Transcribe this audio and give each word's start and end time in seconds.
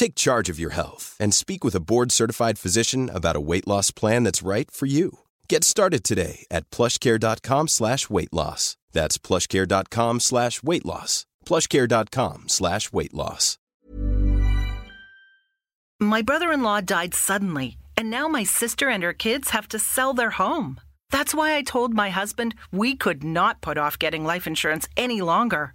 Take 0.00 0.14
charge 0.14 0.48
of 0.48 0.58
your 0.58 0.70
health 0.70 1.14
and 1.20 1.34
speak 1.34 1.62
with 1.62 1.74
a 1.74 1.84
board-certified 1.90 2.58
physician 2.58 3.10
about 3.10 3.36
a 3.36 3.46
weight 3.50 3.68
loss 3.68 3.90
plan 3.90 4.24
that's 4.24 4.42
right 4.42 4.70
for 4.70 4.86
you. 4.86 5.18
Get 5.46 5.62
started 5.62 6.04
today 6.04 6.46
at 6.50 6.70
plushcare.com 6.70 7.68
slash 7.68 8.08
weight 8.08 8.32
loss. 8.32 8.78
That's 8.92 9.18
plushcare.com 9.18 10.20
slash 10.20 10.62
weight 10.62 10.86
loss. 10.86 11.26
plushcare.com 11.44 12.48
slash 12.48 12.92
weight 12.94 13.12
loss. 13.12 13.58
My 16.00 16.22
brother 16.22 16.50
in 16.50 16.62
law 16.62 16.80
died 16.80 17.12
suddenly, 17.12 17.76
and 17.94 18.08
now 18.08 18.26
my 18.26 18.44
sister 18.44 18.88
and 18.88 19.02
her 19.02 19.12
kids 19.12 19.50
have 19.50 19.68
to 19.68 19.78
sell 19.78 20.14
their 20.14 20.30
home. 20.30 20.80
That's 21.10 21.34
why 21.34 21.56
I 21.56 21.62
told 21.62 21.92
my 21.92 22.08
husband 22.08 22.54
we 22.72 22.96
could 22.96 23.22
not 23.22 23.60
put 23.60 23.76
off 23.76 23.98
getting 23.98 24.24
life 24.24 24.46
insurance 24.46 24.88
any 24.96 25.20
longer. 25.20 25.74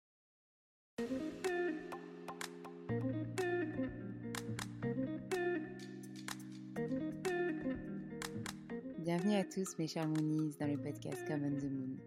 À 9.41 9.43
tous 9.43 9.75
mes 9.79 9.87
chers 9.87 10.07
Moonies 10.07 10.53
dans 10.59 10.67
le 10.67 10.77
podcast 10.77 11.17
Common 11.27 11.49
the 11.57 11.63
Moon. 11.63 11.97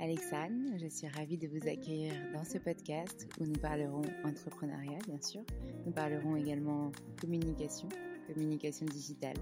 Alexandre, 0.00 0.76
je 0.76 0.86
suis 0.86 1.08
ravie 1.08 1.38
de 1.38 1.48
vous 1.48 1.66
accueillir 1.66 2.12
dans 2.34 2.44
ce 2.44 2.58
podcast 2.58 3.26
où 3.40 3.46
nous 3.46 3.58
parlerons 3.58 4.02
entrepreneuriat 4.22 4.98
bien 5.08 5.18
sûr. 5.22 5.40
Nous 5.86 5.92
parlerons 5.92 6.36
également 6.36 6.92
communication, 7.18 7.88
communication 8.26 8.84
digitale, 8.84 9.36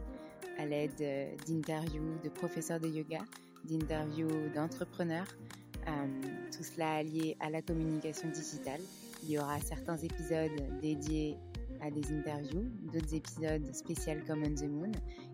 à 0.57 0.67
l'aide 0.67 0.93
euh, 1.01 1.35
d'interviews 1.49 2.21
de 2.23 2.29
professeurs 2.29 2.79
de 2.79 2.87
yoga, 2.87 3.19
d'interviews 3.65 4.49
d'entrepreneurs, 4.55 5.35
euh, 5.89 6.07
tout 6.57 6.63
cela 6.63 7.03
lié 7.03 7.37
à 7.41 7.51
la 7.51 7.61
communication 7.61 8.29
digitale. 8.29 8.83
Il 9.25 9.31
y 9.31 9.39
aura 9.41 9.59
certains 9.59 9.97
épisodes 9.97 10.81
dédiés 10.81 11.37
à 11.81 11.91
des 11.91 12.13
interviews, 12.13 12.71
d'autres 12.93 13.15
épisodes 13.15 13.75
spéciaux 13.75 14.21
comme 14.29 14.45
On 14.45 14.55
the 14.55 14.69
Moon 14.69 14.93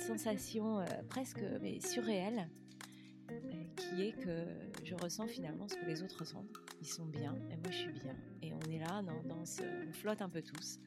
Sensation 0.00 0.80
euh, 0.80 0.84
presque 1.08 1.42
mais 1.60 1.80
surréelle 1.80 2.48
euh, 3.30 3.34
qui 3.76 4.02
est 4.02 4.12
que 4.12 4.46
je 4.84 4.94
ressens 4.94 5.26
finalement 5.26 5.68
ce 5.68 5.74
que 5.76 5.84
les 5.84 6.02
autres 6.02 6.20
ressentent. 6.20 6.48
Ils 6.80 6.86
sont 6.86 7.06
bien 7.06 7.34
et 7.50 7.56
moi 7.56 7.70
je 7.70 7.76
suis 7.76 7.92
bien 7.92 8.16
et 8.42 8.52
on 8.52 8.70
est 8.70 8.78
là 8.78 9.02
dans, 9.02 9.22
dans 9.34 9.44
ce, 9.44 9.62
on 9.88 9.92
flotte 9.92 10.22
un 10.22 10.28
peu 10.28 10.42
tous 10.42 10.78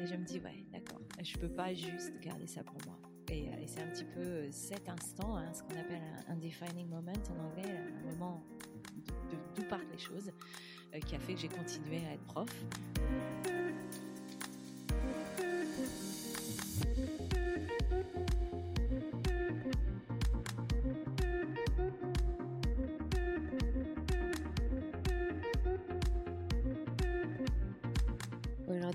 et 0.00 0.06
je 0.06 0.14
me 0.14 0.24
dis 0.24 0.38
ouais 0.40 0.64
d'accord, 0.72 1.00
je 1.22 1.36
peux 1.38 1.48
pas 1.48 1.74
juste 1.74 2.12
garder 2.20 2.46
ça 2.46 2.62
pour 2.62 2.78
moi. 2.86 2.98
Et, 3.28 3.48
euh, 3.48 3.52
c'est 3.66 3.80
un 3.80 3.88
petit 3.88 4.04
peu 4.04 4.46
cet 4.52 4.88
instant, 4.88 5.36
hein, 5.36 5.52
ce 5.52 5.62
qu'on 5.62 5.80
appelle 5.80 6.02
un, 6.28 6.32
un 6.32 6.36
defining 6.36 6.88
moment 6.88 7.12
en 7.12 7.44
anglais, 7.44 7.68
un 7.68 8.10
moment 8.12 8.44
d'où 9.56 9.62
partent 9.64 9.90
les 9.90 9.98
choses, 9.98 10.30
qui 11.06 11.14
a 11.14 11.18
fait 11.18 11.34
que 11.34 11.40
j'ai 11.40 11.48
continué 11.48 11.98
à 12.06 12.14
être 12.14 12.24
prof. 12.24 12.48
thank 18.14 18.30
you 18.40 18.45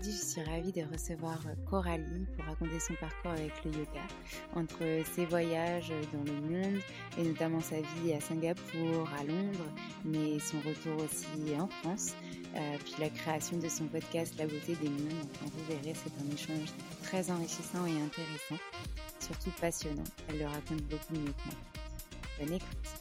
Je 0.03 0.09
suis 0.09 0.41
ravie 0.41 0.71
de 0.71 0.81
recevoir 0.91 1.37
Coralie 1.69 2.25
pour 2.35 2.45
raconter 2.45 2.79
son 2.79 2.95
parcours 2.95 3.31
avec 3.31 3.53
le 3.63 3.71
yoga, 3.71 4.01
entre 4.55 4.83
ses 5.13 5.25
voyages 5.25 5.93
dans 6.11 6.23
le 6.23 6.41
monde 6.41 6.81
et 7.19 7.23
notamment 7.23 7.59
sa 7.59 7.75
vie 7.75 8.13
à 8.13 8.19
Singapour, 8.19 9.07
à 9.19 9.23
Londres, 9.23 9.65
mais 10.03 10.39
son 10.39 10.57
retour 10.61 11.03
aussi 11.03 11.55
en 11.59 11.67
France, 11.67 12.15
euh, 12.55 12.77
puis 12.83 12.95
la 12.99 13.09
création 13.09 13.57
de 13.57 13.69
son 13.69 13.85
podcast 13.85 14.33
La 14.39 14.47
beauté 14.47 14.75
des 14.81 14.89
mondes. 14.89 15.27
vous 15.43 15.65
verrez, 15.67 15.93
c'est 15.93 16.11
un 16.25 16.33
échange 16.33 16.69
très 17.03 17.29
enrichissant 17.29 17.85
et 17.85 18.01
intéressant, 18.01 18.61
surtout 19.19 19.51
passionnant. 19.61 20.03
Elle 20.29 20.39
le 20.39 20.45
raconte 20.45 20.81
beaucoup 20.89 21.13
mieux 21.13 21.31
que 21.31 21.45
moi. 21.45 21.55
Bonne 22.39 22.53
écoute. 22.53 23.00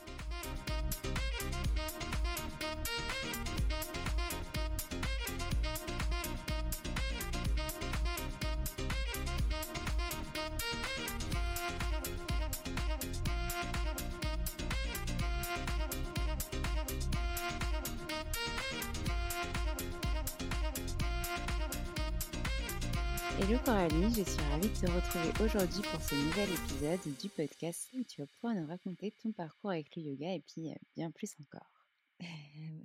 Hello 23.43 23.59
Coralie, 23.65 24.15
je 24.15 24.23
suis 24.23 24.43
ravie 24.51 24.69
de 24.69 24.75
te 24.75 24.91
retrouver 24.91 25.43
aujourd'hui 25.43 25.81
pour 25.91 26.03
ce 26.03 26.15
nouvel 26.15 26.47
épisode 26.51 27.17
du 27.17 27.31
podcast 27.31 27.89
où 27.95 28.05
tu 28.05 28.21
vas 28.21 28.27
pouvoir 28.27 28.55
nous 28.55 28.67
raconter 28.67 29.15
ton 29.23 29.33
parcours 29.33 29.71
avec 29.71 29.97
le 29.97 30.03
yoga 30.03 30.35
et 30.35 30.41
puis 30.41 30.69
euh, 30.69 30.75
bien 30.95 31.11
plus 31.11 31.35
encore. 31.41 31.87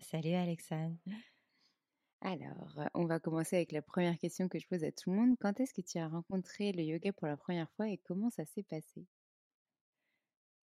Salut 0.02 0.34
Alexandre. 0.34 0.96
Alors, 2.22 2.74
euh, 2.78 2.86
on 2.94 3.04
va 3.04 3.20
commencer 3.20 3.58
avec 3.58 3.74
la 3.74 3.82
première 3.82 4.18
question 4.18 4.48
que 4.48 4.58
je 4.58 4.66
pose 4.66 4.86
à 4.86 4.94
tout 4.94 5.12
le 5.12 5.18
monde. 5.18 5.36
Quand 5.42 5.60
est-ce 5.60 5.74
que 5.74 5.82
tu 5.82 5.98
as 5.98 6.08
rencontré 6.08 6.72
le 6.72 6.84
yoga 6.84 7.12
pour 7.12 7.28
la 7.28 7.36
première 7.36 7.70
fois 7.72 7.90
et 7.90 7.98
comment 7.98 8.30
ça 8.30 8.46
s'est 8.46 8.64
passé? 8.64 9.06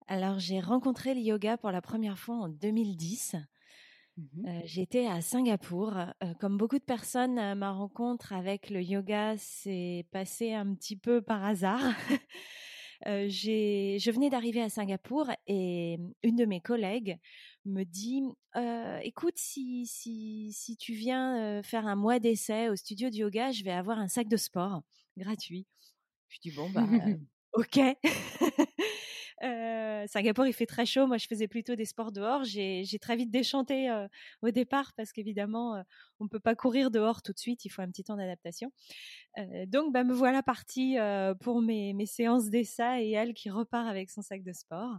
Alors, 0.08 0.40
j'ai 0.40 0.62
rencontré 0.62 1.14
le 1.14 1.20
yoga 1.20 1.58
pour 1.58 1.72
la 1.72 1.82
première 1.82 2.18
fois 2.18 2.36
en 2.36 2.48
2010. 2.48 3.36
Mmh 4.22 4.62
j'étais 4.66 5.08
à 5.08 5.22
Singapour. 5.22 5.94
comme 6.40 6.58
beaucoup 6.58 6.78
de 6.78 6.84
personnes, 6.84 7.56
ma 7.56 7.72
rencontre 7.72 8.34
avec 8.34 8.70
le 8.70 8.82
yoga 8.82 9.36
s'est 9.38 10.06
passée 10.12 10.54
un 10.54 10.74
petit 10.76 10.96
peu 10.96 11.22
par 11.22 11.44
hasard. 11.44 11.82
je 13.06 14.12
venais 14.12 14.30
d'arriver 14.30 14.62
à 14.62 14.70
Singapour 14.70 15.28
et 15.48 15.98
une 16.24 16.36
de 16.36 16.46
mes 16.46 16.62
collègues 16.62 17.18
me 17.66 17.84
dit 17.84 18.24
écoute 19.04 19.38
si 19.38 19.88
si 19.88 20.52
si 20.54 20.78
tu 20.78 20.94
viens 20.94 21.62
faire 21.64 21.88
un 21.88 21.96
mois 21.96 22.20
d'essai 22.20 22.70
au 22.70 22.76
studio 22.76 23.10
de 23.10 23.16
yoga 23.16 23.52
je 23.52 23.64
vais 23.64 23.72
avoir 23.72 23.98
un 24.00 24.08
sac 24.08 24.28
de 24.28 24.38
sport 24.38 24.82
gratuit 25.18 25.66
je 26.30 26.40
dis 26.42 26.52
bon 26.52 26.70
bah 26.70 26.86
ok 27.54 27.80
euh, 29.44 30.06
Singapour, 30.08 30.46
il 30.46 30.54
fait 30.54 30.66
très 30.66 30.86
chaud. 30.86 31.08
Moi, 31.08 31.18
je 31.18 31.28
faisais 31.28 31.48
plutôt 31.48 31.76
des 31.76 31.86
sports 31.86 32.12
dehors. 32.12 32.44
J'ai 32.44 32.86
très 33.00 33.16
vite 33.16 33.32
déchanté 33.32 33.90
euh, 33.90 34.08
au 34.42 34.52
départ 34.52 34.94
parce 34.94 35.12
qu'évidemment, 35.12 35.76
euh, 35.76 35.84
on 36.20 36.26
ne 36.26 36.30
peut 36.30 36.40
pas 36.40 36.56
courir 36.56 36.92
dehors 36.92 37.22
tout 37.22 37.34
de 37.34 37.40
suite. 37.40 37.66
Il 37.66 37.70
faut 37.70 37.82
un 37.82 37.88
petit 37.90 38.04
temps 38.04 38.18
d'adaptation. 38.18 38.72
Donc, 39.68 39.94
bah, 39.94 40.04
me 40.04 40.14
voilà 40.14 40.44
partie 40.44 40.98
pour 41.42 41.62
mes, 41.62 41.94
mes 41.94 42.06
séances 42.06 42.50
d'essai 42.50 43.06
et 43.06 43.12
elle 43.12 43.34
qui 43.34 43.50
repart 43.50 43.88
avec 43.88 44.10
son 44.10 44.22
sac 44.22 44.44
de 44.44 44.54
sport. 44.54 44.98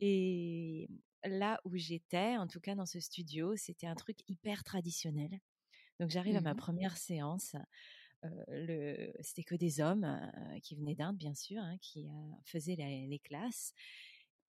Et 0.00 0.88
là 1.24 1.60
où 1.64 1.76
j'étais, 1.76 2.36
en 2.36 2.46
tout 2.48 2.60
cas 2.60 2.74
dans 2.74 2.86
ce 2.86 3.00
studio, 3.00 3.54
c'était 3.56 3.86
un 3.86 3.94
truc 3.94 4.18
hyper 4.28 4.64
traditionnel. 4.64 5.30
Donc, 6.00 6.10
j'arrive 6.10 6.36
à 6.36 6.40
ma 6.40 6.54
mmh 6.54 6.56
première 6.56 6.96
séance 6.96 7.54
le, 8.48 9.12
c'était 9.20 9.42
que 9.42 9.54
des 9.54 9.80
hommes 9.80 10.30
qui 10.62 10.76
venaient 10.76 10.94
d'Inde, 10.94 11.16
bien 11.16 11.34
sûr, 11.34 11.60
hein, 11.60 11.76
qui 11.80 12.08
faisaient 12.44 12.76
les 12.76 13.20
classes. 13.22 13.74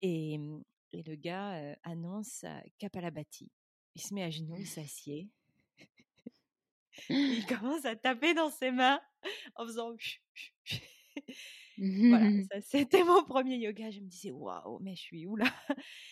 Et, 0.01 0.37
mmh, 0.37 0.63
et, 0.93 1.03
le 1.03 1.15
gars 1.15 1.75
annonce 1.83 2.45
Kapalabhati. 2.77 3.51
Il 3.95 4.01
se 4.01 4.13
met 4.13 4.23
à 4.23 4.29
genoux, 4.29 4.57
il 4.57 4.67
s'assied. 4.67 5.29
il 7.09 7.45
commence 7.47 7.85
à 7.85 7.95
taper 7.95 8.33
dans 8.33 8.49
ses 8.49 8.71
mains 8.71 8.99
en 9.55 9.65
faisant. 9.65 9.95
voilà, 11.77 12.29
ça 12.51 12.61
c'était 12.61 13.03
mon 13.03 13.23
premier 13.23 13.57
yoga. 13.57 13.91
Je 13.91 13.99
me 13.99 14.07
disais 14.07 14.31
waouh, 14.31 14.79
mais 14.79 14.95
je 14.95 15.01
suis 15.01 15.25
où 15.25 15.35
là? 15.35 15.53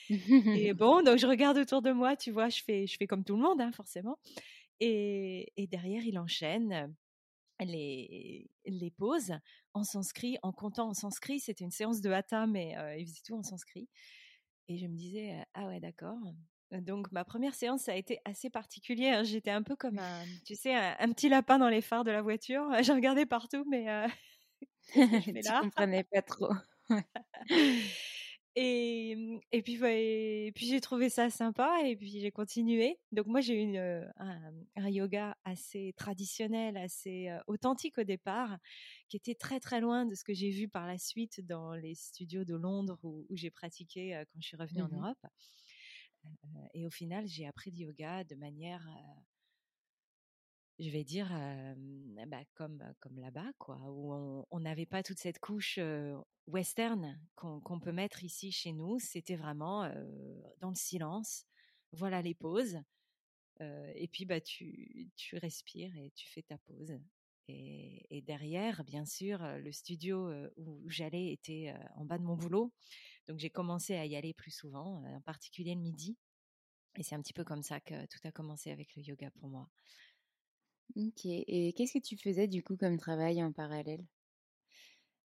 Et 0.10 0.74
bon, 0.74 1.02
donc 1.02 1.18
je 1.18 1.28
regarde 1.28 1.58
autour 1.58 1.82
de 1.82 1.92
moi, 1.92 2.16
tu 2.16 2.32
vois, 2.32 2.50
je 2.50 2.62
fais, 2.64 2.88
je 2.88 2.98
fais 2.98 3.08
comme 3.08 3.24
tout 3.24 3.36
le 3.36 3.42
monde, 3.42 3.62
hein, 3.62 3.72
forcément. 3.72 4.18
Et, 4.80 5.52
et 5.58 5.68
derrière, 5.68 6.04
il 6.04 6.18
enchaîne 6.18 6.94
les, 7.66 8.50
les 8.66 8.92
pauses 8.92 9.34
en 9.74 9.84
sanskrit, 9.84 10.38
en 10.44 10.52
comptant 10.52 10.90
en 10.90 10.94
sanskrit. 10.94 11.40
C'était 11.40 11.64
une 11.64 11.72
séance 11.72 12.02
de 12.02 12.12
hatha, 12.12 12.48
mais 12.48 12.76
il 12.98 13.06
faisait 13.06 13.22
tout 13.26 13.36
en 13.36 13.44
sanskrit. 13.44 13.88
Et 14.68 14.78
je 14.78 14.88
me 14.88 14.96
disais, 14.96 15.44
ah 15.54 15.68
ouais, 15.68 15.80
d'accord. 15.80 16.18
Donc 16.80 17.12
ma 17.12 17.26
première 17.26 17.54
séance, 17.54 17.82
ça 17.84 17.92
a 17.92 17.96
été 17.96 18.20
assez 18.24 18.50
particulier. 18.50 19.10
Hein. 19.10 19.24
J'étais 19.24 19.52
un 19.52 19.64
peu 19.64 19.76
comme 19.76 20.00
un, 20.00 20.24
tu 20.46 20.56
sais, 20.56 20.74
un, 20.74 21.12
petit 21.12 21.28
lapin 21.28 21.60
dans 21.60 21.68
les 21.68 21.82
phares 21.82 22.06
de 22.06 22.12
la 22.12 22.22
voiture. 22.22 22.66
J'ai 22.84 22.94
regardé 22.94 23.26
partout, 23.26 23.66
mais 23.70 23.90
euh, 23.90 24.08
je 24.96 25.00
ne 25.32 25.62
comprenais 25.62 26.06
pas 26.06 26.22
trop. 26.22 26.54
Et, 28.56 29.16
mmh, 29.16 29.40
et 29.54 29.62
puis, 29.62 29.80
et 29.84 30.52
puis 30.54 30.68
j'ai 30.68 30.82
trouvé 30.82 31.10
ça 31.10 31.30
sympa 31.30 31.80
et 31.86 31.96
puis 31.96 32.20
j'ai 32.20 32.32
continué. 32.32 33.00
Donc 33.12 33.28
moi 33.28 33.40
j'ai 33.40 33.64
eu 33.64 33.78
un, 33.78 34.12
un, 34.76 34.90
yoga 34.90 35.38
assez 35.46 35.94
traditionnel, 35.98 36.76
assez 36.76 37.30
authentique 37.48 37.98
au 37.98 38.04
départ, 38.04 38.58
qui 39.08 39.18
était 39.18 39.36
très 39.36 39.60
très 39.60 39.80
loin 39.80 40.06
de 40.06 40.16
ce 40.16 40.24
que 40.24 40.34
j'ai 40.34 40.50
vu 40.50 40.68
par 40.68 40.86
la 40.86 40.98
suite 40.98 41.46
dans 41.46 41.74
les 41.74 41.96
studios 41.96 42.44
de 42.44 42.56
Londres 42.56 43.00
où, 43.04 43.26
où 43.30 43.36
j'ai 43.38 43.52
pratiqué 43.52 44.22
quand 44.34 44.42
je 44.42 44.48
suis 44.48 44.58
revenue 44.58 44.82
en 44.82 44.90
mmh 44.90 44.96
Europe. 44.96 45.26
et 46.74 46.86
au 46.86 46.92
final 46.92 47.28
j'ai 47.28 47.48
appris 47.48 47.72
le 47.72 47.78
yoga 47.78 48.24
de 48.26 48.36
manière 48.36 48.86
je 50.82 50.90
vais 50.90 51.04
dire, 51.04 51.30
bah, 52.28 52.44
comme, 52.56 52.84
comme 53.00 53.20
là-bas, 53.20 53.52
quoi, 53.60 53.78
où 53.88 54.46
on 54.50 54.60
n'avait 54.60 54.88
pas 54.88 55.04
toute 55.04 55.20
cette 55.20 55.40
couche 55.40 55.80
western 56.48 57.22
qu'on 57.36 57.80
peut 57.80 57.92
mettre 57.92 58.24
ici 58.24 58.52
chez 58.52 58.74
nous. 58.74 58.98
C'était 59.00 59.36
vraiment 59.36 59.88
dans 60.60 60.70
le 60.70 60.76
silence. 60.76 61.46
Voilà 61.92 62.22
les 62.24 62.34
pauses. 62.34 62.80
et 63.60 64.08
puis, 64.12 64.26
bah, 64.26 64.42
tu, 64.42 65.12
tu 65.16 65.38
respires 65.38 65.96
et 65.98 66.12
tu 66.16 66.28
fais 66.30 66.42
ta 66.42 66.58
pause. 66.58 67.00
Et, 67.48 68.08
et 68.10 68.22
derrière, 68.22 68.84
bien 68.84 69.06
sûr, 69.06 69.40
le 69.40 69.72
studio 69.72 70.32
où 70.58 70.90
j'allais 70.90 71.32
était 71.32 71.76
en 71.96 72.06
bas 72.06 72.18
de 72.18 72.24
mon 72.24 72.36
boulot. 72.36 72.74
Donc, 73.28 73.38
j'ai 73.38 73.52
commencé 73.52 73.96
à 73.96 74.06
y 74.08 74.16
aller 74.16 74.34
plus 74.34 74.52
souvent, 74.52 75.04
en 75.06 75.22
particulier 75.22 75.76
le 75.76 75.82
midi. 75.82 76.18
Et 76.96 77.04
c'est 77.04 77.16
un 77.16 77.22
petit 77.22 77.34
peu 77.34 77.44
comme 77.44 77.64
ça 77.64 77.80
que 77.80 78.06
tout 78.08 78.20
a 78.24 78.32
commencé 78.32 78.72
avec 78.72 78.96
le 78.96 79.04
yoga 79.04 79.30
pour 79.32 79.48
moi. 79.48 79.70
OK 80.96 81.26
et 81.26 81.74
qu'est-ce 81.74 81.94
que 81.94 82.04
tu 82.04 82.18
faisais 82.18 82.48
du 82.48 82.64
coup 82.64 82.78
comme 82.78 82.98
travail 82.98 83.44
en 83.44 83.52
parallèle? 83.52 84.06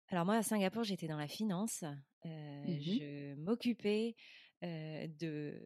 Alors 0.09 0.25
moi 0.25 0.37
à 0.37 0.43
Singapour, 0.43 0.85
j'étais 0.85 1.09
dans 1.09 1.17
la 1.17 1.29
finance. 1.29 1.83
Mmh 2.25 2.81
je 2.81 3.35
m'occupais, 3.35 4.15
de, 4.63 5.63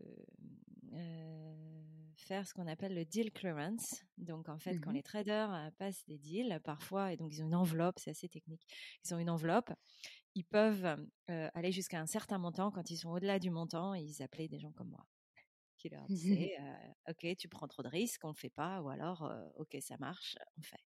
faire 2.16 2.46
ce 2.46 2.52
qu'on 2.52 2.66
appelle 2.66 2.94
le 2.94 3.04
deal 3.04 3.30
clearance. 3.32 4.02
Donc 4.16 4.48
en 4.48 4.58
fait, 4.58 4.78
quand 4.80 4.90
mmh 4.90 4.94
les 4.94 5.02
traders, 5.02 5.70
passent 5.78 6.04
des 6.06 6.18
deals 6.18 6.60
parfois 6.64 7.12
et 7.12 7.16
donc 7.16 7.32
ils 7.32 7.42
ont 7.42 7.46
une 7.46 7.54
enveloppe, 7.54 7.98
c'est 7.98 8.10
assez 8.10 8.28
technique. 8.28 8.66
Ils 9.04 9.14
ont 9.14 9.18
une 9.18 9.30
enveloppe, 9.30 9.72
ils 10.34 10.44
peuvent, 10.44 10.96
aller 11.28 11.72
jusqu'à 11.72 12.00
un 12.00 12.06
certain 12.06 12.38
montant. 12.38 12.70
Quand 12.70 12.90
ils 12.90 12.96
sont 12.96 13.10
au-delà 13.10 13.38
du 13.38 13.50
montant, 13.50 13.94
ils 13.94 14.22
appelaient 14.22 14.48
des 14.48 14.58
gens 14.58 14.72
comme 14.72 14.90
moi 14.90 15.06
qui 15.78 15.88
leur 15.88 16.08
disait 16.08 16.56
Ok, 17.08 17.26
tu 17.38 17.48
prends 17.48 17.68
trop 17.68 17.82
de 17.82 17.88
risques, 17.88 18.24
on 18.24 18.28
ne 18.28 18.32
le 18.34 18.38
fait 18.38 18.50
pas, 18.50 18.82
ou 18.82 18.88
alors 18.88 19.30
Ok, 19.56 19.76
ça 19.80 19.96
marche, 19.98 20.36
on 20.58 20.62
fait. 20.62 20.80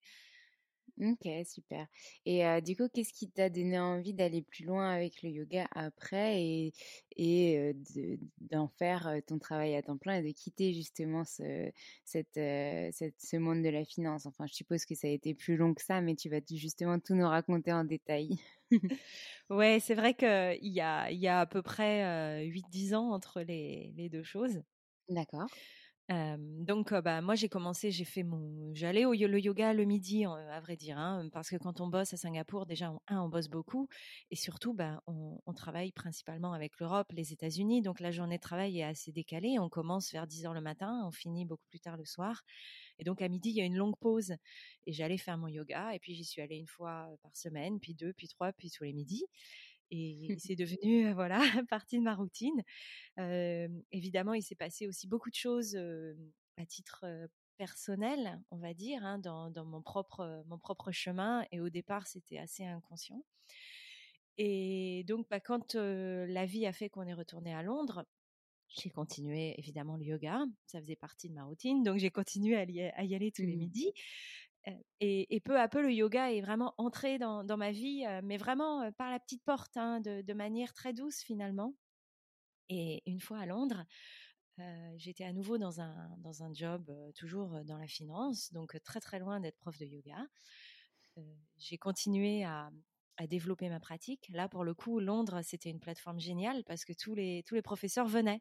Ok, 1.01 1.29
super. 1.47 1.87
Et 2.27 2.43
du 2.63 2.75
coup, 2.77 2.89
qu'est-ce 2.93 3.13
qui 3.13 3.31
t'a 3.31 3.51
donné 3.51 3.79
envie 3.79 4.15
d'aller 4.15 4.43
plus 4.43 4.65
loin 4.65 4.91
avec 4.93 5.23
le 5.23 5.31
yoga 5.31 5.69
après 5.73 6.43
et, 6.43 6.73
et 7.17 7.73
d'en 8.41 8.67
faire 8.67 9.09
ton 9.27 9.39
travail 9.39 9.77
à 9.77 9.83
temps 9.83 9.97
plein 9.97 10.17
et 10.17 10.23
de 10.23 10.33
quitter 10.33 10.73
justement 10.73 11.25
ce, 11.25 11.71
cette, 12.05 12.35
cette, 12.35 13.21
ce 13.21 13.37
monde 13.37 13.63
de 13.63 13.69
la 13.69 13.85
finance? 13.85 14.27
Enfin, 14.27 14.47
je 14.49 14.55
suppose 14.55 14.85
que 14.87 14.97
ça 14.97 15.07
a 15.07 15.11
été 15.11 15.35
plus 15.35 15.57
long 15.57 15.73
que 15.73 15.83
ça, 15.83 16.01
mais 16.01 16.17
tu 16.17 16.29
vas 16.31 16.41
justement 16.51 16.99
tout 16.99 17.15
nous 17.15 17.29
raconter 17.29 17.73
en 17.73 17.85
détail. 17.85 18.31
ouais, 19.51 19.81
c'est 19.81 19.95
vrai 19.95 20.15
qu'il 20.15 20.59
y 20.73 20.81
a, 20.81 21.11
il 21.11 21.19
y 21.19 21.29
a 21.29 21.41
à 21.41 21.47
peu 21.47 21.63
près 21.63 22.45
8-10 22.47 22.95
ans 22.95 23.11
entre 23.13 23.41
les, 23.43 23.93
les 23.97 24.09
deux 24.09 24.23
choses. 24.23 24.63
D'accord. 25.09 25.51
donc, 26.11 26.95
bah, 26.95 27.21
moi, 27.21 27.35
j'ai 27.35 27.49
commencé, 27.51 27.91
j'ai 27.91 28.05
fait 28.07 28.23
mon, 28.23 28.73
j'allais 28.75 29.05
au 29.05 29.13
yoga 29.13 29.75
le 29.75 29.85
midi, 29.85 30.25
à 30.25 30.61
vrai 30.61 30.75
dire, 30.77 30.97
hein, 30.99 31.29
parce 31.33 31.51
que 31.51 31.57
quand 31.57 31.81
on 31.83 31.89
bosse 31.89 32.15
à 32.15 32.17
Singapour, 32.17 32.65
déjà, 32.65 32.93
on, 32.93 33.01
un, 33.09 33.21
on 33.23 33.29
bosse 33.29 33.49
beaucoup, 33.49 33.89
et 34.31 34.37
surtout, 34.37 34.73
bah, 34.73 35.03
on, 35.07 35.39
on 35.45 35.53
travaille 35.53 35.93
principalement 35.93 36.55
avec 36.55 36.79
l'Europe, 36.81 37.09
les 37.13 37.33
États-Unis, 37.35 37.83
donc 37.83 38.01
la 38.01 38.11
journée 38.11 38.37
de 38.37 38.41
travail 38.43 38.79
est 38.81 38.85
assez 38.85 39.13
décalée. 39.13 39.59
On 39.59 39.69
commence 39.69 40.11
vers 40.13 40.27
10 40.27 40.47
heures 40.47 40.55
le 40.55 40.63
matin, 40.63 41.03
on 41.07 41.11
finit 41.11 41.45
beaucoup 41.45 41.67
plus 41.69 41.81
tard 41.81 41.99
le 41.99 42.07
soir, 42.07 42.43
et 42.99 43.05
donc 43.05 43.23
à 43.23 43.29
midi, 43.29 43.51
il 43.51 43.57
y 43.57 43.61
a 43.61 43.65
une 43.65 43.77
longue 43.77 43.99
pause, 44.01 44.35
et 44.87 44.93
j'allais 44.93 45.19
faire 45.19 45.39
mon 45.39 45.49
yoga, 45.49 45.95
et 45.95 45.99
puis 45.99 46.15
j'y 46.15 46.25
suis 46.25 46.41
allée 46.43 46.57
une 46.57 46.67
fois 46.67 47.09
par 47.23 47.37
semaine, 47.37 47.81
puis 47.81 47.95
deux, 47.95 48.13
puis 48.15 48.29
trois, 48.29 48.53
puis 48.53 48.71
tous 48.71 48.85
les 48.85 48.95
midis 48.95 49.25
et 49.91 50.29
c'est 50.39 50.57
devenu 50.57 51.13
voilà 51.13 51.41
partie 51.71 51.99
de 51.99 52.05
ma 52.05 52.15
routine. 52.15 52.63
évidemment, 53.93 54.35
il 54.35 54.43
s'est 54.43 54.55
passé 54.55 54.87
aussi 54.87 55.07
beaucoup 55.07 55.31
de 55.31 55.35
choses 55.35 55.77
à 56.57 56.67
titre 56.67 57.05
personnel, 57.57 58.41
on 58.51 58.59
va 58.59 58.73
dire, 58.75 59.05
hein, 59.05 59.19
dans, 59.19 59.53
mon 59.65 59.83
propre 59.83 60.45
mon 60.47 60.59
propre 60.59 60.93
chemin. 60.93 61.45
Et 61.53 61.61
au 61.61 61.69
départ, 61.71 62.07
c'était 62.07 62.39
assez 62.39 62.65
inconscient. 62.65 63.23
Et 64.39 65.05
donc, 65.09 65.27
bah, 65.29 65.41
quand 65.41 65.75
la 65.75 66.47
vie 66.47 66.67
a 66.67 66.73
fait 66.73 66.89
qu'on 66.89 67.03
est 67.03 67.15
retourné 67.15 67.53
à 67.53 67.63
Londres, 67.63 68.07
j'ai 68.69 68.91
continué 68.91 69.55
évidemment 69.59 69.97
le 69.97 70.05
yoga, 70.05 70.45
ça 70.67 70.81
faisait 70.81 70.97
partie 70.97 71.29
de 71.29 71.35
ma 71.35 71.45
routine, 71.45 71.83
donc 71.83 71.99
j'ai 71.99 72.11
continué 72.11 72.57
à 72.57 72.65
y, 73.03 73.15
aller 73.15 73.33
tous 73.33 73.43
les 73.43 73.57
mmh. 73.57 73.61
midis. 73.61 73.93
Et, 75.01 75.41
peu 75.45 75.59
à 75.59 75.69
peu, 75.69 75.83
le 75.83 75.93
yoga 75.93 76.33
est 76.33 76.41
vraiment 76.41 76.75
entré 76.79 77.19
dans, 77.19 77.57
ma 77.57 77.71
vie, 77.71 78.05
mais 78.23 78.37
vraiment 78.37 78.91
par 78.93 79.11
la 79.11 79.19
petite 79.19 79.43
porte, 79.45 79.77
hein, 79.77 80.01
de, 80.01 80.33
manière 80.35 80.73
très 80.73 80.93
douce 80.93 81.21
finalement. 81.21 81.75
Et 82.69 83.03
une 83.07 83.21
fois 83.21 83.39
à 83.39 83.47
Londres, 83.47 83.85
j'étais 84.97 85.25
à 85.25 85.33
nouveau 85.33 85.57
dans 85.57 85.81
un, 85.81 86.17
dans 86.19 86.43
un 86.43 86.53
job 86.53 86.93
toujours 87.15 87.65
dans 87.65 87.79
la 87.79 87.87
finance, 87.87 88.53
donc 88.53 88.77
très 88.83 89.01
très 89.01 89.19
loin 89.19 89.41
d'être 89.41 89.59
prof 89.59 89.79
de 89.79 89.87
yoga. 89.87 90.27
j'ai 91.57 91.79
continué 91.79 92.45
à, 92.45 92.71
à 93.19 93.27
développer 93.27 93.69
ma 93.69 93.81
pratique. 93.81 94.29
Là, 94.33 94.49
pour 94.49 94.65
le 94.65 94.75
coup, 94.75 95.01
Londres, 95.01 95.41
c'était 95.43 95.71
une 95.71 95.81
plateforme 95.81 96.21
géniale 96.21 96.65
parce 96.65 96.85
que 96.85 96.93
tous 96.93 97.15
les, 97.15 97.43
tous 97.47 97.55
les 97.57 97.63
professeurs 97.63 98.07
venaient 98.07 98.41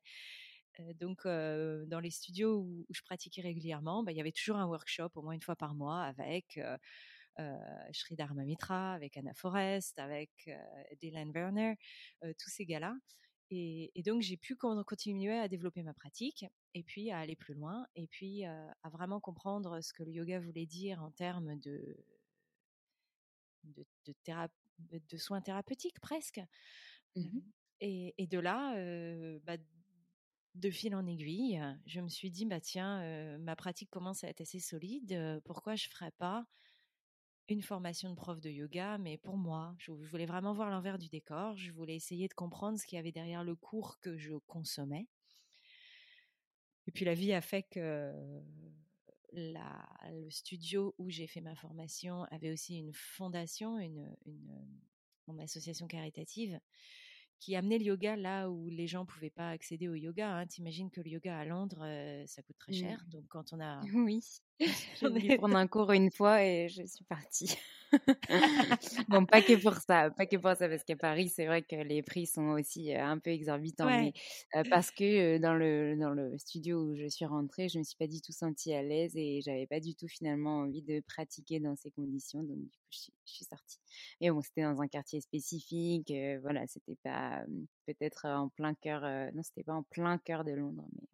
donc, 1.00 1.26
dans 1.26 2.00
les 2.00 2.12
studios 2.12 2.60
où, 2.60 2.86
je 2.90 3.02
pratiquais 3.02 3.42
régulièrement, 3.42 4.04
bah, 4.04 4.12
il 4.12 4.18
y 4.18 4.22
avait 4.22 4.32
toujours 4.32 4.58
un 4.58 4.68
workshop 4.68 5.10
au 5.16 5.22
moins 5.22 5.34
une 5.34 5.42
fois 5.42 5.56
par 5.56 5.76
mois 5.76 6.04
avec 6.04 6.60
euh, 7.40 7.58
Sridhar 7.92 8.34
Mamitra, 8.34 8.94
avec 8.94 9.18
Anna 9.18 9.34
Forrest, 9.34 9.98
avec 10.00 10.50
Dylan 11.00 11.32
Werner, 11.32 11.76
tous 12.22 12.50
ces 12.50 12.66
gars-là. 12.66 12.96
Et, 13.50 14.04
donc, 14.06 14.22
j'ai 14.22 14.38
pu 14.38 14.56
continuer 14.56 15.38
à 15.38 15.48
développer 15.48 15.82
ma 15.84 15.94
pratique 15.94 16.46
et 16.74 16.84
puis 16.84 17.12
à 17.12 17.20
aller 17.20 17.36
plus 17.36 17.54
loin 17.54 17.88
et 17.96 18.08
puis 18.08 18.44
à 18.44 18.90
vraiment 18.92 19.20
comprendre 19.20 19.82
ce 19.82 19.94
que 19.94 20.04
le 20.04 20.12
yoga 20.12 20.40
voulait 20.40 20.66
dire 20.66 21.02
en 21.02 21.12
termes 21.12 21.58
de, 21.60 21.98
de, 23.64 23.86
de, 24.80 25.18
soins 25.18 25.42
thérapeutiques 25.42 26.00
presque. 26.00 26.42
Mmh 27.16 27.40
et, 27.80 28.28
de 28.28 28.40
là, 28.40 28.74
bah, 29.46 29.58
de 30.56 30.70
fil 30.70 30.96
en 30.96 31.06
aiguille, 31.06 31.62
je 31.86 32.02
me 32.02 32.10
suis 32.10 32.32
dit, 32.32 32.46
bah 32.46 32.60
tiens, 32.60 33.38
ma 33.40 33.56
pratique 33.56 33.90
commence 33.90 34.24
à 34.24 34.30
être 34.30 34.42
assez 34.42 34.60
solide. 34.60 35.42
pourquoi 35.46 35.76
je 35.76 35.88
ferais 35.88 36.12
pas 36.12 36.48
une 37.50 37.62
formation 37.62 38.10
de 38.10 38.16
prof 38.16 38.42
de 38.42 38.50
yoga, 38.50 38.98
mais 38.98 39.18
pour 39.18 39.38
moi, 39.38 39.74
je, 39.78 39.92
voulais 39.92 40.26
vraiment 40.26 40.54
voir 40.54 40.70
l'envers 40.70 40.98
du 40.98 41.08
décor. 41.08 41.56
Je 41.56 41.72
voulais 41.72 41.96
essayer 41.96 42.28
de 42.28 42.34
comprendre 42.34 42.78
ce 42.78 42.86
qu'il 42.86 42.98
y 42.98 43.00
avait 43.00 43.12
derrière 43.12 43.44
le 43.44 43.56
cours 43.56 44.00
que 44.00 44.18
je 44.18 44.34
consommais. 44.48 45.08
Et 46.88 46.92
puis 46.92 47.06
la 47.06 47.14
vie 47.14 47.34
a 47.34 47.42
fait 47.42 47.64
que 47.64 48.14
le 49.34 50.30
studio 50.30 50.96
où 50.98 51.10
j'ai 51.10 51.28
fait 51.28 51.42
ma 51.42 51.56
formation 51.56 52.24
avait 52.26 52.52
aussi 52.52 52.78
une 52.78 52.94
fondation, 52.94 53.78
une 53.80 55.40
association 55.40 55.88
caritative 55.88 56.60
qui 57.40 57.56
amenait 57.56 57.78
le 57.78 57.86
yoga 57.86 58.16
là 58.16 58.50
où 58.50 58.68
les 58.68 58.88
gens 58.88 59.06
pouvaient 59.06 59.30
pas 59.30 59.50
accéder 59.50 59.88
au 59.88 59.96
yoga. 59.96 60.38
Hein. 60.38 60.48
T'imagines 60.48 60.90
que 60.92 61.02
le 61.02 61.10
yoga 61.10 61.38
à 61.38 61.46
Londres, 61.46 61.84
euh, 61.84 62.24
ça 62.26 62.42
coûte 62.42 62.58
très 62.58 62.74
cher. 62.74 63.04
Donc 63.10 63.26
quand 63.28 63.54
on 63.54 63.60
a... 63.60 63.82
Oui, 63.94 64.24
j'ai 65.00 65.08
voulu 65.08 65.38
prendre 65.38 65.56
un 65.56 65.68
cours 65.68 65.92
une 65.92 66.12
fois 66.12 66.44
et 66.44 66.68
je 66.70 66.84
suis 66.84 67.06
partie. 67.06 67.58
bon, 69.08 69.26
pas 69.26 69.42
que 69.42 69.62
pour 69.62 69.76
ça, 69.76 70.10
pas 70.12 70.26
que 70.26 70.36
pour 70.36 70.52
ça, 70.56 70.68
parce 70.68 70.84
qu'à 70.84 70.96
Paris, 70.96 71.30
c'est 71.30 71.46
vrai 71.46 71.62
que 71.62 71.76
les 71.76 72.02
prix 72.02 72.26
sont 72.26 72.50
aussi 72.50 72.94
euh, 72.94 73.04
un 73.04 73.18
peu 73.18 73.30
exorbitants, 73.30 73.86
mais 73.86 74.14
euh, 74.56 74.64
parce 74.70 74.92
que 74.92 75.38
dans 75.38 75.54
le 75.54 75.96
dans 75.98 76.10
le 76.10 76.38
studio 76.38 76.82
où 76.82 76.96
je 76.96 77.08
suis 77.08 77.26
rentrée, 77.26 77.70
je 77.70 77.80
me 77.80 77.84
suis 77.84 77.96
pas 77.96 78.08
du 78.08 78.22
tout 78.22 78.34
sentie 78.34 78.74
à 78.74 78.82
l'aise 78.82 79.16
et 79.16 79.42
j'avais 79.42 79.68
pas 79.68 79.80
du 79.80 79.96
tout 79.96 80.08
finalement 80.08 80.60
envie 80.60 80.82
de 80.82 81.02
pratiquer 81.08 81.60
dans 81.60 81.76
ces 81.76 81.92
conditions, 81.92 82.44
donc 82.44 82.58
du 82.58 82.68
coup, 82.68 82.88
je 82.90 82.98
suis, 82.98 83.14
je 83.26 83.32
suis 83.32 83.46
sortie. 83.46 83.80
Mais 84.22 84.32
bon, 84.32 84.42
c'était 84.42 84.64
dans 84.64 84.82
un 84.82 84.88
quartier 84.88 85.22
spécifique, 85.22 86.12
voilà, 86.42 86.68
c'était 86.68 86.98
pas 87.04 87.44
peut-être 87.86 88.26
en 88.26 88.50
plein 88.50 88.74
cœur, 88.74 89.02
non, 89.34 89.44
c'était 89.44 89.64
pas 89.64 89.74
en 89.74 89.84
plein 89.84 90.18
cœur 90.18 90.44
de 90.44 90.52
Londres, 90.52 90.86
mais 90.94 91.08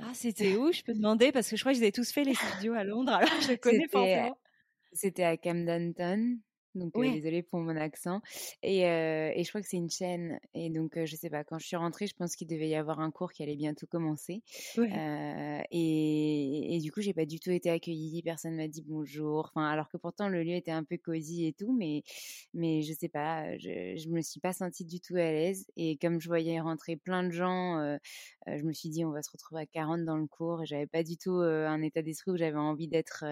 ah, 0.00 0.12
c'était 0.14 0.56
où? 0.56 0.72
Je 0.72 0.82
peux 0.82 0.94
demander 0.94 1.32
parce 1.32 1.48
que 1.48 1.56
je 1.56 1.62
crois 1.62 1.72
que 1.72 1.78
j'ai 1.78 1.92
tous 1.92 2.10
fait 2.10 2.24
les 2.24 2.34
studios 2.34 2.74
à 2.74 2.84
Londres, 2.84 3.12
alors 3.12 3.40
je 3.40 3.54
connais 3.54 3.88
pas. 3.88 4.36
C'était 4.92 5.24
à 5.24 5.36
Camden 5.36 5.94
Town. 5.94 6.38
Donc 6.74 6.96
euh, 6.96 7.10
désolée 7.10 7.42
pour 7.42 7.60
mon 7.60 7.76
accent. 7.76 8.20
Et, 8.62 8.86
euh, 8.86 9.32
et 9.34 9.42
je 9.42 9.48
crois 9.48 9.60
que 9.60 9.68
c'est 9.68 9.76
une 9.76 9.90
chaîne. 9.90 10.38
Et 10.54 10.70
donc 10.70 10.96
euh, 10.96 11.06
je 11.06 11.16
sais 11.16 11.30
pas, 11.30 11.44
quand 11.44 11.58
je 11.58 11.66
suis 11.66 11.76
rentrée, 11.76 12.06
je 12.06 12.14
pense 12.14 12.36
qu'il 12.36 12.46
devait 12.46 12.68
y 12.68 12.74
avoir 12.74 13.00
un 13.00 13.10
cours 13.10 13.32
qui 13.32 13.42
allait 13.42 13.56
bientôt 13.56 13.86
commencer. 13.86 14.42
et, 15.70 16.76
et, 16.76 16.78
du 16.80 16.92
coup, 16.92 17.00
j'ai 17.00 17.14
pas 17.14 17.26
du 17.26 17.40
tout 17.40 17.50
été 17.50 17.70
accueillie. 17.70 18.22
Personne 18.22 18.56
m'a 18.56 18.68
dit 18.68 18.82
bonjour. 18.86 19.50
Enfin, 19.54 19.66
alors 19.66 19.88
que 19.88 19.96
pourtant 19.96 20.28
le 20.28 20.42
lieu 20.42 20.54
était 20.54 20.70
un 20.70 20.84
peu 20.84 20.96
cosy 20.96 21.46
et 21.46 21.52
tout, 21.52 21.72
mais 21.76 22.02
mais 22.54 22.82
je 22.82 22.92
sais 22.92 23.08
pas, 23.08 23.56
je, 23.58 23.96
je 23.96 24.08
me 24.08 24.20
suis 24.20 24.40
pas 24.40 24.52
sentie 24.52 24.84
du 24.84 25.00
tout 25.00 25.16
à 25.16 25.30
l'aise. 25.32 25.66
Et 25.76 25.96
comme 25.96 26.20
je 26.20 26.28
voyais 26.28 26.60
rentrer 26.60 26.96
plein 26.96 27.24
de 27.24 27.30
gens, 27.30 27.98
je 28.46 28.62
me 28.62 28.72
suis 28.72 28.88
dit 28.88 29.04
on 29.04 29.10
va 29.10 29.22
se 29.22 29.30
retrouver 29.30 29.62
à 29.62 29.66
40 29.66 30.04
dans 30.04 30.16
le 30.16 30.26
cours. 30.26 30.62
Et 30.62 30.66
j'avais 30.66 30.86
pas 30.86 31.02
du 31.02 31.16
tout 31.16 31.36
un 31.38 31.82
état 31.82 32.02
d'esprit 32.02 32.30
où 32.32 32.36
j'avais 32.36 32.58
envie 32.58 32.88
d'être 32.88 33.24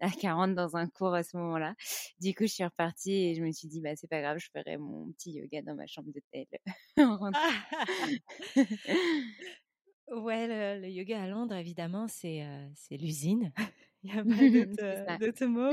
à 0.00 0.10
40 0.10 0.54
dans 0.54 0.76
un 0.76 0.86
cours 0.86 1.14
à 1.14 1.22
ce 1.22 1.36
moment-là. 1.36 1.74
Du 2.20 2.34
coup, 2.34 2.44
je 2.44 2.52
suis 2.52 2.64
repartie 2.64 2.91
et 3.06 3.34
je 3.34 3.42
me 3.42 3.52
suis 3.52 3.68
dit 3.68 3.80
bah 3.80 3.96
c'est 3.96 4.08
pas 4.08 4.20
grave, 4.20 4.38
je 4.38 4.48
ferai 4.54 4.76
mon 4.76 5.10
petit 5.12 5.32
yoga 5.32 5.62
dans 5.62 5.74
ma 5.74 5.86
chambre 5.86 6.10
d'hôtel 6.12 6.46
ouais, 10.08 10.80
le, 10.80 10.88
yoga 10.88 11.22
à 11.22 11.26
Londres 11.26 11.54
évidemment 11.54 12.08
c'est 12.08 12.44
euh, 12.44 12.68
c'est 12.74 12.96
l'usine. 12.96 13.52
Il 14.04 14.12
n'y 14.12 14.18
a 14.18 14.24
pas 15.04 15.16
d'autre 15.16 15.46
mot. 15.46 15.72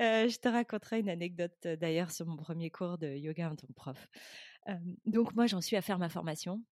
Euh, 0.00 0.28
je 0.28 0.38
te 0.38 0.48
raconterai 0.48 1.00
une 1.00 1.10
anecdote 1.10 1.68
d'ailleurs 1.78 2.10
sur 2.10 2.24
mon 2.24 2.38
premier 2.38 2.70
cours 2.70 2.96
de 2.96 3.06
yoga 3.06 3.50
en 3.50 3.54
tant 3.54 3.66
que 3.66 3.74
prof. 3.74 4.08
donc 5.04 5.34
moi 5.34 5.46
j'en 5.46 5.60
suis 5.60 5.76
à 5.76 5.82
faire 5.82 5.98
ma 5.98 6.08
formation. 6.08 6.64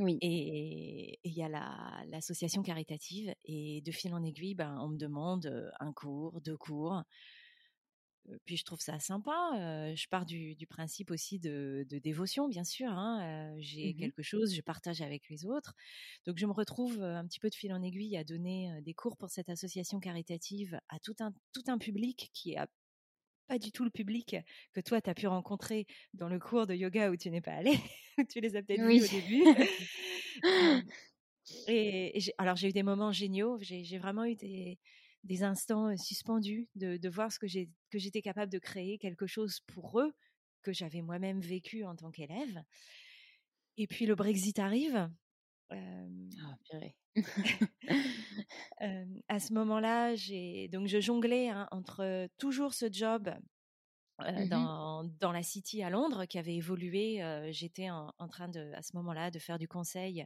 Oui. 0.00 0.18
Et 0.20 1.20
il 1.22 1.32
y 1.32 1.44
a 1.44 2.04
l'association 2.08 2.62
caritative 2.62 3.32
et 3.44 3.82
de 3.82 3.92
fil 3.92 4.12
en 4.12 4.24
aiguille, 4.24 4.56
ben, 4.56 4.76
on 4.80 4.88
me 4.88 4.96
demande 4.96 5.72
un 5.78 5.92
cours, 5.92 6.40
deux 6.40 6.56
cours 6.56 7.04
puis 8.44 8.56
je 8.56 8.64
trouve 8.64 8.80
ça 8.80 8.98
sympa. 8.98 9.32
je 9.94 10.08
pars 10.08 10.24
du, 10.24 10.56
principe 10.68 11.10
aussi 11.10 11.38
de, 11.38 11.86
dévotion, 12.02 12.48
bien 12.48 12.64
sûr. 12.64 12.90
Hein, 12.90 13.54
j'ai 13.58 13.92
mmh 13.92 13.96
quelque 13.96 14.22
chose, 14.22 14.54
je 14.54 14.60
partage 14.60 15.02
avec 15.02 15.28
les 15.28 15.46
autres. 15.46 15.74
Donc 16.26 16.38
je 16.38 16.46
me 16.46 16.52
retrouve 16.52 17.02
un 17.02 17.26
petit 17.26 17.40
peu 17.40 17.50
de 17.50 17.54
fil 17.54 17.72
en 17.72 17.82
aiguille 17.82 18.16
à 18.16 18.24
donner 18.24 18.70
des 18.82 18.94
cours 18.94 19.16
pour 19.16 19.30
cette 19.30 19.48
association 19.48 20.00
caritative 20.00 20.78
à 20.88 20.98
tout 20.98 21.16
un, 21.20 21.32
tout 21.52 21.64
un 21.68 21.78
public 21.78 22.30
qui 22.32 22.56
a 22.56 22.66
pas 23.46 23.58
du 23.58 23.72
tout 23.72 23.84
le 23.84 23.90
public 23.90 24.36
que 24.72 24.80
toi, 24.80 25.00
tu 25.00 25.10
as 25.10 25.14
pu 25.14 25.26
rencontrer 25.26 25.86
dans 26.14 26.28
le 26.28 26.38
cours 26.38 26.66
de 26.66 26.74
yoga 26.74 27.10
où 27.10 27.16
tu 27.16 27.30
n'es 27.30 27.40
pas 27.40 27.52
allé, 27.52 27.72
tu 28.30 28.40
les 28.40 28.56
as 28.56 28.62
peut-être 28.62 28.82
vus 28.82 29.02
au 29.02 29.06
début. 29.06 29.44
et, 31.68 32.20
alors, 32.38 32.56
j'ai 32.56 32.68
eu 32.68 32.72
des 32.72 32.82
moments 32.82 33.12
géniaux, 33.12 33.58
j'ai 33.60 33.98
vraiment 33.98 34.24
eu 34.24 34.34
des, 34.34 34.78
des 35.24 35.42
instants 35.42 35.96
suspendus, 35.96 36.68
de, 36.76 37.08
voir 37.08 37.32
ce 37.32 37.38
que 37.38 37.46
j'étais 37.46 38.22
capable 38.22 38.52
de 38.52 38.58
créer, 38.58 38.98
quelque 38.98 39.26
chose 39.26 39.60
pour 39.66 40.00
eux 40.00 40.12
que 40.62 40.72
j'avais 40.72 41.02
moi-même 41.02 41.40
vécu 41.40 41.84
en 41.84 41.96
tant 41.96 42.10
qu'élève. 42.10 42.62
Et 43.76 43.86
puis 43.86 44.06
le 44.06 44.14
Brexit 44.14 44.58
arrive. 44.58 45.10
Ah, 45.70 46.56
purée. 46.70 46.96
à 49.28 49.40
ce 49.40 49.52
moment-là, 49.54 50.14
j'ai 50.14 50.68
donc 50.68 50.88
je 50.88 51.00
jonglais 51.00 51.48
hein, 51.48 51.68
entre 51.70 52.28
toujours 52.38 52.74
ce 52.74 52.92
job 52.92 53.28
mmh 53.28 54.48
dans, 54.48 55.02
dans, 55.18 55.32
la 55.32 55.42
City 55.42 55.82
à 55.82 55.90
Londres 55.90 56.26
qui 56.26 56.38
avait 56.38 56.54
évolué. 56.54 57.20
J'étais 57.50 57.90
en, 57.90 58.14
en, 58.18 58.28
train 58.28 58.48
de 58.48 58.72
à 58.74 58.82
ce 58.82 58.96
moment-là 58.96 59.32
de 59.32 59.40
faire 59.40 59.58
du 59.58 59.66
conseil 59.66 60.24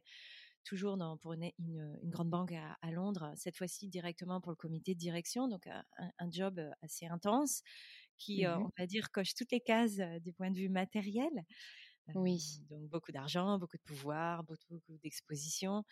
toujours 0.65 0.97
dans, 0.97 1.17
pour 1.17 1.33
une, 1.33 1.51
une, 1.59 1.97
grande 2.05 2.31
banque 2.31 2.53
à, 2.53 2.91
Londres, 2.91 3.33
cette 3.37 3.57
fois-ci 3.57 3.89
directement 3.89 4.41
pour 4.41 4.53
le 4.53 4.57
comité 4.57 4.95
de 4.95 4.99
direction, 4.99 5.49
donc 5.49 5.67
un, 5.67 6.31
job 6.31 6.61
assez 6.83 7.07
intense 7.07 7.63
qui, 8.17 8.45
mmh 8.45 8.63
on 8.63 8.71
va 8.79 8.87
dire, 8.87 9.11
coche 9.11 9.35
toutes 9.35 9.53
les 9.53 9.61
cases 9.61 9.99
du 10.21 10.33
point 10.33 10.51
de 10.51 10.59
vue 10.59 10.69
matériel. 10.69 11.31
Oui. 12.15 12.63
donc 12.71 12.89
beaucoup 12.89 13.13
d'argent, 13.13 13.59
beaucoup 13.59 13.77
de 13.77 13.83
pouvoir, 13.83 14.43
beaucoup, 14.43 14.67
beaucoup 14.71 14.99
d'exposition. 15.03 15.85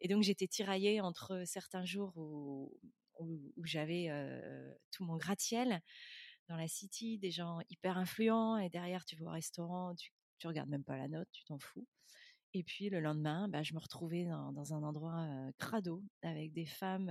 Et 0.00 0.08
donc 0.08 0.22
j'étais 0.22 0.46
tiraillée 0.46 1.00
entre 1.00 1.44
certains 1.46 1.84
jours 1.84 2.12
où, 2.16 2.78
où, 3.18 3.64
j'avais 3.64 4.08
tout 4.90 5.04
mon 5.04 5.16
gratte-ciel 5.16 5.80
dans 6.48 6.56
la 6.56 6.68
city, 6.68 7.18
des 7.18 7.30
gens 7.30 7.60
hyper 7.70 7.96
influents, 7.96 8.58
et 8.58 8.68
derrière 8.68 9.04
tu 9.04 9.16
vas 9.16 9.26
au 9.26 9.30
restaurant, 9.30 9.94
tu, 9.94 10.12
tu 10.38 10.46
regardes 10.46 10.68
même 10.68 10.84
pas 10.84 10.96
la 10.96 11.08
note, 11.08 11.28
tu 11.32 11.44
t'en 11.44 11.58
fous. 11.58 11.86
Et 12.54 12.62
puis 12.62 12.90
le 12.90 13.00
lendemain, 13.00 13.48
bah, 13.48 13.62
je 13.62 13.72
me 13.72 13.78
retrouvais 13.78 14.24
dans, 14.24 14.74
un 14.74 14.82
endroit 14.82 15.26
crado 15.58 16.02
avec 16.22 16.52
des 16.52 16.66
femmes 16.66 17.10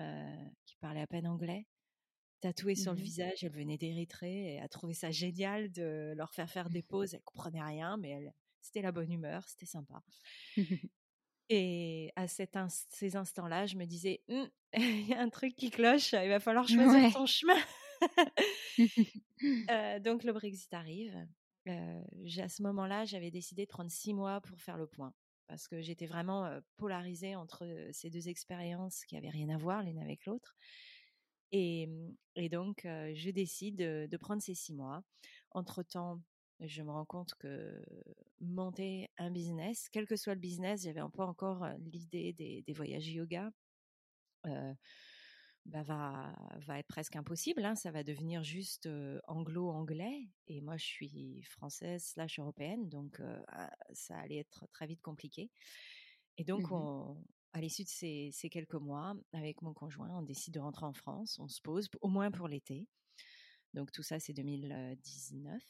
qui 0.65 0.75
parlaient 0.77 1.01
à 1.01 1.07
peine 1.07 1.27
anglais, 1.27 1.67
tatouées 2.41 2.75
sur 2.75 2.93
le 2.93 2.99
mmh 2.99 3.03
visage. 3.03 3.43
Elles 3.43 3.51
venaient 3.51 3.77
d'Érythrée 3.77 4.55
et 4.55 4.59
a 4.59 4.67
trouvé 4.67 4.93
ça 4.93 5.09
génial 5.09 5.71
de 5.71 6.13
leur 6.15 6.33
faire 6.33 6.49
faire 6.49 6.69
des 6.69 6.83
pauses. 6.83 7.15
Elles 7.15 7.23
comprenaient 7.23 7.63
rien, 7.63 7.97
mais 7.97 8.31
c'était 8.61 8.83
la 8.83 8.91
bonne 8.91 9.11
humeur, 9.11 9.47
c'était 9.47 9.65
sympa. 9.65 10.03
et 11.49 12.11
à 12.15 12.27
ces 12.27 13.15
instants-là, 13.15 13.65
je 13.65 13.77
me 13.77 13.85
disais, 13.85 14.21
«Hum, 14.29 14.47
il 14.77 15.07
y 15.07 15.13
a 15.13 15.21
un 15.21 15.29
truc 15.29 15.55
qui 15.55 15.71
cloche, 15.71 16.13
il 16.13 16.29
va 16.29 16.39
falloir 16.39 16.67
choisir 16.67 17.13
ton 17.13 17.25
chemin. 17.25 17.57
donc 20.01 20.23
le 20.23 20.33
Brexit 20.33 20.71
arrive. 20.73 21.15
à 21.65 22.49
ce 22.49 22.61
moment-là, 22.61 23.05
j'avais 23.05 23.31
décidé 23.31 23.65
de 23.65 23.71
prendre 23.71 23.89
six 23.89 24.13
mois 24.13 24.39
pour 24.41 24.59
faire 24.59 24.77
le 24.77 24.85
point 24.85 25.13
parce 25.51 25.67
que 25.67 25.81
j'étais 25.81 26.05
vraiment 26.05 26.49
polarisée 26.77 27.35
entre 27.35 27.67
ces 27.91 28.09
deux 28.09 28.29
expériences 28.29 29.03
qui 29.03 29.17
avaient 29.17 29.29
rien 29.29 29.49
à 29.49 29.57
voir 29.57 29.83
l'une 29.83 29.99
avec 29.99 30.25
l'autre. 30.25 30.55
Et, 31.51 31.87
mmh, 31.87 32.47
donc, 32.47 32.83
je 32.85 33.29
décide 33.31 33.75
de, 33.75 34.17
prendre 34.17 34.41
ces 34.41 34.55
six 34.55 34.73
mois. 34.73 35.03
Entre-temps, 35.51 36.21
je 36.61 36.81
me 36.83 36.89
rends 36.89 37.03
compte 37.03 37.35
que 37.35 37.83
monter 38.39 39.09
un 39.17 39.29
business, 39.29 39.89
quel 39.91 40.07
que 40.07 40.15
soit 40.15 40.35
le 40.35 40.39
business, 40.39 40.83
j'avais 40.83 41.01
un 41.01 41.09
peu 41.09 41.21
encore 41.21 41.67
l'idée 41.79 42.31
des, 42.31 42.73
voyages 42.73 43.09
yoga 43.09 43.51
bah, 45.65 45.83
va, 45.83 46.33
va 46.65 46.79
être 46.79 46.87
presque 46.87 47.15
impossible. 47.15 47.63
Hein. 47.63 47.75
Ça 47.75 47.91
va 47.91 48.03
devenir 48.03 48.43
juste 48.43 48.89
anglo-anglais. 49.27 50.29
Et 50.47 50.61
moi, 50.61 50.77
je 50.77 50.85
suis 50.85 51.43
française 51.43 52.03
slash 52.03 52.39
européenne, 52.39 52.89
donc 52.89 53.21
ah, 53.47 53.71
ça 53.93 54.17
allait 54.17 54.37
être 54.37 54.67
très 54.71 54.87
vite 54.87 55.01
compliqué. 55.01 55.51
Et 56.37 56.43
donc, 56.43 56.69
mmh 56.71 57.15
à 57.53 57.59
l'issue 57.59 57.83
de 57.83 57.89
ces, 57.89 58.49
quelques 58.49 58.75
mois, 58.75 59.13
avec 59.33 59.61
mon 59.61 59.73
conjoint, 59.73 60.09
on 60.17 60.21
décide 60.21 60.53
de 60.53 60.61
rentrer 60.61 60.85
en 60.85 60.93
France. 60.93 61.37
On 61.37 61.49
se 61.49 61.59
pose, 61.59 61.89
au 61.99 62.07
moins 62.07 62.31
pour 62.31 62.47
l'été. 62.47 62.87
Donc, 63.73 63.91
tout 63.91 64.03
ça, 64.03 64.21
c'est 64.21 64.31
2019. 64.31 65.61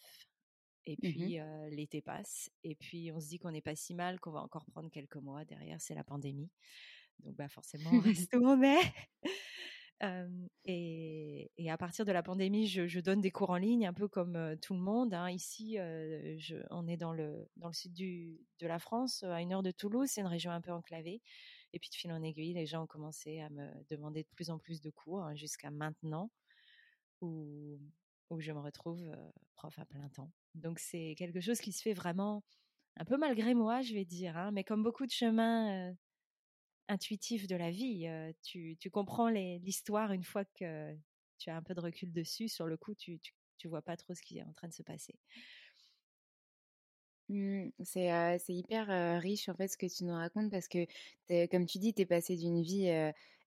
Et 0.85 0.93
mmh 0.93 0.97
puis 0.99 1.37
l'été 1.75 2.01
passe, 2.01 2.49
et 2.63 2.75
puis 2.75 3.11
on 3.11 3.19
se 3.19 3.27
dit 3.27 3.39
qu'on 3.39 3.51
n'est 3.51 3.61
pas 3.61 3.75
si 3.75 3.93
mal, 3.93 4.19
qu'on 4.19 4.31
va 4.31 4.41
encore 4.41 4.65
prendre 4.65 4.89
quelques 4.89 5.17
mois. 5.17 5.45
Derrière, 5.45 5.79
c'est 5.79 5.93
la 5.93 6.03
pandémie. 6.03 6.49
Donc 7.19 7.35
bah 7.35 7.49
forcément, 7.49 7.91
on 7.93 7.99
reste 8.29 8.35
où 8.35 8.45
on 8.45 8.61
est 8.63 8.93
et, 10.65 11.49
à 11.69 11.77
partir 11.77 12.05
de 12.05 12.11
la 12.11 12.23
pandémie, 12.23 12.67
je, 12.67 12.99
donne 12.99 13.21
des 13.21 13.31
cours 13.31 13.51
en 13.51 13.57
ligne, 13.57 13.85
un 13.85 13.93
peu 13.93 14.07
comme 14.07 14.55
tout 14.61 14.73
le 14.73 14.79
monde. 14.79 15.13
Hein. 15.13 15.29
Ici, 15.29 15.77
on 16.69 16.87
est 16.87 16.97
dans 16.97 17.13
le, 17.13 17.47
dans 17.57 17.67
le 17.67 17.73
sud 17.73 17.93
du, 17.93 18.39
de 18.59 18.67
la 18.67 18.79
France, 18.79 19.23
à 19.23 19.41
une 19.41 19.53
heure 19.53 19.63
de 19.63 19.71
Toulouse. 19.71 20.09
C'est 20.11 20.21
une 20.21 20.27
région 20.27 20.51
un 20.51 20.61
peu 20.61 20.71
enclavée. 20.71 21.21
Et 21.73 21.79
puis 21.79 21.89
de 21.89 21.95
fil 21.95 22.11
en 22.11 22.21
aiguille, 22.21 22.53
les 22.53 22.65
gens 22.65 22.83
ont 22.83 22.87
commencé 22.87 23.39
à 23.39 23.49
me 23.49 23.69
demander 23.89 24.23
de 24.23 24.29
plus 24.35 24.49
en 24.49 24.57
plus 24.57 24.81
de 24.81 24.89
cours, 24.89 25.23
hein, 25.23 25.35
jusqu'à 25.35 25.71
maintenant, 25.71 26.29
où, 27.21 27.79
où 28.29 28.39
je 28.41 28.51
me 28.51 28.59
retrouve 28.59 29.15
prof 29.55 29.77
à 29.79 29.85
plein 29.85 30.09
temps. 30.09 30.31
Donc 30.55 30.79
c'est 30.79 31.15
quelque 31.17 31.39
chose 31.39 31.61
qui 31.61 31.71
se 31.71 31.81
fait 31.81 31.93
vraiment 31.93 32.43
un 32.97 33.05
peu 33.05 33.17
malgré 33.17 33.53
moi, 33.53 33.81
je 33.81 33.93
vais 33.93 34.05
dire, 34.05 34.35
hein, 34.37 34.51
mais 34.51 34.63
comme 34.63 34.83
beaucoup 34.83 35.05
de 35.05 35.11
chemins 35.11 35.93
intuitif 36.87 37.47
de 37.47 37.55
la 37.55 37.71
vie. 37.71 38.07
tu, 38.43 38.77
comprends 38.91 39.29
l'histoire 39.29 40.11
une 40.11 40.23
fois 40.23 40.45
que 40.45 40.95
tu 41.37 41.49
as 41.49 41.55
un 41.55 41.61
peu 41.61 41.73
de 41.73 41.81
recul 41.81 42.11
dessus. 42.11 42.49
Sur 42.49 42.67
le 42.67 42.77
coup, 42.77 42.93
tu, 42.93 43.19
tu, 43.57 43.67
vois 43.67 43.81
pas 43.81 43.97
trop 43.97 44.13
ce 44.13 44.21
qui 44.21 44.39
est 44.39 44.43
en 44.43 44.53
train 44.53 44.67
de 44.67 44.73
se 44.73 44.83
passer. 44.83 45.15
Mmh, 47.29 47.69
c'est 47.83 48.43
hyper 48.49 49.21
riche 49.21 49.47
en 49.47 49.55
fait 49.55 49.69
ce 49.69 49.77
que 49.77 49.85
tu 49.85 50.03
nous 50.03 50.13
racontes 50.13 50.51
parce 50.51 50.67
que 50.67 50.85
comme 51.47 51.65
tu 51.65 51.79
dis, 51.79 51.93
tu 51.93 52.01
es 52.01 52.05
passé 52.05 52.35
d'une 52.35 52.61
vie 52.61 52.91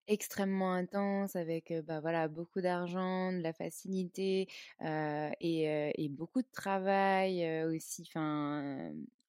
extrêmement 0.07 0.73
intense 0.73 1.37
avec 1.37 1.73
bah, 1.87 2.01
voilà, 2.01 2.29
beaucoup 2.29 2.63
d'argent, 2.63 3.33
de 3.33 3.41
la 3.41 3.53
facilité 3.53 4.49
et, 4.81 5.93
et, 6.03 6.09
beaucoup 6.09 6.41
de 6.41 6.51
travail 6.53 7.65
aussi 7.65 8.05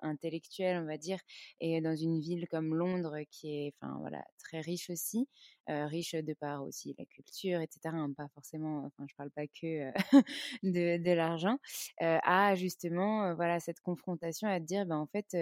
intellectuel, 0.06 0.78
on 0.82 0.86
va 0.86 0.98
dire, 0.98 1.20
et 1.60 1.82
dans 1.82 1.96
une 1.96 2.20
ville 2.20 2.48
comme 2.50 2.76
Londres 2.76 3.18
qui 3.32 3.50
est 3.50 3.74
enfin 3.80 3.98
voilà 4.00 4.24
très 4.40 4.62
riche 4.62 4.90
aussi, 4.90 5.28
riche 5.68 6.14
de 6.14 6.34
par 6.34 6.64
aussi 6.64 6.96
la 6.98 7.06
culture, 7.06 7.62
etc. 7.62 7.79
Hein, 7.86 8.14
pas 8.16 8.27
forcément, 8.34 8.86
enfin 8.86 9.06
je 9.10 9.16
parle 9.16 9.32
pas 9.32 9.48
que 9.48 9.92
de, 10.64 11.14
l'argent, 11.14 11.58
à 12.00 12.56
justement 12.56 13.34
voilà 13.36 13.60
cette 13.60 13.79
confrontation 13.82 14.48
à 14.48 14.60
dire 14.60 14.86
ben 14.86 14.98
en 14.98 15.08
fait 15.08 15.36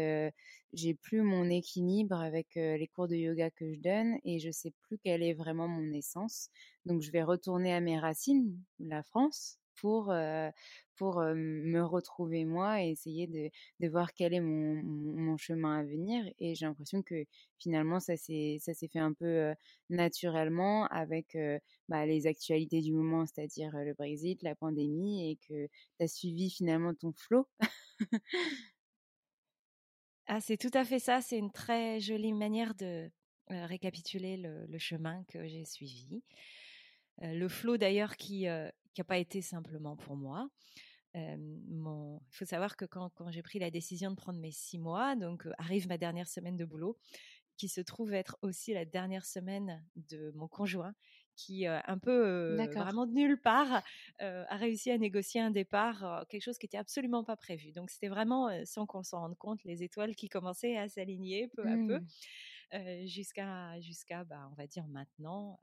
j'ai 0.73 0.93
plus 0.95 1.21
mon 1.21 1.49
équilibre 1.49 2.15
avec 2.15 2.55
les 2.55 2.87
cours 2.87 3.07
de 3.07 3.15
yoga 3.15 3.49
que 3.51 3.73
je 3.73 3.79
donne 3.79 4.17
et 4.23 4.39
je 4.39 4.51
sais 4.51 4.73
plus 4.81 4.97
quelle 4.97 5.23
est 5.23 5.33
vraiment 5.33 5.67
mon 5.67 5.91
essence, 5.93 6.49
donc 6.85 7.01
je 7.01 7.11
vais 7.11 7.23
retourner 7.23 7.73
à 7.73 7.81
mes 7.81 7.99
racines, 7.99 8.57
la 8.79 9.03
France, 9.03 9.59
pour, 9.75 10.13
pour 10.95 11.21
me 11.21 11.81
retrouver 11.81 12.45
moi 12.45 12.83
et 12.83 12.89
essayer 12.89 13.27
de, 13.27 13.49
de 13.79 13.89
voir 13.89 14.13
quel 14.13 14.33
est 14.33 14.39
mon, 14.39 14.81
mon, 14.83 15.37
chemin 15.37 15.79
à 15.79 15.83
venir. 15.83 16.25
Et 16.39 16.55
j'ai 16.55 16.65
l'impression 16.65 17.01
que 17.01 17.25
finalement, 17.59 17.99
ça 17.99 18.15
s'est 18.17 18.59
fait 18.91 18.99
un 18.99 19.13
peu 19.13 19.53
naturellement 19.89 20.85
avec 20.87 21.37
bah, 21.89 22.05
les 22.05 22.27
actualités 22.27 22.81
du 22.81 22.93
moment, 22.93 23.25
c'est-à-dire 23.25 23.71
le 23.73 23.93
Brexit, 23.93 24.41
la 24.43 24.55
pandémie, 24.55 25.31
et 25.31 25.37
que 25.47 25.67
tu 25.67 26.03
as 26.03 26.07
suivi 26.07 26.49
finalement 26.49 26.93
ton 26.93 27.11
flot. 27.13 27.47
ah, 30.27 30.41
c'est 30.41 30.57
tout 30.57 30.71
à 30.73 30.83
fait 30.85 30.99
ça. 30.99 31.21
C'est 31.21 31.37
une 31.37 31.51
très 31.51 31.99
jolie 31.99 32.33
manière 32.33 32.75
de 32.75 33.09
récapituler 33.49 34.37
le, 34.37 34.65
le, 34.67 34.79
chemin 34.79 35.23
que 35.25 35.47
j'ai 35.47 35.65
suivi. 35.65 36.23
le 37.21 37.47
flot 37.47 37.77
d'ailleurs 37.77 38.15
qui, 38.15 38.47
qui 38.93 39.01
n'a 39.01 39.05
pas 39.05 39.17
été 39.17 39.41
simplement 39.41 39.95
pour 39.95 40.15
moi. 40.15 40.49
Il 41.15 42.19
faut 42.31 42.45
savoir 42.45 42.75
que 42.75 42.85
quand, 42.85 43.09
quand 43.11 43.29
j'ai 43.31 43.43
pris 43.43 43.59
la 43.59 43.69
décision 43.69 44.09
de 44.11 44.15
prendre 44.15 44.39
mes 44.39 44.51
six 44.51 44.79
mois, 44.79 45.15
donc 45.15 45.47
arrive 45.57 45.87
ma 45.87 45.97
dernière 45.97 46.27
semaine 46.27 46.57
de 46.57 46.65
boulot, 46.65 46.97
qui 47.55 47.69
se 47.69 47.81
trouve 47.81 48.13
être 48.13 48.37
aussi 48.41 48.73
la 48.73 48.83
dernière 48.83 49.25
semaine 49.25 49.85
de 49.95 50.31
mon 50.35 50.47
conjoint, 50.47 50.95
qui 51.35 51.67
un 51.67 51.97
peu 51.99 52.55
vraiment 52.73 53.05
de 53.05 53.13
nulle 53.13 53.39
part 53.39 53.83
a 54.19 54.57
réussi 54.57 54.89
à 54.89 54.97
négocier 54.97 55.39
un 55.41 55.51
départ, 55.51 56.25
quelque 56.29 56.41
chose 56.41 56.57
qui 56.57 56.65
était 56.65 56.77
absolument 56.77 57.23
pas 57.23 57.37
prévu. 57.37 57.71
Donc 57.71 57.91
c'était 57.91 58.07
vraiment 58.07 58.49
sans 58.65 58.87
qu'on 58.87 59.03
s'en 59.03 59.19
rende 59.19 59.37
compte 59.37 59.63
les 59.63 59.83
étoiles 59.83 60.15
qui 60.15 60.29
commençaient 60.29 60.77
à 60.77 60.89
s'aligner 60.89 61.47
peu 61.49 61.63
à 61.67 61.75
peu 61.75 61.99
mmh. 62.71 63.07
jusqu'à 63.07 63.79
jusqu'à 63.81 64.23
bah, 64.23 64.47
on 64.51 64.55
va 64.55 64.65
dire 64.65 64.87
maintenant 64.87 65.59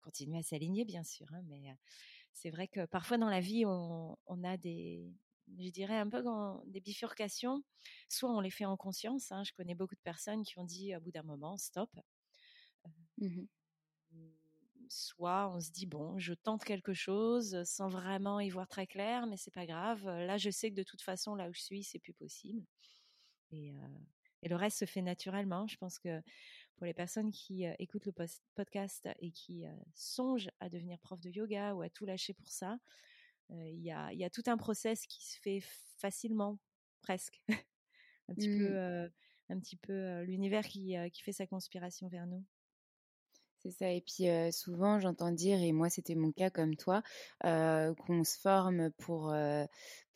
continuer 0.00 0.38
à 0.38 0.42
s'aligner 0.42 0.84
bien 0.84 1.04
sûr, 1.04 1.26
hein, 1.32 1.42
mais 1.46 1.72
c'est 2.40 2.50
vrai 2.50 2.68
que 2.68 2.86
parfois 2.86 3.18
dans 3.18 3.28
la 3.28 3.40
vie, 3.40 3.64
on, 3.66 4.16
a 4.44 4.56
des, 4.56 5.12
je 5.58 5.70
dirais 5.70 5.96
un 5.96 6.08
peu 6.08 6.22
des 6.66 6.80
bifurcations. 6.80 7.64
Soit 8.08 8.30
on 8.30 8.40
les 8.40 8.50
fait 8.50 8.64
en 8.64 8.76
conscience. 8.76 9.32
Hein, 9.32 9.42
je 9.44 9.52
connais 9.52 9.74
beaucoup 9.74 9.96
de 9.96 10.00
personnes 10.04 10.44
qui 10.44 10.58
ont 10.58 10.64
dit 10.64 10.94
à 10.94 11.00
bout 11.00 11.10
d'un 11.10 11.24
moment 11.24 11.56
stop. 11.56 11.90
Mmh 13.18 13.44
soit 14.90 15.50
on 15.54 15.60
se 15.60 15.70
dit 15.70 15.84
bon, 15.84 16.18
je 16.18 16.32
tente 16.32 16.64
quelque 16.64 16.94
chose 16.94 17.62
sans 17.64 17.90
vraiment 17.90 18.40
y 18.40 18.48
voir 18.48 18.66
très 18.66 18.86
clair, 18.86 19.26
mais 19.26 19.36
c'est 19.36 19.52
pas 19.52 19.66
grave. 19.66 20.02
Là, 20.06 20.38
je 20.38 20.48
sais 20.48 20.70
que 20.70 20.76
de 20.76 20.82
toute 20.82 21.02
façon, 21.02 21.34
là 21.34 21.50
où 21.50 21.52
je 21.52 21.60
suis, 21.60 21.84
c'est 21.84 21.98
plus 21.98 22.14
possible. 22.14 22.64
Et, 23.50 23.74
et, 24.42 24.48
le 24.48 24.56
reste 24.56 24.78
se 24.78 24.86
fait 24.86 25.02
naturellement. 25.02 25.66
Je 25.66 25.76
pense 25.76 25.98
que 25.98 26.22
pour 26.78 26.86
les 26.86 26.94
personnes 26.94 27.32
qui 27.32 27.64
écoutent 27.80 28.06
le 28.06 28.14
podcast 28.54 29.08
et 29.18 29.32
qui 29.32 29.64
songent 29.94 30.50
à 30.60 30.68
devenir 30.68 30.96
prof 31.00 31.20
de 31.20 31.28
yoga 31.28 31.74
ou 31.74 31.82
à 31.82 31.90
tout 31.90 32.06
lâcher 32.06 32.34
pour 32.34 32.48
ça, 32.48 32.78
il 33.50 33.82
y, 33.82 33.90
a, 33.90 34.12
y, 34.12 34.24
a, 34.24 34.30
tout 34.30 34.44
un 34.46 34.56
process 34.56 35.06
qui 35.06 35.26
se 35.26 35.40
fait 35.40 35.60
facilement, 35.96 36.56
presque. 37.02 37.42
un 38.28 38.34
petit 38.34 38.48
peu, 38.48 38.68
mmh. 38.68 39.10
un 39.48 39.58
petit 39.58 39.76
peu 39.76 40.22
l'univers 40.22 40.64
qui, 40.64 40.94
qui 41.12 41.22
fait 41.22 41.32
sa 41.32 41.48
conspiration 41.48 42.06
vers 42.06 42.28
nous. 42.28 42.44
C'est 43.58 43.72
ça. 43.72 43.90
Et 43.90 44.02
puis 44.02 44.28
souvent, 44.52 45.00
j'entends 45.00 45.32
dire, 45.32 45.60
et 45.60 45.72
moi 45.72 45.90
c'était 45.90 46.14
mon 46.14 46.30
cas 46.30 46.50
comme 46.50 46.76
toi, 46.76 47.02
qu'on 47.42 48.22
se 48.22 48.38
forme 48.38 48.92
pour, 48.92 49.34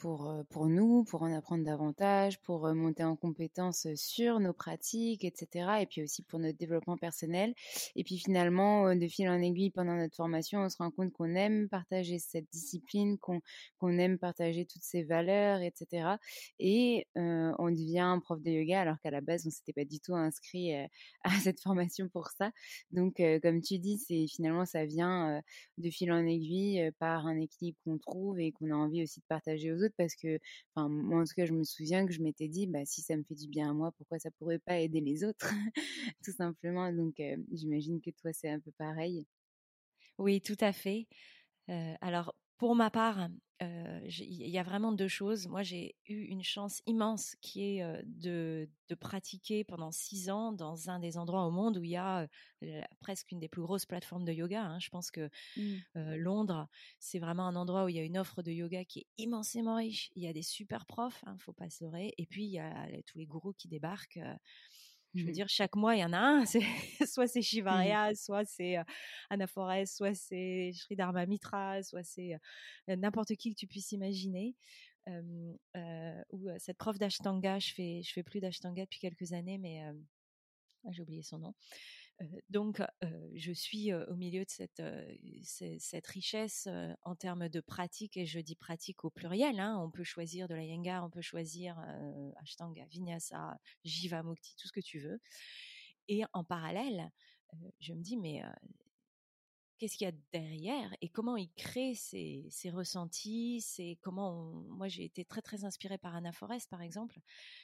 pour, 0.03 0.35
pour 0.51 0.67
nous, 0.67 1.05
pour 1.05 1.23
en 1.23 1.33
apprendre 1.33 1.65
davantage, 1.65 2.41
pour 2.41 2.67
monter 2.75 3.05
en 3.05 3.15
compétences 3.15 3.87
sur 3.95 4.41
nos 4.41 4.53
pratiques, 4.53 5.25
etc. 5.25 5.69
Et 5.81 5.87
puis 5.87 6.03
aussi 6.03 6.25
pour 6.25 6.41
notre 6.41 6.59
développement 6.59 6.97
personnel. 6.97 7.55
Et 7.95 8.03
puis 8.03 8.19
finalement, 8.19 8.97
de 8.97 9.07
fil 9.07 9.29
en 9.29 9.41
aiguille, 9.41 9.71
pendant 9.71 9.95
notre 9.95 10.17
formation, 10.17 10.59
on 10.59 10.69
se 10.69 10.77
rend 10.79 10.91
compte 10.91 11.13
qu'on 11.13 11.37
aime 11.37 11.69
partager 11.69 12.19
cette 12.19 12.51
discipline, 12.51 13.17
qu'on 13.19 13.41
qu'on 13.79 13.97
aime 13.97 14.19
partager 14.19 14.67
toutes 14.67 14.83
ces 14.83 15.05
valeurs, 15.05 15.61
etc. 15.61 16.17
Et 16.59 17.07
on 17.15 17.71
devient 17.71 18.19
prof 18.25 18.43
de 18.43 18.51
yoga 18.51 18.81
alors 18.81 18.99
qu'à 18.99 19.13
la 19.13 19.21
base, 19.21 19.47
on 19.47 19.51
s'était 19.51 19.73
pas 19.73 19.85
du 19.85 20.01
tout 20.01 20.17
inscrit 20.17 20.75
à 21.23 21.31
cette 21.45 21.61
formation 21.61 22.09
pour 22.09 22.27
ça. 22.31 22.51
Donc, 22.91 23.23
comme 23.41 23.61
tu 23.63 23.79
dis, 23.79 23.99
c'est 23.99 24.27
finalement, 24.27 24.67
ça 24.67 24.85
vient 24.85 25.41
de 25.79 25.91
fil 25.91 26.11
en 26.11 26.27
aiguille 26.27 26.91
par 26.99 27.25
un 27.29 27.37
équilibre 27.37 27.79
qu'on 27.85 27.99
trouve 27.99 28.41
et 28.41 28.51
qu'on 28.51 28.73
a 28.73 28.75
envie 28.75 29.05
aussi 29.05 29.21
de 29.21 29.27
partager 29.29 29.73
aux 29.73 29.77
autres 29.77 29.92
parce 29.97 30.15
que, 30.15 30.39
enfin, 30.75 30.89
moi 30.89 31.21
en 31.21 31.25
tout 31.25 31.35
cas, 31.35 31.47
je 31.47 31.53
me 31.53 31.65
souviens 31.65 32.07
que 32.07 32.13
je 32.13 32.23
m'étais 32.23 32.49
dit, 32.49 32.67
bah, 32.67 32.85
si 32.85 33.03
ça 33.03 33.17
me 33.17 33.23
fait 33.23 33.35
du 33.35 33.49
bien 33.49 33.71
à 33.71 33.73
moi, 33.73 33.93
pourquoi 33.93 34.19
ça 34.19 34.31
pourrait 34.33 34.59
pas 34.59 34.79
aider 34.79 35.01
les 35.01 35.25
autres, 35.25 35.51
tout 36.25 36.33
simplement. 36.33 36.93
Donc, 36.93 37.21
j'imagine 37.53 38.01
que 38.01 38.11
toi, 38.11 38.33
c'est 38.33 38.51
un 38.51 38.61
peu 38.61 38.73
pareil. 38.73 39.27
Oui, 40.19 40.41
tout 40.41 40.57
à 40.61 40.73
fait. 40.73 41.07
alors, 42.01 42.35
pour 42.63 42.77
ma 42.77 42.91
part, 42.91 43.29
il 43.61 44.49
y 44.49 44.57
a 44.57 44.63
vraiment 44.63 44.93
deux 44.93 45.09
choses. 45.09 45.49
Moi, 45.49 45.65
j'ai 45.65 45.97
eu 46.07 46.27
une 46.27 46.45
chance 46.45 46.81
immense 46.87 47.35
qui 47.41 47.65
est 47.65 48.05
de, 48.05 48.69
pratiquer 49.01 49.65
pendant 49.65 49.91
six 49.91 50.31
ans 50.31 50.53
dans 50.53 50.89
un 50.89 51.01
des 51.01 51.19
endroits 51.19 51.45
au 51.45 51.51
monde 51.51 51.79
où 51.79 51.83
il 51.83 51.91
y 51.91 51.97
a 51.97 52.29
presque 53.01 53.33
une 53.33 53.41
des 53.41 53.49
plus 53.49 53.63
grosses 53.63 53.85
plateformes 53.85 54.25
de 54.25 54.33
yoga. 54.33 54.63
Hein. 54.63 54.79
Je 54.79 54.91
pense 54.91 55.11
que 55.11 55.29
mmh. 55.57 56.15
Londres, 56.19 56.69
c'est 57.01 57.19
vraiment 57.19 57.49
un 57.49 57.57
endroit 57.57 57.85
où 57.85 57.89
il 57.89 57.97
y 57.97 57.99
a 57.99 58.05
une 58.05 58.17
offre 58.17 58.43
de 58.43 58.53
yoga 58.53 58.85
qui 58.85 59.01
est 59.01 59.07
immensément 59.19 59.75
riche. 59.75 60.13
Il 60.15 60.23
y 60.23 60.29
a 60.29 60.33
des 60.33 60.43
super 60.43 60.87
profs, 60.87 61.25
hein, 61.27 61.37
faut 61.41 61.53
pas 61.53 61.69
se 61.69 61.83
leurrer. 61.83 62.15
Et 62.17 62.27
puis, 62.27 62.45
il 62.45 62.53
y 62.53 62.61
a 62.61 62.87
tous 63.09 63.19
les 63.19 63.27
gourous 63.27 63.55
qui 63.55 63.67
débarquent. 63.67 64.21
Je 65.15 65.25
veux 65.25 65.31
mmh. 65.31 65.33
dire, 65.33 65.49
chaque 65.49 65.77
mois, 65.77 65.95
il 65.95 66.01
y 66.01 66.05
en 66.05 66.13
a 66.13 66.19
un. 66.19 66.45
soit 67.07 67.27
c'est 67.27 67.41
mmh. 67.41 67.43
Shivarya, 67.43 68.15
soit 68.15 68.45
c'est 68.45 68.77
Anaphores, 69.31 69.87
soit 69.87 70.15
c'est 70.15 70.73
Sri 70.75 70.97
Dharma 70.97 71.27
Mitra, 71.27 71.83
soit 71.83 72.05
c'est 72.05 72.39
n'importe 72.89 73.35
qui 73.37 73.53
que 73.53 73.59
tu 73.59 73.67
puisses 73.67 73.93
imaginer. 73.93 74.55
ou 75.07 76.49
cette 76.59 76.79
prof 76.79 76.99
d'Ashtanga, 76.99 77.59
je 77.59 77.75
fais, 77.75 78.03
je 78.03 78.13
fais 78.13 78.23
plus 78.23 78.41
d'Ashtanga 78.41 78.85
depuis 78.85 79.01
quelques 79.01 79.33
années, 79.33 79.59
mais 79.59 79.83
j'ai 80.91 81.03
oublié 81.03 81.23
son 81.23 81.39
nom 81.39 81.55
donc, 82.51 82.83
je 83.35 83.53
suis 83.53 83.93
au 83.93 84.15
milieu 84.15 84.45
de 84.45 84.51
cette, 84.51 86.07
richesse 86.07 86.69
en 87.03 87.15
termes 87.15 87.49
de 87.49 87.61
pratique, 87.61 88.17
et 88.17 88.27
je 88.27 88.41
dis 88.41 88.57
pratique 88.57 89.05
au 89.05 89.11
pluriel. 89.11 89.61
Hein. 89.61 89.79
on 89.83 89.91
peut 89.91 90.05
choisir 90.05 90.49
de 90.49 90.55
la 90.55 90.65
yenga, 90.65 91.05
on 91.05 91.11
peut 91.11 91.23
choisir 91.23 91.79
Ashtanga, 92.43 92.85
Vinyasa, 92.87 93.59
Jiva 93.85 94.23
Mukti, 94.23 94.57
tout 94.57 94.69
ce 94.69 94.73
que 94.73 94.81
tu 94.81 94.99
veux. 94.99 95.21
Et 96.09 96.23
en 96.33 96.45
parallèle, 96.45 97.11
je 97.81 97.93
me 97.93 98.03
dis, 98.03 98.17
mais 98.17 98.43
qu'est-ce 99.79 99.97
qu'il 99.97 100.07
y 100.07 100.11
a 100.11 100.15
derrière 100.33 100.95
et 101.01 101.09
comment 101.09 101.37
il 101.37 101.51
crée 101.53 101.95
ses, 101.95 102.49
ressentis, 102.71 103.61
c'est 103.61 103.99
comment 104.01 104.65
moi 104.69 104.89
j'ai 104.89 105.05
été 105.05 105.25
très 105.25 105.43
très 105.43 105.65
inspirée 105.65 105.99
par 105.99 106.15
Anna 106.15 106.33
Forest 106.33 106.71
par 106.71 106.83
exemple. 106.83 107.19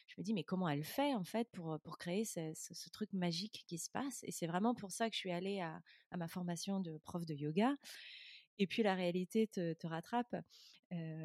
Je 0.06 0.14
me 0.18 0.24
dis 0.24 0.34
mais 0.34 0.44
comment 0.44 0.68
elle 0.68 0.84
fait 0.84 1.14
en 1.14 1.24
fait 1.24 1.48
pour 1.52 1.78
pour 1.80 1.98
créer 1.98 2.24
ce, 2.24 2.90
truc 2.90 3.12
magique 3.12 3.64
qui 3.66 3.78
se 3.78 3.90
passe? 3.90 4.24
Et 4.24 4.32
c'est 4.32 4.46
vraiment 4.46 4.74
pour 4.74 4.90
ça 4.90 5.08
que 5.08 5.14
je 5.14 5.20
suis 5.20 5.32
allée 5.32 5.60
à, 5.60 5.80
ma 6.16 6.28
formation 6.28 6.80
de 6.80 6.98
prof 6.98 7.24
de 7.24 7.34
yoga. 7.34 7.76
Et 8.58 8.66
puis 8.66 8.82
la 8.82 8.94
réalité 8.94 9.46
te, 9.46 9.86
rattrape. 9.86 10.34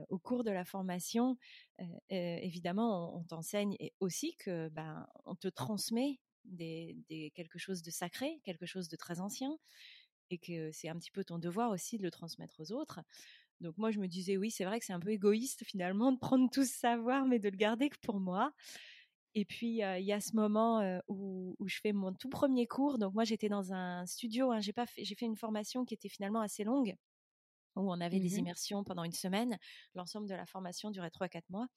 au 0.09 0.19
cours 0.19 0.43
de 0.43 0.51
la 0.51 0.65
formation, 0.65 1.37
évidemment, 2.09 3.17
on, 3.17 3.23
t'enseigne 3.23 3.77
aussi 3.99 4.35
que 4.37 4.69
ben 4.69 5.07
on 5.25 5.35
te 5.35 5.47
transmet 5.47 6.19
quelque 7.33 7.57
chose 7.57 7.81
de 7.81 7.91
sacré, 7.91 8.39
quelque 8.43 8.65
chose 8.65 8.89
de 8.89 8.95
très 8.95 9.19
ancien 9.19 9.57
et 10.33 10.37
que 10.37 10.71
c'est 10.71 10.89
un 10.89 10.97
petit 10.97 11.11
peu 11.11 11.23
ton 11.23 11.37
devoir 11.37 11.71
aussi 11.71 11.97
de 11.97 12.03
le 12.03 12.11
transmettre 12.11 12.59
aux 12.59 12.71
autres. 12.71 12.99
Donc 13.61 13.77
moi, 13.77 13.91
je 13.91 13.99
me 13.99 14.07
disais, 14.07 14.37
oui, 14.37 14.51
c'est 14.51 14.65
vrai 14.65 14.79
que 14.79 14.85
c'est 14.85 14.93
un 14.93 14.99
peu 14.99 15.11
égoïste 15.11 15.63
finalement 15.65 16.11
de 16.11 16.19
prendre 16.19 16.49
tout 16.51 16.65
ce 16.65 16.73
savoir, 16.73 17.25
mais 17.25 17.39
de 17.39 17.49
le 17.49 17.57
garder 17.57 17.89
que 17.89 17.97
pour 18.01 18.19
moi. 18.19 18.53
Et 19.35 19.45
puis, 19.45 19.79
il 19.79 20.03
y 20.05 20.13
a 20.13 20.21
ce 20.21 20.35
moment 20.35 21.01
où, 21.07 21.55
je 21.65 21.79
fais 21.81 21.91
mon 21.91 22.13
tout 22.13 22.29
premier 22.29 22.67
cours. 22.67 22.99
Donc 22.99 23.15
moi, 23.15 23.23
j'étais 23.23 23.49
dans 23.49 23.73
un 23.73 24.05
studio, 24.05 24.51
hein, 24.51 24.59
j'ai, 24.59 24.73
fait, 24.73 24.85
fait 24.85 25.25
une 25.25 25.35
formation 25.35 25.85
qui 25.85 25.95
était 25.95 26.09
finalement 26.09 26.41
assez 26.41 26.63
longue, 26.63 26.95
où 27.75 27.91
on 27.91 27.99
avait 27.99 28.19
des 28.19 28.35
mmh 28.35 28.39
immersions 28.39 28.83
pendant 28.83 29.03
une 29.03 29.13
semaine. 29.13 29.57
L'ensemble 29.95 30.29
de 30.29 30.35
la 30.35 30.45
formation 30.45 30.91
durait 30.91 31.09
3-4 31.09 31.41
mois. 31.49 31.67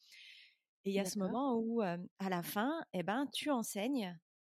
Et 0.85 0.91
il 0.91 0.95
y 0.95 1.01
a 1.01 1.05
ce 1.07 1.19
moment 1.19 1.57
où, 1.59 1.81
à 1.81 2.29
la 2.29 2.43
fin, 2.43 2.85
eh 2.93 3.03
ben, 3.03 3.27
tu 3.33 3.51
enseignes 3.51 4.17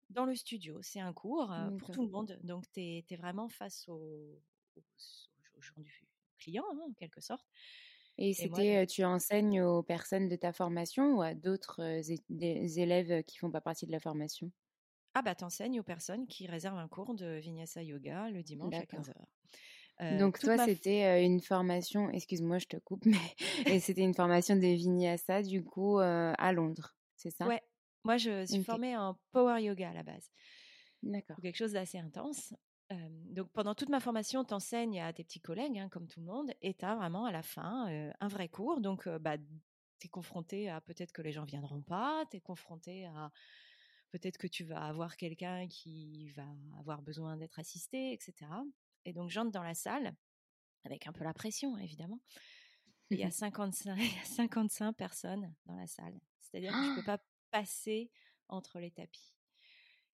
dans 0.10 0.26
le 0.26 0.36
studio. 0.36 0.80
C'est 0.82 1.00
un 1.00 1.14
cours 1.14 1.54
pour 1.80 1.92
tout 1.92 2.04
le 2.04 2.10
monde. 2.10 2.40
Donc, 2.44 2.66
tu 2.72 2.82
es, 2.82 3.16
vraiment 3.18 3.50
face 3.50 3.88
aux, 3.88 4.42
gens 5.60 5.74
du 5.78 6.08
client, 6.38 6.66
hein, 6.74 6.80
en 6.90 6.94
quelque 6.94 7.22
sorte. 7.22 7.46
Et 8.20 8.34
c'était, 8.34 8.86
tu 8.88 9.04
enseignes 9.04 9.62
aux 9.62 9.84
personnes 9.84 10.28
de 10.28 10.36
ta 10.36 10.52
formation 10.52 11.18
ou 11.18 11.22
à 11.22 11.36
d'autres 11.36 11.82
élèves 12.30 13.24
qui 13.24 13.38
font 13.38 13.52
pas 13.52 13.62
partie 13.62 13.86
de 13.86 13.92
la 13.92 14.00
formation? 14.00 14.52
Ah 15.14 15.24
bah 15.24 15.36
enseignes 15.42 15.80
aux 15.80 15.84
personnes 15.84 16.28
qui 16.28 16.46
réservent 16.46 16.78
un 16.78 16.88
cours 16.88 17.16
de 17.16 17.38
Vinyasa 17.38 17.82
Yoga 17.82 18.30
le 18.30 18.44
dimanche 18.44 18.76
à 18.76 18.86
15h. 18.86 20.18
Donc 20.20 20.38
toi, 20.38 20.58
c'était 20.60 21.26
une 21.26 21.42
formation, 21.42 22.10
excuse-moi, 22.12 22.60
je 22.60 22.68
te 22.68 22.78
coupe, 22.78 23.04
mais 23.68 23.80
c'était 23.80 24.04
une 24.04 24.14
formation 24.14 24.56
de 24.56 24.62
Vinyasa 24.62 25.42
du 25.42 25.64
coup 25.64 25.98
à 26.00 26.52
Londres, 26.52 26.96
c'est 27.16 27.32
ça? 27.32 27.48
Ouais, 27.48 27.62
moi, 28.08 28.18
je 28.18 28.46
suis 28.46 28.64
formée 28.64 28.96
en 28.96 29.20
power 29.32 29.62
yoga 29.62 29.90
à 29.90 29.94
la 29.94 30.04
base. 30.04 30.32
D'accord. 31.04 31.36
Quelque 31.42 31.58
chose 31.58 31.74
d'assez 31.74 31.98
intense. 31.98 32.54
donc, 33.32 33.50
pendant 33.52 33.76
toute 33.76 33.90
ma 33.90 34.00
formation, 34.00 34.46
tu 34.46 34.54
enseignes 34.54 35.02
à 35.02 35.12
tes 35.12 35.26
petits 35.26 35.42
collègues, 35.42 35.78
hein, 35.78 35.90
comme 35.90 36.08
tout 36.08 36.22
le 36.22 36.26
monde, 36.26 36.54
et 36.62 36.74
tu 36.74 36.86
as 36.86 36.96
vraiment 36.96 37.26
à 37.26 37.34
la 37.34 37.44
fin 37.44 37.88
un 38.18 38.28
vrai 38.30 38.48
cours. 38.48 38.80
Donc, 38.80 39.10
bah, 39.20 39.38
tu 40.00 40.08
es 40.08 40.10
confronté 40.10 40.70
à 40.70 40.80
peut-être 40.80 41.12
que 41.12 41.22
les 41.22 41.34
gens 41.34 41.44
viendront 41.44 41.82
pas, 41.82 42.24
tu 42.32 42.38
es 42.38 42.40
confronté 42.40 43.06
à 43.08 43.30
peut-être 44.12 44.38
que 44.38 44.48
tu 44.48 44.64
vas 44.64 44.86
avoir 44.86 45.18
quelqu'un 45.18 45.68
qui 45.68 46.30
va 46.30 46.48
avoir 46.80 47.02
besoin 47.02 47.36
d'être 47.36 47.60
assisté, 47.60 48.14
etc. 48.14 48.34
Et 49.04 49.12
donc, 49.12 49.30
j'entre 49.30 49.52
dans 49.52 49.64
la 49.64 49.74
salle, 49.74 50.16
avec 50.86 51.08
un 51.08 51.12
peu 51.12 51.26
la 51.26 51.34
pression, 51.34 51.78
évidemment. 51.78 52.22
Il 53.10 53.20
y 53.20 53.24
a 53.24 53.32
55, 53.32 54.00
55 54.24 54.94
personnes 54.94 55.54
dans 55.66 55.76
la 55.76 55.88
salle. 55.88 56.18
C'est-à-dire 56.40 56.72
que 56.72 56.78
je 56.78 56.90
ne 56.92 56.96
peux 56.96 57.04
pas 57.04 57.20
passer 57.52 58.12
entre 58.50 58.80
les 58.80 58.92
tapis. 58.92 59.34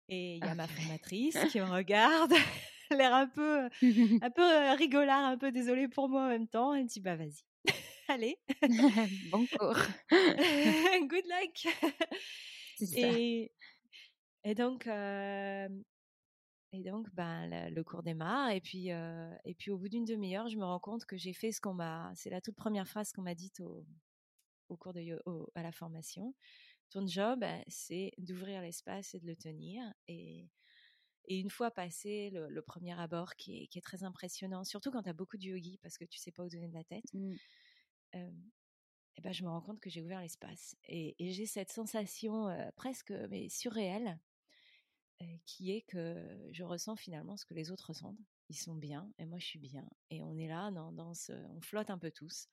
Et 0.08 0.36
il 0.36 0.44
y 0.44 0.48
a 0.48 0.54
ma 0.54 0.66
formatrice 0.66 1.36
qui 1.50 1.60
me 1.60 1.64
regarde, 1.72 2.32
l'air 2.90 3.14
un 3.14 3.26
peu, 3.26 3.68
un 4.22 4.30
peu 4.30 4.42
euh, 4.42 4.74
rigolard, 4.74 5.24
un 5.24 5.38
peu 5.38 5.52
désolé 5.52 5.88
pour 5.88 6.08
moi 6.08 6.24
en 6.24 6.28
même 6.28 6.48
temps. 6.48 6.74
Elle 6.74 6.84
me 6.84 6.88
dit 6.88 7.00
bah 7.00 7.16
vas-y, 7.16 7.44
allez, 8.08 8.38
bon 9.30 9.46
cours, 9.46 9.78
good 10.10 11.24
luck. 11.26 11.74
Et, 12.94 13.52
et 14.44 14.54
donc, 14.54 14.86
euh, 14.86 15.68
et 16.72 16.82
donc, 16.82 17.08
ben, 17.14 17.70
le, 17.70 17.82
cours 17.82 18.02
démarre. 18.02 18.50
Et 18.50 18.60
puis, 18.60 18.92
euh, 18.92 19.34
et 19.44 19.54
puis, 19.54 19.70
au 19.70 19.78
bout 19.78 19.88
d'une 19.88 20.04
demi-heure, 20.04 20.48
je 20.48 20.56
me 20.56 20.64
rends 20.64 20.78
compte 20.78 21.06
que 21.06 21.16
j'ai 21.16 21.32
fait 21.32 21.50
ce 21.50 21.60
qu'on 21.60 21.74
m'a. 21.74 22.12
C'est 22.14 22.30
la 22.30 22.40
toute 22.40 22.56
première 22.56 22.86
phrase 22.86 23.12
qu'on 23.12 23.22
m'a 23.22 23.34
dite 23.34 23.60
au, 23.60 23.86
au 24.68 24.76
cours 24.76 24.92
de 24.92 25.00
à 25.54 25.62
la 25.62 25.72
formation. 25.72 26.34
Ton 26.90 27.06
job, 27.06 27.40
bah, 27.40 27.58
c'est 27.68 28.12
d'ouvrir 28.18 28.62
l'espace 28.62 29.14
et 29.14 29.20
de 29.20 29.26
le 29.26 29.36
tenir. 29.36 29.82
Et, 30.06 30.48
une 31.30 31.50
fois 31.50 31.70
passé 31.70 32.30
le, 32.30 32.62
premier 32.62 32.98
abord 32.98 33.36
qui 33.36 33.68
est, 33.70 33.84
très 33.84 34.02
impressionnant, 34.02 34.64
surtout 34.64 34.90
quand 34.90 35.02
tu 35.02 35.10
as 35.10 35.12
beaucoup 35.12 35.36
de 35.36 35.42
yogi 35.42 35.78
parce 35.82 35.98
que 35.98 36.06
tu 36.06 36.18
sais 36.18 36.32
pas 36.32 36.42
où 36.42 36.48
donner 36.48 36.68
de 36.68 36.74
la 36.74 36.84
tête, 36.84 37.12
mmh. 37.12 37.34
et 38.14 39.20
ben, 39.20 39.32
je 39.32 39.44
me 39.44 39.50
rends 39.50 39.60
compte 39.60 39.78
que 39.78 39.90
j'ai 39.90 40.00
ouvert 40.00 40.22
l'espace. 40.22 40.74
Et, 40.88 41.14
j'ai 41.18 41.44
cette 41.44 41.70
sensation 41.70 42.48
presque 42.76 43.10
mais 43.28 43.50
surréelle 43.50 44.18
qui 45.44 45.72
est 45.72 45.82
que 45.82 46.48
je 46.52 46.64
ressens 46.64 46.96
finalement 46.96 47.36
ce 47.36 47.44
que 47.44 47.54
les 47.54 47.70
autres 47.70 47.88
ressentent. 47.88 48.18
Ils 48.48 48.56
sont 48.56 48.74
bien 48.74 49.12
et 49.18 49.26
moi 49.26 49.38
je 49.38 49.46
suis 49.46 49.58
bien. 49.58 49.86
Et 50.10 50.22
on 50.22 50.36
est 50.38 50.48
là, 50.48 50.70
dans, 50.70 50.92
dans 50.92 51.12
ce, 51.14 51.32
on 51.32 51.60
flotte 51.60 51.90
un 51.90 51.98
peu 51.98 52.10
tous. 52.10 52.48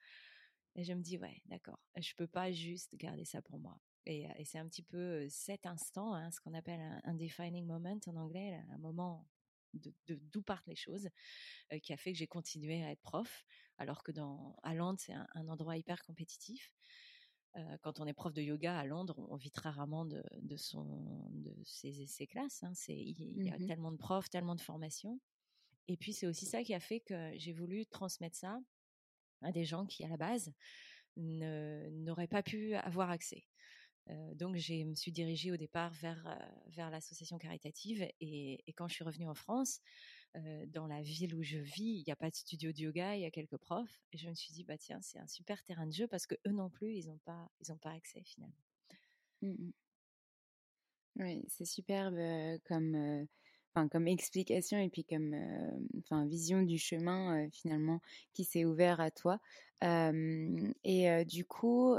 Et 0.76 0.84
je 0.84 0.94
me 0.94 1.02
dis, 1.02 1.18
ouais, 1.18 1.42
d'accord, 1.46 1.80
je 1.96 2.14
peux 2.16 2.28
pas 2.28 2.52
juste 2.52 2.96
garder 2.98 3.24
ça 3.24 3.42
pour 3.42 3.58
moi. 3.58 3.80
Et, 4.06 4.28
c'est 4.46 4.60
un 4.60 4.68
petit 4.68 4.84
peu 4.84 5.28
cet 5.30 5.66
instant, 5.66 6.14
hein, 6.14 6.30
ce 6.32 6.40
qu'on 6.40 6.54
appelle 6.54 6.80
un, 7.04 7.14
defining 7.16 7.66
moment 7.66 8.00
en 8.06 8.16
anglais, 8.16 8.62
un 8.72 8.78
moment 8.78 9.28
de 9.74 9.94
d'où 10.08 10.42
partent 10.42 10.68
les 10.68 10.76
choses, 10.76 11.10
qui 11.82 11.92
a 11.92 11.98
fait 11.98 12.14
que 12.14 12.18
j'ai 12.18 12.28
continué 12.28 12.84
à 12.84 12.92
être 12.92 13.02
prof, 13.02 13.46
alors 13.78 14.04
que 14.04 14.12
dans, 14.12 14.56
à 14.64 14.74
Londres, 14.74 15.00
c'est 15.00 15.14
un, 15.14 15.48
endroit 15.50 15.76
hyper 15.76 16.04
compétitif. 16.04 16.72
quand 17.82 18.00
on 18.00 18.06
est 18.06 18.14
prof 18.14 18.34
de 18.34 18.42
yoga 18.42 18.78
à 18.78 18.86
Londres, 18.86 19.16
on 19.30 19.36
vit 19.36 19.52
très 19.52 19.70
rarement 19.70 20.06
de, 20.06 20.24
de, 20.42 20.56
son, 20.56 21.28
de 21.32 21.54
ses, 21.64 22.06
ses 22.06 22.28
classes. 22.28 22.64
Hein, 22.64 22.74
il 22.88 23.44
y 23.44 23.50
a 23.50 23.58
mmh 23.58 23.66
tellement 23.66 23.92
de 23.92 23.98
profs, 23.98 24.30
tellement 24.30 24.56
de 24.56 24.62
formations. 24.62 25.20
Et 25.88 25.98
puis 25.98 26.14
c'est 26.14 26.28
aussi 26.28 26.46
ça 26.46 26.64
qui 26.64 26.74
a 26.74 26.80
fait 26.80 27.00
que 27.00 27.32
j'ai 27.38 27.54
voulu 27.54 27.86
transmettre 27.86 28.36
ça 28.36 28.60
à 29.42 29.52
des 29.52 29.66
gens 29.66 29.86
qui, 29.86 30.04
à 30.04 30.08
la 30.08 30.18
base, 30.18 30.52
n'auraient 31.18 32.28
pas 32.28 32.44
pu 32.44 32.76
avoir 32.76 33.10
accès. 33.10 33.46
Donc, 34.36 34.56
je 34.58 34.84
me 34.84 34.96
suis 34.96 35.12
dirigée 35.12 35.52
au 35.52 35.58
départ 35.58 35.92
vers, 35.94 36.38
vers 36.68 36.90
l'association 36.90 37.38
caritative. 37.38 38.08
Et, 38.20 38.64
quand 38.76 38.88
je 38.88 38.94
suis 38.96 39.04
revenue 39.04 39.28
en 39.28 39.36
France, 39.36 39.82
dans 40.68 40.88
la 40.88 41.02
ville 41.02 41.34
où 41.34 41.44
je 41.44 41.58
vis, 41.58 42.00
il 42.00 42.04
n'y 42.06 42.12
a 42.12 42.16
pas 42.16 42.30
de 42.30 42.36
studio 42.36 42.72
de 42.72 42.80
yoga, 42.80 43.16
il 43.16 43.22
y 43.22 43.26
a 43.26 43.32
quelques 43.32 43.58
profs. 43.58 44.04
Et 44.12 44.18
je 44.18 44.30
me 44.30 44.36
suis 44.36 44.54
dit, 44.54 44.64
bah 44.64 44.78
tiens, 44.78 45.00
c'est 45.02 45.20
un 45.20 45.28
super 45.28 45.64
terrain 45.64 45.88
de 45.88 45.94
jeu 45.94 46.08
parce 46.08 46.28
que 46.28 46.36
eux 46.48 46.52
non 46.52 46.70
plus, 46.70 46.96
ils 46.96 47.08
n'ont 47.08 47.20
pas, 47.26 47.50
pas 47.82 47.92
accès 47.92 48.22
finalement. 48.24 48.64
Mmh 49.42 49.72
oui, 51.18 51.46
c'est 51.48 51.66
superbe 51.66 52.20
comme 52.66 53.28
comme 53.92 54.08
explication 54.08 54.78
et 54.80 54.90
puis 54.90 55.04
comme 55.04 55.36
enfin 56.00 56.26
vision 56.26 56.62
du 56.62 56.78
chemin 56.78 57.48
finalement 57.52 58.02
qui 58.34 58.44
s'est 58.44 58.66
ouvert 58.66 59.00
à 59.00 59.12
toi. 59.12 59.40
et 59.82 61.26
du 61.26 61.46
coup, 61.46 61.96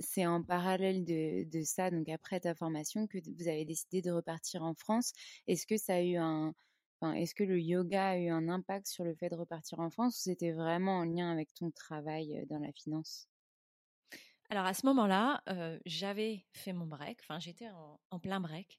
c'est 0.00 0.26
en 0.26 0.42
parallèle 0.42 1.04
de, 1.04 1.44
de, 1.50 1.62
ça, 1.62 1.90
donc 1.90 2.08
après 2.08 2.40
ta 2.40 2.54
formation, 2.54 3.06
que 3.06 3.18
vous 3.36 3.48
avez 3.48 3.64
décidé 3.64 4.00
de 4.00 4.10
repartir 4.10 4.62
en 4.62 4.74
France. 4.74 5.12
Est-ce 5.48 5.66
que 5.66 5.76
ça 5.76 5.96
a 5.96 6.02
eu 6.02 6.16
un, 6.16 6.54
enfin, 7.00 7.14
est-ce 7.14 7.34
que 7.34 7.44
le 7.44 7.60
yoga 7.60 8.10
a 8.10 8.18
eu 8.18 8.28
un 8.28 8.48
impact 8.48 8.86
sur 8.86 9.04
le 9.04 9.14
fait 9.14 9.28
de 9.28 9.36
repartir 9.36 9.80
en 9.80 9.90
France 9.90 10.18
ou 10.18 10.22
c'était 10.22 10.52
vraiment 10.52 10.98
en 10.98 11.04
lien 11.04 11.30
avec 11.30 11.52
ton 11.54 11.70
travail 11.70 12.46
dans 12.48 12.58
la 12.58 12.72
finance? 12.72 13.28
Alors 14.50 14.66
à 14.66 14.74
ce 14.74 14.84
moment-là, 14.86 15.42
j'avais 15.86 16.44
fait 16.52 16.72
mon 16.72 16.86
break, 16.86 17.20
enfin 17.22 17.40
j'étais 17.40 17.70
en, 17.70 17.98
en, 18.10 18.20
plein 18.20 18.38
break. 18.38 18.78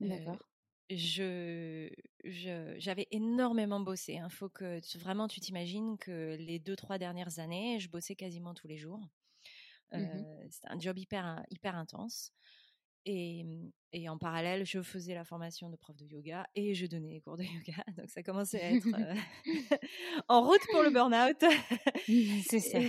D'accord 0.00 0.38
je, 0.90 1.88
j'avais 2.78 3.08
énormément 3.10 3.80
bossé. 3.80 4.14
Il 4.14 4.18
hein. 4.18 4.28
faut 4.28 4.48
que 4.48 4.80
vraiment 4.98 5.28
tu 5.28 5.40
t'imagines 5.40 5.98
que 5.98 6.36
les 6.38 6.58
deux 6.58 6.76
trois 6.76 6.98
dernières 6.98 7.38
années, 7.38 7.78
je 7.78 7.88
bossais 7.88 8.14
quasiment 8.14 8.54
tous 8.54 8.68
les 8.68 8.76
jours. 8.78 9.00
Mmh 9.92 10.06
c'était 10.50 10.68
un 10.68 10.78
job 10.78 10.98
hyper 10.98 11.42
hyper 11.50 11.74
intense. 11.76 12.32
Et, 13.06 13.46
et, 13.94 14.08
en 14.10 14.18
parallèle, 14.18 14.66
je 14.66 14.82
faisais 14.82 15.14
la 15.14 15.24
formation 15.24 15.70
de 15.70 15.76
prof 15.76 15.96
de 15.96 16.04
yoga 16.04 16.46
et 16.54 16.74
je 16.74 16.84
donnais 16.84 17.08
les 17.08 17.20
cours 17.22 17.38
de 17.38 17.42
yoga. 17.44 17.82
Donc 17.96 18.10
ça 18.10 18.22
commençait 18.22 18.60
à 18.60 18.72
être 18.72 18.86
en 20.28 20.42
route 20.42 20.60
pour 20.70 20.82
le 20.82 20.90
burn-out. 20.90 21.42
C'est 22.50 22.60
ça. 22.60 22.80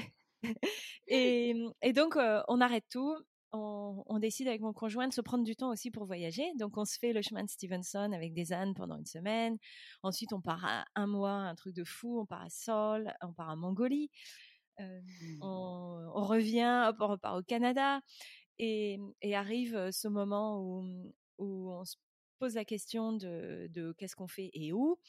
Et, 1.07 1.53
et, 1.81 1.93
donc, 1.93 2.17
on 2.47 2.61
arrête 2.61 2.85
tout 2.89 3.15
on, 3.51 4.19
décide 4.19 4.47
avec 4.47 4.61
mon 4.61 4.73
conjoint 4.73 5.07
de 5.07 5.13
se 5.13 5.21
prendre 5.21 5.43
du 5.43 5.55
temps 5.55 5.69
aussi 5.69 5.91
pour 5.91 6.05
voyager. 6.05 6.51
Donc, 6.55 6.77
on 6.77 6.85
se 6.85 6.97
fait 6.99 7.13
le 7.13 7.21
chemin 7.21 7.43
de 7.43 7.49
Stevenson 7.49 8.11
avec 8.13 8.33
des 8.33 8.53
ânes 8.53 8.73
pendant 8.73 8.97
une 8.97 9.05
semaine. 9.05 9.57
Ensuite, 10.03 10.33
on 10.33 10.41
part 10.41 10.65
à 10.65 10.85
un 10.95 11.07
mois, 11.07 11.31
un 11.31 11.55
truc 11.55 11.73
de 11.73 11.83
fou. 11.83 12.19
On 12.19 12.25
part 12.25 12.41
à 12.41 12.49
Seoul, 12.49 13.13
on 13.21 13.33
part 13.33 13.49
à 13.49 13.55
Mongolie. 13.55 14.09
Euh, 14.79 15.01
mmh. 15.01 15.39
on, 15.41 16.23
revient, 16.25 16.91
on 16.99 17.07
repart 17.07 17.39
au 17.39 17.43
Canada. 17.43 18.01
Et, 18.59 18.99
arrive 19.33 19.89
ce 19.91 20.07
moment 20.07 20.61
où, 20.61 21.71
on 21.71 21.85
se 21.85 21.95
pose 22.39 22.55
la 22.55 22.65
question 22.65 23.13
de, 23.13 23.95
qu'est-ce 23.97 24.15
qu'on 24.15 24.27
fait 24.27 24.51
et 24.53 24.73
où. 24.73 24.99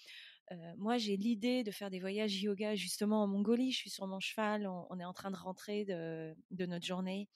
Euh, 0.52 0.56
moi, 0.78 0.98
j'ai 0.98 1.16
l'idée 1.16 1.62
de 1.62 1.70
faire 1.70 1.90
des 1.90 2.00
voyages 2.00 2.42
yoga 2.42 2.74
justement 2.74 3.22
en 3.22 3.28
Mongolie. 3.28 3.70
Je 3.70 3.78
suis 3.78 3.90
sur 3.90 4.06
mon 4.06 4.18
cheval, 4.18 4.66
on, 4.66 4.98
est 4.98 5.04
en 5.04 5.12
train 5.12 5.30
de 5.30 5.36
rentrer 5.36 5.84
de, 5.84 6.34
de 6.50 6.66
notre 6.66 6.86
journée 6.86 7.28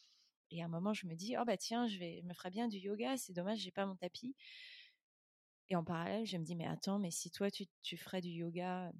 et 0.54 0.62
à 0.62 0.66
un 0.66 0.68
moment, 0.68 0.94
je 0.94 1.06
me 1.06 1.16
dis, 1.16 1.34
oh 1.36 1.44
bah 1.44 1.56
tiens, 1.56 1.88
je, 1.88 1.98
vais, 1.98 2.22
me 2.22 2.32
ferais 2.32 2.50
bien 2.50 2.68
du 2.68 2.78
yoga, 2.78 3.16
c'est 3.16 3.32
dommage, 3.32 3.58
j'ai 3.58 3.72
pas 3.72 3.86
mon 3.86 3.96
tapis. 3.96 4.36
Et 5.68 5.74
en 5.74 5.82
parallèle, 5.82 6.24
je 6.26 6.36
me 6.36 6.44
dis, 6.44 6.54
mais 6.54 6.66
attends, 6.66 7.00
mais 7.00 7.10
si 7.10 7.32
toi, 7.32 7.50
tu, 7.50 7.64
tu 7.82 7.96
ferais 7.96 8.20
du 8.20 8.28
yoga 8.28 8.92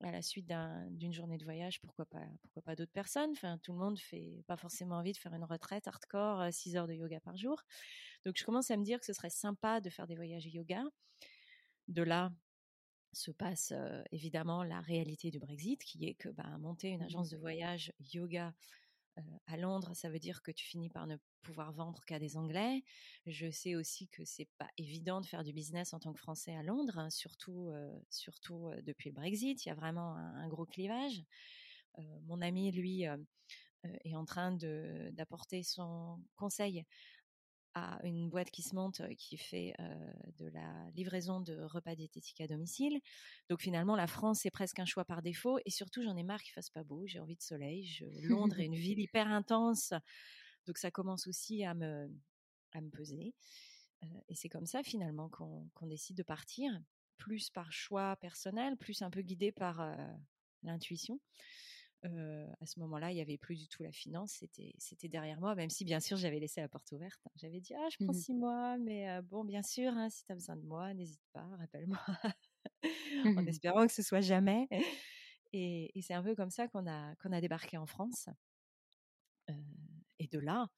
à 0.00 0.12
la 0.12 0.20
suite 0.20 0.46
d'une 0.90 1.14
journée 1.14 1.38
de 1.38 1.44
voyage, 1.44 1.80
pourquoi 1.80 2.04
pas, 2.04 2.26
pourquoi 2.42 2.60
pas 2.60 2.76
d'autres 2.76 2.92
personnes? 2.92 3.30
Enfin, 3.30 3.56
tout 3.62 3.72
le 3.72 3.78
monde 3.78 3.98
fait 3.98 4.44
pas 4.46 4.58
forcément 4.58 4.96
envie 4.96 5.12
de 5.12 5.16
faire 5.16 5.32
une 5.32 5.44
retraite 5.44 5.88
hardcore, 5.88 6.52
6 6.52 6.76
heures 6.76 6.86
de 6.86 6.92
yoga 6.92 7.20
par 7.20 7.38
jour. 7.38 7.62
Donc, 8.26 8.36
je 8.36 8.44
commence 8.44 8.70
à 8.70 8.76
me 8.76 8.84
dire 8.84 9.00
que 9.00 9.06
ce 9.06 9.14
serait 9.14 9.30
sympa 9.30 9.80
de 9.80 9.88
faire 9.88 10.06
des 10.06 10.14
voyages 10.14 10.46
yoga. 10.46 10.84
De 11.88 12.02
là, 12.02 12.30
se 13.12 13.30
passe 13.30 13.72
évidemment 14.12 14.62
la 14.62 14.82
réalité 14.82 15.30
du 15.30 15.38
Brexit, 15.38 15.82
qui 15.82 16.04
est 16.04 16.14
que 16.14 16.28
bah, 16.28 16.58
monter 16.58 16.88
une 16.88 17.00
mmh 17.00 17.04
agence 17.04 17.30
de 17.30 17.38
voyage 17.38 17.94
yoga 18.12 18.52
à 19.46 19.56
Londres, 19.56 19.94
ça 19.94 20.08
veut 20.08 20.18
dire 20.18 20.42
que 20.42 20.50
tu 20.50 20.64
finis 20.64 20.90
par 20.90 21.06
ne 21.06 21.16
pouvoir 21.42 21.72
vendre 21.72 22.04
qu'à 22.04 22.18
des 22.18 22.36
Anglais. 22.36 22.82
Je 23.26 23.50
sais 23.50 23.74
aussi 23.74 24.08
que 24.08 24.24
c'est 24.24 24.48
pas 24.58 24.68
évident 24.76 25.20
de 25.20 25.26
faire 25.26 25.44
du 25.44 25.52
business 25.52 25.94
en 25.94 26.00
tant 26.00 26.12
que 26.12 26.20
Français 26.20 26.54
à 26.54 26.62
Londres, 26.62 26.98
hein, 26.98 27.10
surtout, 27.10 27.72
surtout 28.10 28.70
depuis 28.82 29.10
le 29.10 29.14
Brexit. 29.14 29.64
Il 29.64 29.68
y 29.68 29.72
a 29.72 29.74
vraiment 29.74 30.16
un, 30.16 30.48
gros 30.48 30.66
clivage. 30.66 31.22
mon 32.26 32.40
ami, 32.40 32.72
lui, 32.72 33.04
est 34.04 34.14
en 34.14 34.24
train 34.24 34.52
d'apporter 35.12 35.62
son 35.62 36.20
conseil 36.36 36.84
à 37.74 37.98
une 38.04 38.28
boîte 38.28 38.50
qui 38.50 38.62
se 38.62 38.74
monte, 38.74 39.02
qui 39.16 39.36
fait 39.36 39.74
de 40.38 40.46
la 40.48 40.90
livraison 40.94 41.40
de 41.40 41.54
repas 41.62 41.94
diététiques 41.94 42.40
à 42.40 42.46
domicile. 42.46 43.00
Donc 43.48 43.60
finalement, 43.60 43.96
la 43.96 44.06
France 44.06 44.46
est 44.46 44.50
presque 44.50 44.78
un 44.78 44.84
choix 44.84 45.04
par 45.04 45.22
défaut. 45.22 45.58
Et 45.64 45.70
surtout, 45.70 46.02
j'en 46.02 46.16
ai 46.16 46.22
marre 46.22 46.42
qu'il 46.42 46.52
fasse 46.52 46.70
pas 46.70 46.84
beau. 46.84 47.06
J'ai 47.06 47.20
envie 47.20 47.36
de 47.36 47.42
soleil. 47.42 47.86
Je, 47.86 48.04
Londres 48.26 48.58
est 48.60 48.66
une 48.66 48.74
ville 48.74 48.98
hyper 48.98 49.28
intense. 49.28 49.92
Donc 50.66 50.78
ça 50.78 50.90
commence 50.90 51.26
aussi 51.26 51.64
à 51.64 51.74
me, 51.74 52.10
à 52.72 52.80
me 52.80 52.90
peser. 52.90 53.34
et 54.28 54.34
c'est 54.34 54.48
comme 54.48 54.66
ça 54.66 54.82
finalement 54.82 55.28
qu'on 55.28 55.86
décide 55.86 56.16
de 56.16 56.22
partir, 56.22 56.72
plus 57.16 57.50
par 57.50 57.72
choix 57.72 58.16
personnel, 58.16 58.76
plus 58.76 59.02
un 59.02 59.10
peu 59.10 59.22
guidé 59.22 59.52
par 59.52 59.96
l'intuition 60.62 61.20
à 62.04 62.66
ce 62.66 62.78
moment-là, 62.80 63.10
il 63.10 63.14
n'y 63.14 63.20
avait 63.20 63.38
plus 63.38 63.56
du 63.56 63.68
tout 63.68 63.82
la 63.82 63.92
finance, 63.92 64.32
c'était, 64.32 64.72
c'était 64.78 65.08
derrière 65.08 65.40
moi, 65.40 65.54
même 65.54 65.70
si 65.70 65.84
bien 65.84 66.00
sûr 66.00 66.16
j'avais 66.16 66.38
laissé 66.38 66.60
la 66.60 66.68
porte 66.68 66.90
ouverte. 66.92 67.20
J'avais 67.36 67.60
dit, 67.60 67.74
ah, 67.74 67.88
je 67.90 67.96
prends 68.04 68.12
mmh 68.12 68.20
six 68.20 68.34
mois, 68.34 68.78
mais 68.78 69.20
bon, 69.22 69.44
bien 69.44 69.62
sûr, 69.62 69.92
hein, 69.92 70.08
si 70.10 70.24
tu 70.24 70.32
as 70.32 70.34
besoin 70.36 70.56
de 70.56 70.62
moi, 70.62 70.94
n'hésite 70.94 71.26
pas, 71.32 71.46
rappelle-moi, 71.58 71.98
en 73.24 73.42
mmh 73.42 73.48
espérant 73.48 73.86
que 73.86 73.92
ce 73.92 74.02
soit 74.02 74.20
jamais. 74.20 74.68
Et, 75.52 75.90
c'est 76.02 76.14
un 76.14 76.22
peu 76.22 76.34
comme 76.34 76.50
ça 76.50 76.68
qu'on 76.68 76.86
a, 76.86 77.14
qu'on 77.16 77.32
a 77.32 77.40
débarqué 77.40 77.76
en 77.76 77.86
France. 77.86 78.28
et 80.18 80.28
de 80.28 80.38
là, 80.38 80.68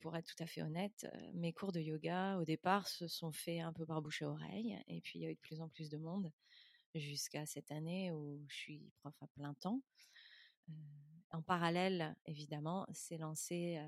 pour 0.00 0.16
être 0.16 0.26
tout 0.26 0.42
à 0.42 0.46
fait 0.46 0.62
honnête, 0.62 1.06
mes 1.32 1.52
cours 1.52 1.72
de 1.72 1.80
yoga, 1.80 2.38
au 2.38 2.44
départ, 2.44 2.88
se 2.88 3.08
sont 3.08 3.32
faits 3.32 3.60
un 3.60 3.72
peu 3.72 3.86
par 3.86 4.02
bouche 4.02 4.22
à 4.22 4.28
oreille, 4.28 4.78
et 4.86 5.00
puis 5.00 5.18
il 5.18 5.22
y 5.22 5.26
a 5.26 5.30
eu 5.30 5.34
de 5.34 5.40
plus 5.40 5.60
en 5.60 5.68
plus 5.68 5.88
de 5.88 5.98
monde 5.98 6.30
jusqu'à 6.94 7.46
cette 7.46 7.70
année 7.70 8.12
où 8.12 8.44
je 8.48 8.54
suis 8.54 8.92
prof 9.00 9.14
à 9.20 9.26
plein 9.28 9.54
temps. 9.54 9.82
en 11.30 11.42
parallèle, 11.42 12.14
évidemment, 12.26 12.86
s'est 12.92 13.18
lancée 13.18 13.80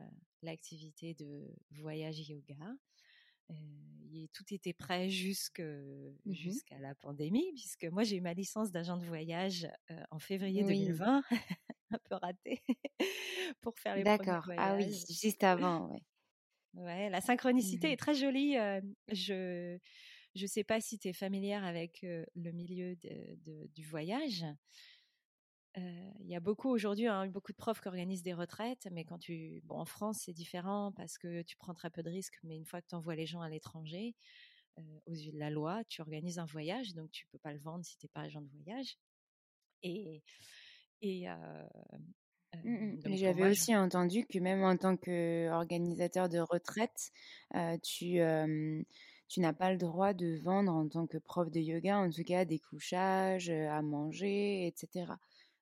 l'activité 0.42 1.14
de 1.14 1.55
voyage 1.71 2.29
yoga. 2.29 2.75
tout 4.33 4.45
était 4.51 4.73
prêt 4.73 5.09
mmh 5.09 6.33
jusqu'à 6.33 6.79
la 6.79 6.95
pandémie, 6.97 7.53
puisque 7.55 7.85
moi 7.85 8.03
j'ai 8.03 8.16
eu 8.16 8.21
ma 8.21 8.35
licence 8.35 8.73
d'agent 8.73 8.97
de 8.97 9.05
voyage 9.05 9.69
en 10.11 10.19
février 10.19 10.64
2020, 10.64 11.23
un 11.90 11.99
peu 11.99 12.16
raté, 12.16 12.62
pour 13.61 13.79
faire 13.79 13.97
les 13.97 14.03
D'accord, 14.03 14.51
ah 14.57 14.77
oui, 14.77 14.92
juste 15.09 15.45
avant, 15.45 15.88
ouais. 15.88 16.03
Ouais, 16.75 17.09
la 17.09 17.23
synchronicité 17.23 17.88
mmh 17.88 17.92
est 17.92 17.97
très 17.97 18.14
jolie. 18.14 18.57
je 19.09 19.79
je 20.37 20.42
ne 20.42 20.49
sais 20.49 20.64
pas 20.64 20.81
si 20.81 20.99
tu 20.99 21.09
es 21.09 21.12
familière 21.12 21.64
avec 21.64 22.03
le 22.03 22.53
milieu 22.53 22.96
du 22.96 23.85
voyage. 23.85 24.44
Il 25.77 26.27
y 26.27 26.35
a 26.35 26.40
beaucoup 26.40 26.70
aujourd'hui, 26.70 27.07
hein, 27.07 27.27
beaucoup 27.27 27.53
de 27.53 27.57
profs 27.57 27.81
qui 27.81 27.88
organisent 27.88 28.22
des 28.22 28.33
retraites, 28.33 28.88
mais 28.92 29.05
quand 29.05 29.18
tu, 29.18 29.61
bon, 29.64 29.79
en 29.79 29.85
France 29.85 30.22
c'est 30.25 30.33
différent 30.33 30.92
parce 30.92 31.18
que 31.18 31.42
tu 31.42 31.57
prends 31.57 31.75
très 31.75 31.90
peu 31.90 32.03
de 32.03 32.09
risques, 32.09 32.38
mais 32.44 32.57
une 32.57 32.64
fois 32.64 32.81
que 32.81 32.87
tu 32.87 32.94
envoies 32.94 33.14
les 33.14 33.27
gens 33.27 33.40
à 33.40 33.51
l'étranger, 33.51 34.14
aux 35.07 35.12
yeux 35.12 35.33
de 35.33 35.38
la 35.38 35.51
loi, 35.51 35.85
tu 35.88 36.01
organises 36.03 36.38
un 36.38 36.44
voyage, 36.44 36.94
donc 36.94 37.11
tu 37.11 37.27
peux 37.27 37.38
pas 37.38 37.53
le 37.53 37.59
vendre 37.59 37.85
si 37.85 37.96
tu 37.96 38.07
n'es 38.07 38.11
pas 38.12 38.20
agent 38.22 38.42
de 38.42 38.49
voyage. 38.49 38.96
Et, 39.83 40.22
et 41.03 41.27
mmh. 41.29 43.01
mais 43.07 43.16
j'avais 43.16 43.49
aussi 43.49 43.75
entendu 43.77 44.27
que 44.27 44.38
même 44.38 44.62
en 44.64 44.77
tant 44.77 44.96
qu'organisateur 44.96 46.29
de 46.29 46.38
retraite, 46.38 47.11
tu 47.83 48.20
tu 49.29 49.41
n'as 49.41 49.53
pas 49.53 49.73
le 49.73 49.79
droit 49.79 50.12
de 50.12 50.39
vendre 50.43 50.73
en 50.73 50.89
tant 50.89 51.07
que 51.07 51.19
prof 51.19 51.51
de 51.51 51.61
yoga, 51.61 51.99
en 51.99 52.11
tout 52.11 52.25
cas 52.25 52.45
des 52.45 52.59
couchages, 52.59 53.51
à 53.51 53.83
manger, 53.83 54.67
etc. 54.67 55.12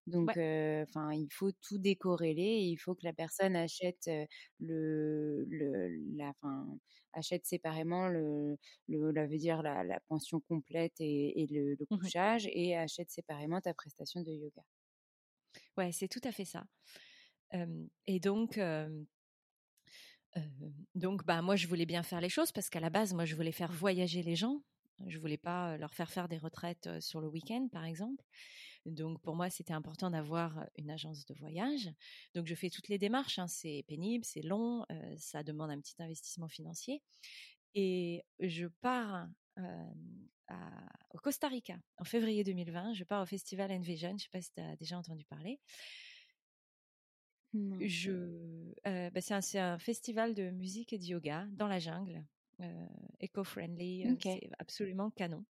Donc, 0.06 0.30
enfin, 0.30 1.12
il 1.12 1.28
faut 1.32 1.52
tout 1.52 1.78
décorréler. 1.78 2.58
il 2.60 2.76
faut 2.76 2.94
que 2.94 3.04
la 3.04 3.12
personne 3.14 3.56
achète 3.56 4.10
le, 4.60 5.46
le 5.48 5.96
la, 6.16 6.32
achète 7.14 7.46
séparément 7.46 8.08
le, 8.08 8.58
le 8.88 9.10
la 9.12 9.26
veut 9.26 9.38
dire 9.38 9.62
la, 9.62 9.82
la 9.82 10.00
pension 10.08 10.40
complète 10.40 10.94
et, 10.98 11.46
le, 11.50 11.76
mmh 11.90 11.98
couchage 11.98 12.48
et 12.52 12.76
achète 12.76 13.10
séparément 13.10 13.60
ta 13.60 13.72
prestation 13.72 14.20
de 14.20 14.30
yoga. 14.30 14.62
Ouais, 15.78 15.90
c'est 15.92 16.08
tout 16.08 16.20
à 16.24 16.32
fait 16.32 16.44
ça. 16.44 16.64
et 18.06 18.20
donc, 18.20 18.58
donc, 20.94 21.24
bah, 21.24 21.42
moi, 21.42 21.56
je 21.56 21.66
voulais 21.66 21.86
bien 21.86 22.02
faire 22.02 22.20
les 22.20 22.28
choses 22.28 22.52
parce 22.52 22.70
qu'à 22.70 22.80
la 22.80 22.90
base, 22.90 23.14
moi, 23.14 23.24
je 23.24 23.34
voulais 23.34 23.52
faire 23.52 23.72
voyager 23.72 24.22
les 24.22 24.36
gens. 24.36 24.62
Je 25.06 25.18
voulais 25.18 25.36
pas 25.38 25.76
leur 25.76 25.92
faire 25.92 26.10
faire 26.10 26.28
des 26.28 26.38
retraites 26.38 26.88
sur 27.00 27.20
le 27.20 27.28
week-end, 27.28 27.68
par 27.70 27.84
exemple. 27.84 28.24
Donc 28.86 29.20
pour 29.22 29.34
moi, 29.34 29.50
c'était 29.50 29.72
important 29.72 30.10
d'avoir 30.10 30.66
une 30.76 30.90
agence 30.90 31.24
de 31.24 31.34
voyage. 31.34 31.90
Donc 32.34 32.46
je 32.46 32.54
fais 32.54 32.70
toutes 32.70 32.88
les 32.88 32.98
démarches. 32.98 33.38
Hein. 33.38 33.48
C'est 33.48 33.84
pénible, 33.88 34.24
c'est 34.24 34.42
long, 34.42 34.86
ça 35.16 35.42
demande 35.42 35.70
un 35.70 35.80
petit 35.80 35.94
investissement 35.98 36.48
financier. 36.48 37.02
Et 37.74 38.24
je 38.38 38.66
pars 38.82 39.26
au 41.12 41.18
Costa 41.18 41.48
Rica 41.48 41.76
en 41.96 42.04
février 42.04 42.44
2020. 42.44 42.92
Je 42.94 43.04
pars 43.04 43.22
au 43.22 43.26
festival 43.26 43.72
Envision. 43.72 44.10
Je 44.10 44.14
ne 44.14 44.18
sais 44.18 44.28
pas 44.30 44.42
si 44.42 44.52
tu 44.52 44.60
as 44.60 44.76
déjà 44.76 44.96
entendu 44.96 45.24
parler. 45.24 45.58
Je, 47.80 48.72
bah, 48.84 49.20
c'est 49.20 49.58
un, 49.58 49.78
festival 49.78 50.34
de 50.34 50.50
musique 50.50 50.92
et 50.92 50.98
de 50.98 51.04
yoga 51.04 51.46
dans 51.52 51.68
la 51.68 51.78
jungle, 51.78 52.24
eco-friendly, 53.22 54.16
c'est 54.20 54.50
absolument 54.58 55.10
canon. 55.10 55.44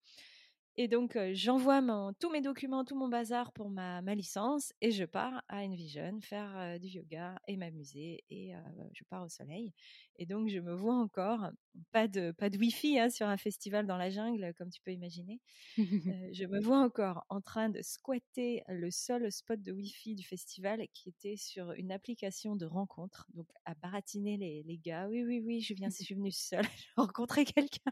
Et 0.75 0.87
donc, 0.87 1.17
j'envoie 1.33 1.81
tous 2.19 2.31
mes 2.31 2.41
documents, 2.41 2.83
tout 2.83 2.95
mon 2.95 3.07
bazar 3.07 3.51
pour 3.51 3.69
ma, 3.69 4.01
ma 4.01 4.15
licence 4.15 4.73
et 4.81 4.89
je 4.89 5.05
pars 5.05 5.43
à 5.47 5.57
Envision 5.63 6.19
faire 6.21 6.79
du 6.79 6.87
yoga 6.87 7.35
et 7.47 7.57
m'amuser 7.57 8.23
et 8.31 8.53
je 8.93 9.03
pars 9.03 9.23
au 9.23 9.29
soleil. 9.29 9.71
Et 10.17 10.25
donc, 10.25 10.49
je 10.49 10.59
me 10.59 10.73
vois 10.73 10.95
encore, 10.95 11.51
pas 11.91 12.07
de, 12.07 12.31
pas 12.31 12.49
de 12.49 12.57
Wi-Fi 12.57 12.99
hein, 12.99 13.09
sur 13.09 13.27
un 13.27 13.37
festival 13.37 13.85
dans 13.85 13.97
la 13.97 14.09
jungle, 14.09 14.51
comme 14.57 14.69
tu 14.69 14.81
peux 14.81 14.91
imaginer. 14.91 15.39
je 15.77 16.45
me 16.45 16.59
vois 16.59 16.79
encore 16.79 17.23
en 17.29 17.41
train 17.41 17.69
de 17.69 17.81
squatter 17.83 18.63
le 18.67 18.89
seul 18.89 19.31
spot 19.31 19.61
de 19.61 19.71
Wi-Fi 19.71 20.15
du 20.15 20.23
festival 20.23 20.87
qui 20.93 21.09
était 21.09 21.37
sur 21.37 21.71
une 21.73 21.91
application 21.91 22.55
de 22.55 22.65
rencontre. 22.65 23.27
Donc, 23.35 23.47
à 23.65 23.75
baratiner 23.75 24.37
les, 24.37 24.63
les 24.63 24.77
gars. 24.79 25.07
Oui, 25.07 25.23
oui, 25.23 25.39
oui, 25.45 25.61
je 25.61 25.75
viens, 25.75 25.89
je 25.89 26.03
suis 26.03 26.15
venue 26.15 26.31
seule. 26.31 26.65
J'ai 26.77 26.89
rencontré 26.97 27.45
quelqu'un. 27.45 27.91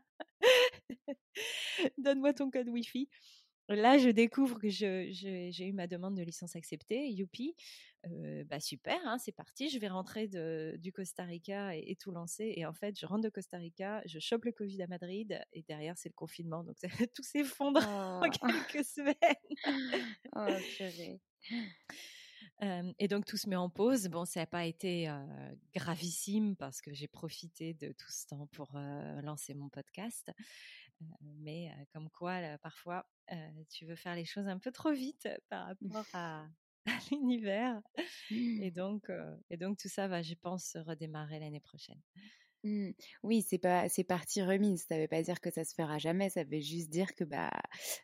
Donne-moi 1.97 2.33
ton 2.33 2.49
code 2.49 2.69
Wi-Fi. 2.69 3.09
Là, 3.69 3.97
je 3.97 4.09
découvre 4.09 4.59
que 4.59 4.69
j'ai 4.69 5.65
eu 5.65 5.73
ma 5.73 5.87
demande 5.87 6.15
de 6.15 6.23
licence 6.23 6.55
acceptée. 6.55 7.09
Youpi, 7.09 7.55
euh, 8.07 8.43
bah 8.45 8.59
super, 8.59 8.99
hein, 9.05 9.17
c'est 9.17 9.31
parti. 9.31 9.69
Je 9.69 9.79
vais 9.79 9.87
rentrer 9.87 10.27
de, 10.27 10.75
du 10.79 10.91
Costa 10.91 11.23
Rica 11.23 11.75
et, 11.75 11.95
tout 11.95 12.11
lancer. 12.11 12.53
Et 12.57 12.65
en 12.65 12.73
fait, 12.73 12.99
je 12.99 13.05
rentre 13.05 13.21
de 13.21 13.29
Costa 13.29 13.57
Rica, 13.57 14.01
je 14.05 14.19
chope 14.19 14.45
le 14.45 14.51
Covid 14.51 14.81
à 14.81 14.87
Madrid 14.87 15.39
et 15.53 15.63
derrière, 15.63 15.97
c'est 15.97 16.09
le 16.09 16.15
confinement. 16.15 16.63
Donc, 16.63 16.75
tout 17.15 17.23
s'effondre 17.23 17.87
en 17.87 18.21
oh. 18.23 18.29
quelques 18.29 18.85
semaines. 18.85 19.15
oh, 20.35 20.47
et 22.99 23.07
donc 23.07 23.25
tout 23.25 23.37
se 23.37 23.47
met 23.47 23.55
en 23.55 23.69
pause. 23.69 24.07
Bon, 24.07 24.25
ça 24.25 24.41
n'a 24.41 24.45
pas 24.47 24.65
été 24.65 25.09
gravissime 25.73 26.55
parce 26.55 26.81
que 26.81 26.93
j'ai 26.93 27.07
profité 27.07 27.73
de 27.73 27.93
tout 27.93 28.11
ce 28.11 28.27
temps 28.27 28.47
pour 28.51 28.73
lancer 29.23 29.53
mon 29.53 29.69
podcast. 29.69 30.31
Mais 31.21 31.71
comme 31.93 32.09
quoi, 32.09 32.57
parfois, 32.59 33.05
tu 33.69 33.85
veux 33.85 33.95
faire 33.95 34.15
les 34.15 34.25
choses 34.25 34.47
un 34.47 34.59
peu 34.59 34.71
trop 34.71 34.91
vite 34.91 35.27
par 35.49 35.67
rapport 35.67 36.05
à, 36.13 36.47
à 36.85 36.91
l'univers. 37.11 37.81
Et 38.29 38.71
donc, 38.71 39.09
et 39.49 39.57
donc 39.57 39.77
tout 39.77 39.89
ça 39.89 40.07
va, 40.07 40.21
je 40.21 40.35
pense, 40.35 40.77
redémarrer 40.85 41.39
l'année 41.39 41.59
prochaine. 41.59 42.01
Mmh. 42.63 42.91
Oui, 43.23 43.43
c'est 43.47 43.57
pas 43.57 43.89
c'est 43.89 44.03
partie 44.03 44.43
remise. 44.43 44.85
Ça 44.87 44.99
veut 44.99 45.07
pas 45.07 45.23
dire 45.23 45.41
que 45.41 45.49
ça 45.49 45.63
se 45.63 45.73
fera 45.73 45.97
jamais. 45.97 46.29
Ça 46.29 46.43
veut 46.43 46.59
juste 46.59 46.89
dire 46.89 47.15
que 47.15 47.23
bah 47.23 47.49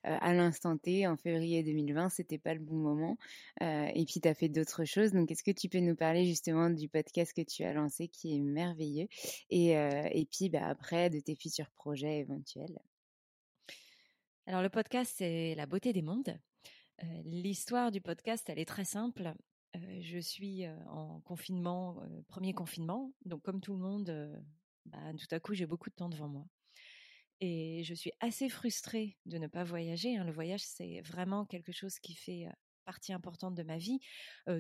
à 0.04 0.34
l'instant 0.34 0.78
T, 0.78 1.06
en 1.06 1.16
février 1.16 1.62
2020, 1.64 2.10
c'était 2.10 2.40
pas 2.40 2.56
le 2.56 2.60
bon 2.60 2.78
moment. 2.78 3.18
et 3.62 4.06
puis 4.08 4.20
tu 4.20 4.28
as 4.28 4.34
fait 4.34 4.50
d'autres 4.50 4.84
choses. 4.86 5.12
Donc 5.12 5.32
est-ce 5.32 5.44
que 5.44 5.52
tu 5.52 5.70
peux 5.70 5.80
nous 5.80 5.96
parler 5.96 6.26
justement 6.26 6.70
du 6.72 6.90
podcast 6.90 7.34
que 7.34 7.44
tu 7.44 7.64
as 7.64 7.74
lancé 7.74 8.08
qui 8.08 8.36
est 8.36 8.40
merveilleux? 8.40 9.08
Et 9.52 9.72
et 9.74 10.28
puis 10.32 10.50
bah 10.50 10.68
après 10.68 11.10
de 11.10 11.20
tes 11.20 11.36
futurs 11.36 11.70
projets 11.72 12.18
éventuels? 12.20 12.80
Alors 14.48 14.64
le 14.64 14.70
podcast 14.70 15.14
c'est 15.16 15.54
la 15.56 15.68
beauté 15.68 15.94
des 15.94 16.02
mondes. 16.02 16.40
L'histoire 17.26 17.92
du 17.92 18.02
podcast 18.02 18.50
elle 18.50 18.58
est 18.60 18.66
très 18.66 18.86
simple 18.86 19.36
je 20.02 20.20
suis 20.20 20.66
en 20.88 21.22
confinement, 21.22 22.02
premier 22.28 22.54
confinement, 22.54 23.14
donc 23.26 23.42
comme 23.44 23.62
tout 23.62 23.74
le 23.74 23.80
monde, 23.80 24.44
bah, 24.86 25.14
tout 25.18 25.36
à 25.36 25.40
coup 25.40 25.54
j'ai 25.54 25.66
beaucoup 25.66 25.90
de 25.90 25.96
temps 25.96 26.10
devant 26.10 26.28
moi. 26.28 26.48
Et 27.40 27.84
je 27.84 27.94
suis 27.94 28.12
assez 28.20 28.50
frustrée 28.50 29.18
de 29.26 29.38
ne 29.38 29.48
pas 29.48 29.64
voyager. 29.64 30.18
Hein. 30.18 30.24
Le 30.24 30.32
voyage, 30.32 30.62
c'est 30.64 31.02
vraiment 31.02 31.46
quelque 31.46 31.72
chose 31.72 32.00
qui 32.00 32.16
fait 32.16 32.48
partie 32.86 33.14
importante 33.14 33.54
de 33.54 33.64
ma 33.64 33.78
vie. 33.78 34.00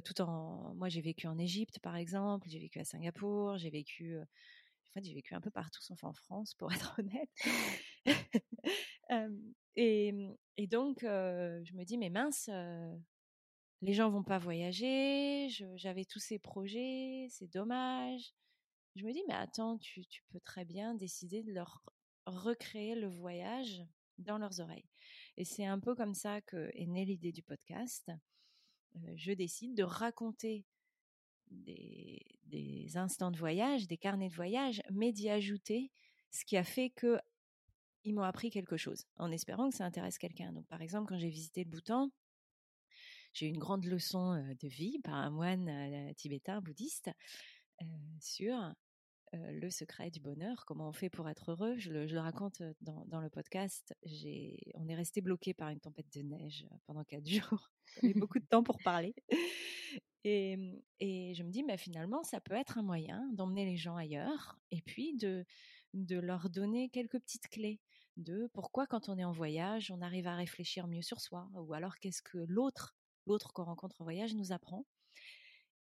tout 0.04 0.22
en, 0.22 0.76
moi, 0.76 0.90
j'ai 0.90 1.02
vécu 1.02 1.28
en 1.28 1.38
Égypte, 1.40 1.80
par 1.80 1.96
exemple. 1.96 2.48
J'ai 2.50 2.60
vécu 2.60 2.80
à 2.80 2.86
Singapour. 2.86 3.58
J'ai 3.58 3.72
vécu, 3.72 4.20
en 4.20 4.94
fait, 4.94 5.04
j'ai 5.04 5.16
vécu 5.16 5.34
un 5.34 5.42
peu 5.42 5.50
partout, 5.50 5.82
sauf 5.82 6.04
en 6.04 6.14
France, 6.14 6.54
pour 6.54 6.70
être 6.74 7.00
honnête. 7.00 7.32
et, 9.76 10.14
et, 10.58 10.68
donc, 10.68 11.00
je 11.02 11.74
me 11.74 11.84
dis, 11.84 11.98
mais 11.98 12.12
mince, 12.12 12.48
les 13.82 13.94
gens 13.94 14.10
vont 14.10 14.24
pas 14.24 14.40
voyager, 14.40 15.50
j'avais 15.76 16.06
tous 16.06 16.20
ces 16.20 16.40
projets, 16.40 17.28
c'est 17.30 17.52
dommage. 17.52 18.34
Je 18.96 19.06
me 19.06 19.14
dis, 19.14 19.22
mais 19.28 19.36
attends, 19.36 19.78
tu, 19.78 20.04
peux 20.32 20.40
très 20.40 20.66
bien 20.66 20.96
décider 20.96 21.44
de 21.44 21.52
leur 21.52 21.84
recréer 22.26 22.96
le 22.96 23.08
voyage 23.08 23.84
dans 24.18 24.40
leurs 24.40 24.60
oreilles. 24.60 24.90
Et 25.38 25.46
c'est 25.46 25.66
un 25.66 25.80
peu 25.80 25.94
comme 25.94 26.16
ça 26.16 26.42
que 26.42 26.72
est 26.74 26.88
née 26.88 27.06
l'idée 27.06 27.32
du 27.32 27.44
podcast. 27.44 28.12
Euh, 28.96 29.14
je 29.16 29.32
décide 29.34 29.76
de 29.76 29.84
raconter 29.84 30.66
des, 31.52 32.26
des, 32.46 32.98
instants 32.98 33.30
de 33.30 33.38
voyage, 33.38 33.88
des 33.88 33.98
carnets 33.98 34.30
de 34.30 34.34
voyage, 34.34 34.82
mais 34.92 35.12
d'y 35.12 35.30
ajouter 35.30 35.92
ce 36.32 36.44
qui 36.44 36.58
a 36.58 36.64
fait 36.64 36.90
que 36.90 37.20
ils 38.04 38.14
m'ont 38.14 38.24
appris 38.24 38.50
quelque 38.50 38.78
chose, 38.78 39.06
en 39.18 39.32
espérant 39.32 39.70
que 39.70 39.76
ça 39.76 39.86
intéresse 39.86 40.18
quelqu'un. 40.18 40.54
Donc, 40.54 40.66
par 40.68 40.82
exemple, 40.82 41.08
quand 41.10 41.18
j'ai 41.18 41.30
visité 41.30 41.64
le 41.64 41.70
Bhoutan, 41.70 42.10
j'ai 43.38 43.46
eu 43.46 43.50
une 43.50 43.60
grande 43.60 43.86
leçon 43.86 44.34
de 44.60 44.68
vie 44.68 44.98
par 45.04 45.14
un 45.14 45.30
moine 45.30 46.12
tibétain 46.16 46.60
bouddhiste 46.60 47.12
sur 48.20 48.74
le 49.34 49.70
secret 49.70 50.10
du 50.10 50.20
bonheur, 50.20 50.66
comment 50.66 50.90
on 50.90 50.94
fait 50.94 51.12
pour 51.12 51.30
être 51.30 51.52
heureux. 51.52 51.78
Je 51.78 51.92
le, 51.92 52.20
raconte 52.20 52.64
dans, 52.82 53.22
le 53.22 53.30
podcast. 53.30 53.96
on 54.74 54.88
est 54.88 54.96
resté 54.96 55.22
bloqué 55.22 55.54
par 55.54 55.70
une 55.70 55.80
tempête 55.80 56.12
de 56.16 56.22
neige 56.22 56.66
pendant 56.88 57.04
quatre 57.04 57.28
jours. 57.30 57.70
J'ai 58.02 58.16
beaucoup 58.16 58.40
de 58.40 58.46
temps 58.46 58.64
pour 58.64 58.80
parler. 58.80 59.14
Et, 60.24 60.58
et, 61.00 61.36
je 61.36 61.44
me 61.44 61.52
dis, 61.52 61.64
finalement, 61.78 62.24
ça 62.24 62.42
peut 62.42 62.56
être 62.56 62.80
un 62.80 62.84
moyen 62.84 63.30
d'emmener 63.34 63.66
les 63.66 63.78
gens 63.78 63.98
ailleurs 63.98 64.58
et 64.72 64.82
puis 64.82 65.16
de 65.16 65.46
leur 65.94 66.50
donner 66.50 66.90
quelques 66.90 67.20
petites 67.20 67.50
clés 67.50 67.80
de 68.18 68.50
pourquoi 68.54 68.88
quand 68.88 69.10
on 69.10 69.18
est 69.18 69.24
en 69.24 69.32
voyage, 69.32 69.92
on 69.92 70.02
arrive 70.02 70.28
à 70.28 70.36
réfléchir 70.36 70.88
mieux 70.88 71.04
sur 71.04 71.22
soi, 71.22 71.48
ou 71.54 71.74
alors 71.74 72.00
qu'est-ce 72.00 72.24
que 72.24 72.40
l'autre 72.40 72.97
l'autre 73.28 73.54
qu'on 73.54 73.66
rencontre 73.66 74.02
en 74.02 74.04
voyage 74.04 74.34
nous 74.36 74.52
apprend. 74.52 74.86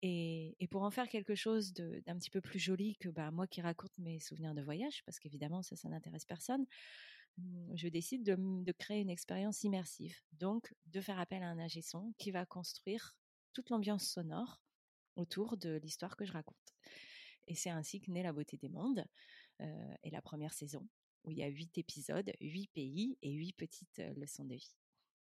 Et, 0.01 0.67
pour 0.69 0.83
en 0.83 0.91
faire 0.91 1.07
quelque 1.09 1.35
chose 1.35 1.73
d'un 1.73 2.17
petit 2.17 2.29
peu 2.29 2.41
plus 2.41 2.59
joli 2.59 2.95
que 2.97 3.09
bah, 3.09 3.31
moi 3.31 3.47
qui 3.47 3.61
raconte 3.61 3.97
mes 3.97 4.19
souvenirs 4.19 4.53
de 4.53 4.61
voyage, 4.61 5.03
parce 5.05 5.19
qu'évidemment 5.19 5.63
ça, 5.63 5.75
n'intéresse 5.89 6.25
personne, 6.25 6.65
mmh, 7.37 7.75
je 7.75 7.87
décide 7.87 8.23
de, 8.23 8.71
créer 8.73 9.01
une 9.01 9.09
expérience 9.09 9.63
immersive. 9.63 10.15
Donc 10.33 10.75
de 10.87 11.01
faire 11.01 11.19
appel 11.19 11.41
à 11.41 11.47
un 11.47 11.57
ingé 11.57 11.81
son 11.81 12.13
qui 12.19 12.31
va 12.31 12.45
construire 12.45 13.15
toute 13.53 13.69
l'ambiance 13.69 14.07
sonore 14.07 14.61
autour 15.15 15.57
de 15.57 15.79
l'histoire 15.81 16.15
que 16.17 16.25
je 16.25 16.33
raconte. 16.33 16.75
Et 17.47 17.55
c'est 17.55 17.69
ainsi 17.69 18.01
que 18.01 18.11
naît 18.11 18.23
La 18.23 18.33
Beauté 18.33 18.57
des 18.57 18.69
Mondes 18.69 19.05
euh, 19.61 19.95
et 20.03 20.09
la 20.09 20.21
première 20.21 20.53
saison, 20.53 20.87
où 21.23 21.31
il 21.31 21.37
y 21.37 21.43
a 21.43 21.47
huit 21.47 21.77
épisodes, 21.77 22.31
huit 22.41 22.67
pays 22.73 23.17
et 23.21 23.31
huit 23.31 23.53
petites 23.53 23.99
euh, 23.99 24.13
leçons 24.15 24.45
de 24.45 24.55
vie. 24.55 24.75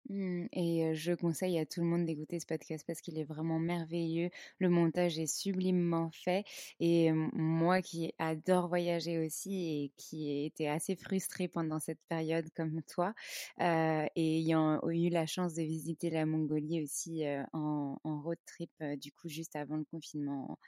Mmh, 0.09 0.47
et 0.53 0.95
je 0.95 1.13
conseille 1.15 1.59
à 1.59 1.67
tout 1.67 1.81
le 1.81 1.87
monde 1.87 2.05
d'écouter 2.05 2.39
ce 2.39 2.47
podcast 2.47 2.85
parce 2.87 3.01
qu'il 3.01 3.19
est 3.19 3.25
vraiment 3.25 3.59
merveilleux. 3.59 4.31
Le 4.61 4.69
montage 4.69 5.19
est 5.19 5.27
sublimement 5.27 6.11
fait. 6.13 6.45
Et 6.79 7.11
moi 7.13 7.83
qui 7.83 8.13
adore 8.19 8.69
voyager 8.69 9.19
aussi 9.19 9.85
et 9.85 9.93
qui 9.97 10.45
était 10.45 10.69
assez 10.69 10.95
frustrée 10.95 11.49
pendant 11.49 11.81
cette 11.81 11.99
période 12.09 12.49
comme 12.55 12.83
toi, 12.83 13.15
et 13.59 14.39
ayant 14.39 14.81
eu 14.89 15.09
la 15.09 15.27
chance 15.27 15.55
de 15.55 15.63
visiter 15.63 16.11
la 16.11 16.25
Mongolie 16.25 16.83
aussi 16.83 17.25
en, 17.53 17.99
road 18.05 18.39
trip, 18.47 18.71
du 19.01 19.13
coup, 19.13 19.29
juste 19.29 19.57
avant 19.57 19.77
le 19.77 19.85
confinement 19.85 20.59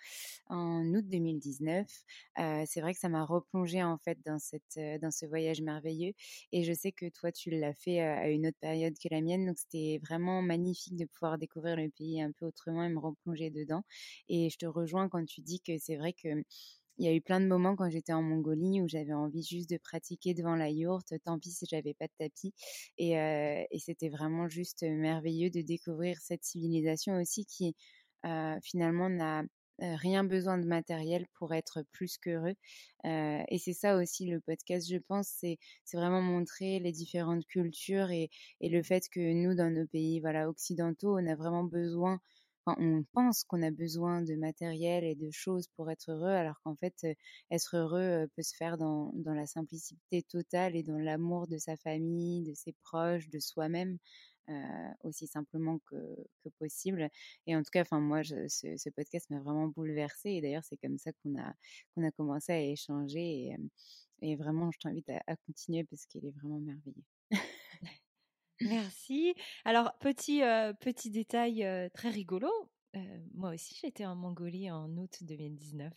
en, 0.49 0.85
août 0.95 1.05
2019, 1.09 1.87
c'est 2.67 2.81
vrai 2.81 2.93
que 2.93 3.01
ça 3.01 3.09
m'a 3.09 3.25
replongée 3.25 3.83
en 3.85 3.99
fait 3.99 4.19
dans, 4.25 4.39
cette, 4.39 4.79
dans 5.01 5.11
ce 5.13 5.27
voyage 5.27 5.61
merveilleux. 5.61 6.13
Et 6.53 6.65
je 6.65 6.73
sais 6.73 6.93
que 6.93 7.09
toi, 7.09 7.31
tu 7.31 7.51
l'as 7.51 7.75
fait 7.75 8.01
à 8.01 8.29
une 8.29 8.47
autre 8.49 8.59
période 8.61 8.95
que 8.99 9.09
la 9.11 9.21
donc 9.37 9.59
c'était 9.59 10.01
vraiment 10.03 10.41
magnifique 10.43 10.97
de 10.97 11.05
pouvoir 11.05 11.37
découvrir 11.39 11.77
le 11.77 11.91
pays 11.91 12.23
un 12.23 12.33
peu 12.33 12.47
autrement 12.47 12.85
et 12.85 12.89
me 12.89 12.99
replonger 12.99 13.51
dedans. 13.51 13.83
Et 14.29 14.49
je 14.51 14.57
te 14.57 14.67
rejoins 14.67 15.09
quand 15.09 15.25
tu 15.27 15.43
dis 15.43 15.61
que 15.61 15.77
c'est 15.79 15.97
vrai 15.97 16.13
que 16.15 16.29
il 16.99 17.07
y 17.07 17.09
a 17.09 17.15
eu 17.15 17.21
plein 17.23 17.41
de 17.41 17.47
moments 17.47 17.77
quand 17.77 17.89
j'étais 17.91 18.13
en 18.13 18.23
Mongolie 18.23 18.83
où 18.83 18.89
j'avais 18.89 19.13
envie 19.15 19.45
juste 19.45 19.71
de 19.71 19.79
pratiquer 19.79 20.35
devant 20.35 20.57
la 20.57 20.69
yourte, 20.71 21.15
tant 21.25 21.39
pis 21.39 21.51
si 21.53 21.65
j'avais 21.71 21.95
pas 21.95 22.07
de 22.09 22.13
tapis. 22.19 22.53
Et, 22.99 23.13
et 23.13 23.79
c'était 23.79 24.09
vraiment 24.09 24.49
juste 24.49 24.83
merveilleux 24.83 25.51
de 25.51 25.61
découvrir 25.63 26.19
cette 26.21 26.45
civilisation 26.45 27.15
aussi 27.21 27.47
qui 27.47 27.77
finalement 28.63 29.09
n'a 29.09 29.45
rien 29.81 30.25
besoin 30.25 30.59
de 30.59 30.67
matériel 30.67 31.27
pour 31.39 31.55
être 31.55 31.83
plus 31.93 32.19
qu'heureux. 32.19 32.55
et 33.05 33.59
c'est 33.59 33.73
ça 33.73 33.97
aussi 33.97 34.27
le 34.27 34.41
podcast, 34.41 34.89
je 34.91 34.99
pense, 34.99 35.29
c'est 35.29 35.59
vraiment 35.93 36.23
montrer 36.23 36.81
les 36.81 36.93
différentes 36.93 37.47
cultures 37.47 38.11
et, 38.11 38.31
et, 38.61 38.69
le 38.69 38.83
fait 38.83 39.09
que 39.09 39.21
nous, 39.33 39.55
dans 39.55 39.71
nos 39.71 39.87
pays 39.87 40.21
voilà, 40.21 40.49
occidentaux, 40.49 41.19
on 41.19 41.27
a 41.27 41.35
vraiment 41.37 41.65
besoin 41.65 42.21
on 42.79 43.05
pense 43.13 43.45
qu'on 43.45 43.63
a 43.63 43.71
besoin 43.71 44.23
de 44.23 44.35
matériel 44.35 45.05
et 45.05 45.15
de 45.15 45.31
choses 45.31 45.69
pour 45.77 45.91
être 45.91 46.11
heureux, 46.11 46.31
alors 46.31 46.61
qu'en 46.63 46.77
fait, 46.77 47.07
être 47.51 47.77
heureux 47.77 48.27
peut 48.37 48.43
se 48.43 48.55
faire 48.57 48.77
dans, 48.77 49.13
la 49.25 49.47
simplicité 49.47 50.23
totale 50.23 50.77
et 50.77 50.83
dans 50.83 50.99
l'amour 50.99 51.47
de 51.47 51.59
sa 51.59 51.77
famille, 51.77 52.43
de 52.45 52.55
ses 52.55 52.75
proches, 52.85 53.29
de 53.31 53.39
soi-même. 53.39 53.99
Aussi 55.03 55.27
simplement 55.27 55.79
que, 55.87 55.97
possible. 56.59 57.09
Et 57.47 57.57
en 57.57 57.63
tout 57.63 57.71
cas, 57.73 57.83
enfin 57.83 58.01
moi, 58.01 58.23
ce, 58.25 58.91
podcast 58.91 59.29
m'a 59.31 59.41
vraiment 59.41 59.69
bouleversée. 59.69 60.31
Et 60.31 60.41
d'ailleurs, 60.41 60.65
c'est 60.65 60.77
comme 60.79 60.99
ça 60.99 61.11
qu'on 61.23 61.39
a 61.39 61.53
qu'on 61.95 62.07
a 62.07 62.11
commencé 62.11 62.53
à 62.53 62.61
échanger. 62.61 63.55
Et, 64.23 64.37
vraiment, 64.37 64.71
je 64.71 64.79
t'invite 64.79 65.09
à, 65.11 65.37
continuer 65.47 65.85
parce 65.85 66.07
qu'il 66.07 66.25
est 66.27 66.33
vraiment 66.33 66.59
merveilleux. 66.61 67.05
Merci. 68.61 69.35
Alors, 69.65 69.93
petit, 70.01 70.43
euh, 70.43 70.73
petit 70.73 71.11
détail 71.11 71.65
euh, 71.65 71.89
très 71.91 72.11
rigolo. 72.11 72.51
Euh, 72.97 73.19
moi 73.35 73.55
aussi, 73.55 73.79
j'étais 73.81 74.07
en 74.07 74.17
Mongolie 74.17 74.71
en 74.71 74.89
août 74.97 75.19
2019. 75.23 75.93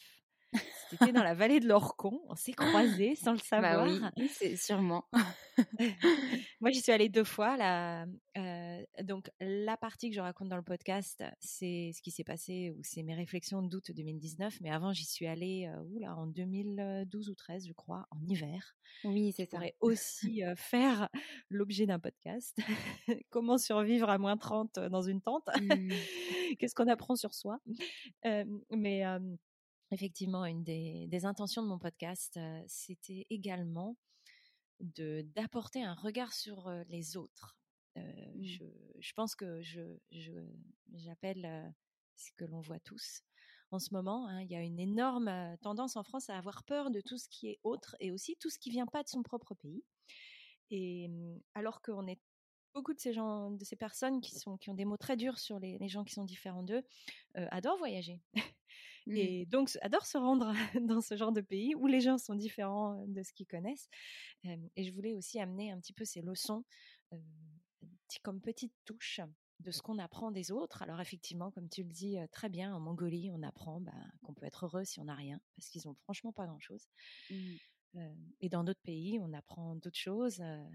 C'était 0.89 1.13
dans 1.13 1.23
la 1.23 1.33
vallée 1.33 1.59
de 1.59 1.67
l'Orcon. 1.67 2.21
On 2.27 2.35
s'est 2.35 2.51
croisés 2.51 3.15
sans 3.15 3.31
le 3.31 3.37
bah 3.37 3.43
savoir. 3.43 4.11
oui, 4.17 4.27
c'est 4.27 4.57
sûrement. 4.57 5.05
Moi, 6.59 6.71
j'y 6.71 6.81
suis 6.81 6.91
allée 6.91 7.07
deux 7.07 7.23
fois. 7.23 7.55
Là, 7.55 8.05
euh, 8.37 8.83
donc, 9.03 9.31
la 9.39 9.77
partie 9.77 10.09
que 10.09 10.15
je 10.15 10.21
raconte 10.21 10.49
dans 10.49 10.57
le 10.57 10.63
podcast, 10.63 11.23
c'est 11.39 11.91
ce 11.95 12.01
qui 12.01 12.11
s'est 12.11 12.23
passé 12.25 12.73
ou 12.77 12.81
c'est 12.83 13.03
mes 13.03 13.15
réflexions 13.15 13.61
d'août 13.61 13.91
2019. 13.95 14.59
Mais 14.61 14.69
avant, 14.69 14.91
j'y 14.91 15.05
suis 15.05 15.27
allée 15.27 15.71
euh, 15.73 15.99
là, 15.99 16.15
en 16.15 16.27
2012 16.27 17.29
ou 17.29 17.35
13, 17.35 17.67
je 17.67 17.73
crois, 17.73 18.07
en 18.11 18.21
hiver. 18.27 18.75
Oui, 19.05 19.33
c'est 19.35 19.49
ça. 19.49 19.57
pourrait 19.57 19.75
aussi 19.79 20.43
euh, 20.43 20.55
faire 20.57 21.09
l'objet 21.49 21.85
d'un 21.85 21.99
podcast. 21.99 22.57
Comment 23.29 23.57
survivre 23.57 24.09
à 24.09 24.17
moins 24.17 24.37
30 24.37 24.79
dans 24.89 25.01
une 25.01 25.21
tente? 25.21 25.47
Mmh. 25.61 25.91
Qu'est-ce 26.59 26.75
qu'on 26.75 26.87
apprend 26.89 27.15
sur 27.15 27.33
soi? 27.33 27.59
Mais 28.71 29.05
effectivement, 29.91 30.45
une 30.45 30.63
des, 30.63 31.25
intentions 31.25 31.61
de 31.61 31.67
mon 31.67 31.79
podcast, 31.79 32.39
c'était 32.67 33.27
également 33.29 33.97
de 34.79 35.21
d'apporter 35.35 35.83
un 35.83 35.93
regard 35.93 36.33
sur 36.33 36.71
les 36.89 37.17
autres. 37.17 37.57
Mmh. 37.97 38.43
je, 38.99 39.13
pense 39.15 39.35
que 39.35 39.61
je 39.61 39.81
j'appelle 40.93 41.73
ce 42.15 42.31
que 42.37 42.45
l'on 42.45 42.61
voit 42.61 42.79
tous 42.79 43.21
en 43.71 43.79
ce 43.79 43.93
moment. 43.93 44.27
Hein. 44.27 44.41
il 44.41 44.51
y 44.51 44.55
a 44.55 44.61
une 44.61 44.79
énorme 44.79 45.57
tendance 45.61 45.95
en 45.97 46.03
France 46.03 46.29
à 46.29 46.37
avoir 46.37 46.63
peur 46.63 46.89
de 46.91 47.01
tout 47.01 47.17
ce 47.17 47.27
qui 47.29 47.49
est 47.49 47.59
autre 47.63 47.95
et 47.99 48.11
aussi 48.11 48.37
tout 48.39 48.49
ce 48.49 48.57
qui 48.59 48.69
vient 48.69 48.85
pas 48.85 49.03
de 49.03 49.09
son 49.09 49.23
propre 49.23 49.55
pays. 49.55 49.83
Et 50.69 51.09
mmh, 51.09 51.41
alors 51.53 51.81
qu'on 51.81 52.07
est 52.07 52.19
beaucoup 52.73 52.93
de 52.93 52.99
ces 52.99 53.13
gens, 53.13 53.51
de 53.51 53.65
ces 53.65 53.75
personnes 53.75 54.21
qui 54.21 54.35
sont 54.35 54.57
qui 54.57 54.69
ont 54.69 54.73
des 54.73 54.85
mots 54.85 54.97
très 54.97 55.17
durs 55.17 55.39
sur 55.39 55.59
les, 55.59 55.77
gens 55.89 56.05
qui 56.05 56.13
sont 56.13 56.23
différents 56.23 56.63
d'eux, 56.63 56.83
adorent 57.35 57.77
voyager. 57.77 58.21
Mmh. 59.07 59.15
Et 59.15 59.45
donc, 59.47 59.77
adore 59.81 60.05
se 60.05 60.17
rendre 60.17 60.53
dans 60.81 61.01
ce 61.01 61.15
genre 61.15 61.31
de 61.31 61.41
pays 61.41 61.75
où 61.75 61.87
les 61.87 62.01
gens 62.01 62.17
sont 62.17 62.35
différents 62.35 63.03
de 63.07 63.23
ce 63.23 63.33
qu'ils 63.33 63.47
connaissent. 63.47 63.89
et 64.43 64.83
je 64.83 64.91
voulais 64.93 65.13
aussi 65.13 65.39
amener 65.39 65.71
un 65.71 65.79
petit 65.79 65.93
peu 65.93 66.05
ces 66.05 66.21
leçons 66.21 66.63
comme 68.23 68.41
petite 68.41 68.73
touche 68.85 69.21
de 69.59 69.71
ce 69.71 69.81
qu'on 69.81 69.99
apprend 69.99 70.31
des 70.31 70.51
autres. 70.51 70.81
Alors 70.81 70.99
effectivement, 71.01 71.51
comme 71.51 71.69
tu 71.69 71.83
le 71.83 71.89
dis 71.89 72.17
très 72.31 72.49
bien, 72.49 72.73
en 72.75 72.79
Mongolie, 72.79 73.29
on 73.31 73.43
apprend 73.43 73.79
bah, 73.79 73.93
qu'on 74.23 74.33
peut 74.33 74.45
être 74.45 74.65
heureux 74.65 74.83
si 74.83 74.99
on 74.99 75.05
n'a 75.05 75.15
rien, 75.15 75.39
parce 75.55 75.69
qu'ils 75.69 75.87
ont 75.87 75.95
franchement 76.03 76.31
pas 76.31 76.45
grand-chose. 76.45 76.87
Mmh. 77.29 77.55
et 78.39 78.49
dans 78.49 78.63
d'autres 78.63 78.81
pays, 78.81 79.19
on 79.21 79.33
apprend 79.33 79.75
d'autres 79.75 79.97
choses. 79.97 80.39
Euh, 80.41 80.65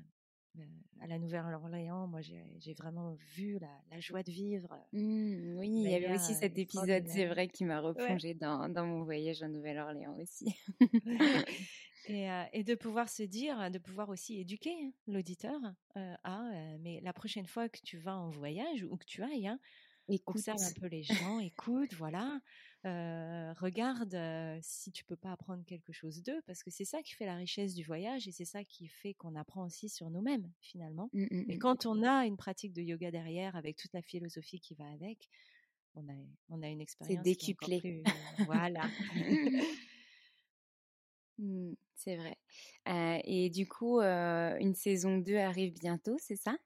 à 1.00 1.06
la 1.06 1.18
Nouvelle-Orléans, 1.18 2.06
moi 2.06 2.20
j'ai 2.20 2.74
vraiment 2.74 3.16
vu 3.34 3.58
la, 3.58 4.00
joie 4.00 4.22
de 4.22 4.30
vivre. 4.30 4.72
Euh, 4.72 4.98
mmh, 4.98 5.58
oui, 5.58 5.68
il 5.68 5.90
y 5.90 5.94
avait 5.94 6.14
aussi 6.14 6.34
cet 6.34 6.58
épisode, 6.58 7.06
c'est 7.06 7.26
vrai, 7.26 7.48
qui 7.48 7.64
m'a 7.64 7.80
replongé 7.80 8.34
dans, 8.34 8.68
dans, 8.68 8.86
mon 8.86 9.04
voyage 9.04 9.42
en 9.42 9.48
Nouvelle-Orléans 9.48 10.16
aussi. 10.20 10.46
et, 12.08 12.30
euh, 12.30 12.44
et, 12.52 12.64
de 12.64 12.74
pouvoir 12.74 13.08
se 13.08 13.22
dire, 13.22 13.70
de 13.70 13.78
pouvoir 13.78 14.08
aussi 14.08 14.40
éduquer 14.40 14.74
hein, 14.82 14.92
l'auditeur 15.06 15.60
à, 15.94 16.42
mais 16.80 17.00
la 17.02 17.12
prochaine 17.12 17.46
fois 17.46 17.68
que 17.68 17.78
tu 17.84 17.98
vas 17.98 18.16
en 18.16 18.30
voyage 18.30 18.84
ou 18.84 18.96
que 18.96 19.04
tu 19.04 19.22
ailles, 19.22 19.48
hein, 19.48 19.58
Écoute. 20.08 20.36
Observe 20.36 20.62
un 20.62 20.80
peu 20.80 20.86
les 20.86 21.02
gens, 21.02 21.40
écoute, 21.40 21.94
voilà. 21.94 22.40
Regarde 22.86 24.16
si 24.62 24.92
tu 24.92 25.04
peux 25.04 25.16
pas 25.16 25.32
apprendre 25.32 25.64
quelque 25.64 25.92
chose 25.92 26.22
d'eux, 26.22 26.40
parce 26.46 26.62
que 26.62 26.70
c'est 26.70 26.84
ça 26.84 27.02
qui 27.02 27.14
fait 27.14 27.26
la 27.26 27.36
richesse 27.36 27.74
du 27.74 27.84
voyage 27.84 28.28
et 28.28 28.32
c'est 28.32 28.44
ça 28.44 28.64
qui 28.64 28.88
fait 28.88 29.14
qu'on 29.14 29.34
apprend 29.34 29.64
aussi 29.64 29.88
sur 29.88 30.10
nous-mêmes 30.10 30.50
finalement. 30.60 31.10
Mmh, 31.12 31.24
mmh, 31.30 31.50
et 31.50 31.56
mmh. 31.56 31.58
quand 31.58 31.86
on 31.86 32.02
a 32.02 32.26
une 32.26 32.36
pratique 32.36 32.72
de 32.72 32.82
yoga 32.82 33.10
derrière, 33.10 33.56
avec 33.56 33.76
toute 33.76 33.92
la 33.92 34.02
philosophie 34.02 34.60
qui 34.60 34.74
va 34.74 34.86
avec, 34.90 35.28
on 35.94 36.08
a, 36.08 36.16
on 36.50 36.62
a 36.62 36.68
une 36.68 36.80
expérience. 36.80 37.18
C'est 37.18 37.22
décuplé. 37.22 38.02
voilà. 38.46 38.88
c'est 41.94 42.16
vrai. 42.16 42.38
et 43.24 43.50
du 43.50 43.66
coup, 43.68 44.00
une 44.00 44.74
saison 44.74 45.18
2 45.18 45.36
arrive 45.36 45.72
bientôt, 45.74 46.16
c'est 46.18 46.36
ça? 46.36 46.56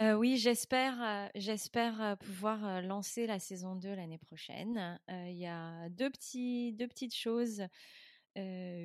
Oui, 0.00 0.36
j'espère, 0.36 1.30
j'espère 1.34 2.16
pouvoir 2.18 2.82
lancer 2.82 3.26
la 3.26 3.38
saison 3.38 3.76
2 3.76 3.94
l'année 3.94 4.18
prochaine. 4.18 5.00
Il 5.08 5.36
y 5.36 5.46
a 5.46 5.88
deux 5.88 6.10
petits, 6.10 6.72
deux 6.74 6.86
petites 6.86 7.14
choses 7.14 7.66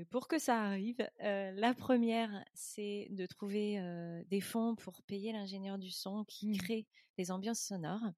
pour 0.10 0.28
que 0.28 0.40
ça 0.40 0.62
arrive. 0.62 1.06
la 1.20 1.74
première, 1.74 2.46
c'est 2.54 3.08
de 3.12 3.26
trouver 3.26 3.82
des 4.30 4.42
fonds 4.42 4.76
pour 4.76 5.02
payer 5.04 5.34
l'ingénieur 5.34 5.78
du 5.78 5.92
son 5.92 6.24
qui 6.24 6.52
mmh. 6.52 6.58
crée 6.58 6.88
les 7.18 7.32
ambiances 7.32 7.62
sonores. 7.62 8.14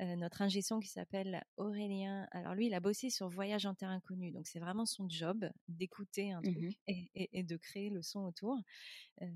Euh, 0.00 0.14
notre 0.16 0.42
ingé 0.42 0.60
son 0.60 0.78
qui 0.78 0.88
s'appelle 0.88 1.42
Aurélien. 1.56 2.28
Alors 2.32 2.54
lui, 2.54 2.66
il 2.66 2.74
a 2.74 2.80
bossé 2.80 3.08
sur 3.08 3.30
Voyage 3.30 3.64
en 3.64 3.74
terre 3.74 3.88
inconnue, 3.88 4.30
donc 4.30 4.46
c'est 4.46 4.58
vraiment 4.58 4.84
son 4.84 5.08
job 5.08 5.48
d'écouter 5.68 6.32
un 6.32 6.42
truc 6.42 6.76
mmh 6.86 6.92
et, 7.14 7.42
de 7.42 7.56
créer 7.56 7.88
le 7.88 8.02
son 8.02 8.20
autour. 8.20 8.58
Euh, 9.22 9.26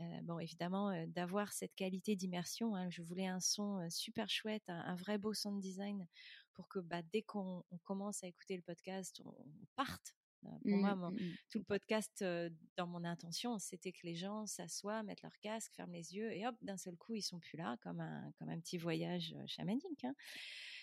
euh, 0.00 0.22
bon, 0.22 0.38
évidemment, 0.38 1.06
d'avoir 1.08 1.52
cette 1.52 1.74
qualité 1.74 2.16
d'immersion. 2.16 2.74
Hein. 2.74 2.88
je 2.88 3.02
voulais 3.02 3.26
un 3.26 3.40
son 3.40 3.86
super 3.90 4.30
chouette, 4.30 4.64
un, 4.68 4.94
vrai 4.96 5.18
beau 5.18 5.34
sound 5.34 5.60
design 5.60 6.06
pour 6.54 6.68
que 6.68 6.78
bah, 6.78 7.02
dès 7.12 7.22
qu'on 7.22 7.62
commence 7.84 8.24
à 8.24 8.26
écouter 8.26 8.56
le 8.56 8.62
podcast, 8.62 9.20
on 9.24 9.34
parte 9.74 10.14
pour 10.62 10.76
moi, 10.76 10.94
mmh, 10.94 11.14
mmh. 11.14 11.36
tout 11.50 11.58
le 11.58 11.64
podcast, 11.64 12.24
dans 12.76 12.86
mon 12.86 13.04
intention, 13.04 13.58
c'était 13.58 13.92
que 13.92 14.00
les 14.04 14.14
gens 14.14 14.46
s'assoient, 14.46 15.02
mettent 15.02 15.22
leur 15.22 15.38
casque, 15.40 15.72
ferment 15.74 15.92
les 15.92 16.14
yeux 16.14 16.32
et 16.32 16.46
hop, 16.46 16.54
d'un 16.62 16.76
seul 16.76 16.96
coup, 16.96 17.14
ils 17.14 17.22
sont 17.22 17.38
plus 17.38 17.56
là, 17.56 17.76
comme 17.82 18.00
un, 18.00 18.32
comme 18.38 18.48
un 18.48 18.58
petit 18.58 18.78
voyage 18.78 19.34
chamanique. 19.46 20.04
Hein. 20.04 20.14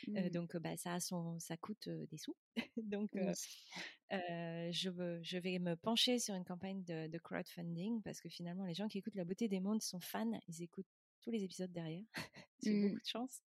Mmh. 0.07 0.29
donc, 0.29 0.57
bah, 0.57 0.75
ça, 0.77 0.93
a 0.93 0.99
son, 0.99 1.39
ça 1.39 1.57
coûte 1.57 1.89
des 1.89 2.17
sous. 2.17 2.35
donc, 2.77 3.11
je, 4.11 5.19
je 5.21 5.37
vais 5.37 5.59
me 5.59 5.75
pencher 5.75 6.19
sur 6.19 6.35
une 6.35 6.45
campagne 6.45 6.83
de, 6.83 7.07
de, 7.07 7.17
crowdfunding 7.17 8.01
parce 8.01 8.21
que 8.21 8.29
finalement, 8.29 8.65
les 8.65 8.73
gens 8.73 8.87
qui 8.87 8.97
écoutent 8.97 9.15
La 9.15 9.25
beauté 9.25 9.47
des 9.47 9.59
mondes 9.59 9.81
sont 9.81 9.99
fans. 9.99 10.39
Ils 10.47 10.63
écoutent 10.63 10.87
tous 11.21 11.31
les 11.31 11.43
épisodes 11.43 11.71
derrière. 11.71 12.03
J'ai 12.63 12.81
beaucoup 12.81 12.99
de 12.99 13.05
chance 13.05 13.41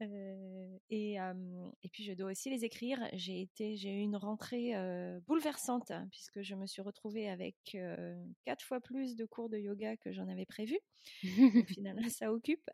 et, 0.00 1.14
et, 1.14 1.88
puis 1.92 2.04
je 2.04 2.12
dois 2.12 2.30
aussi 2.30 2.50
les 2.50 2.64
écrire. 2.64 3.08
J'ai 3.12 3.40
été, 3.40 3.76
j'ai 3.76 3.92
eu 3.92 4.00
une 4.00 4.16
rentrée 4.16 4.72
bouleversante 5.26 5.90
hein, 5.90 6.08
puisque 6.10 6.42
je 6.42 6.54
me 6.54 6.66
suis 6.66 6.82
retrouvée 6.82 7.28
avec 7.28 7.56
quatre 8.44 8.64
fois 8.64 8.80
plus 8.80 9.16
de 9.16 9.24
cours 9.24 9.48
de 9.48 9.58
yoga 9.58 9.96
que 9.96 10.12
j'en 10.12 10.28
avais 10.28 10.46
prévu. 10.46 10.78
Au 11.24 11.24
final, 11.68 11.96
ça 12.10 12.32
occupe. 12.32 12.70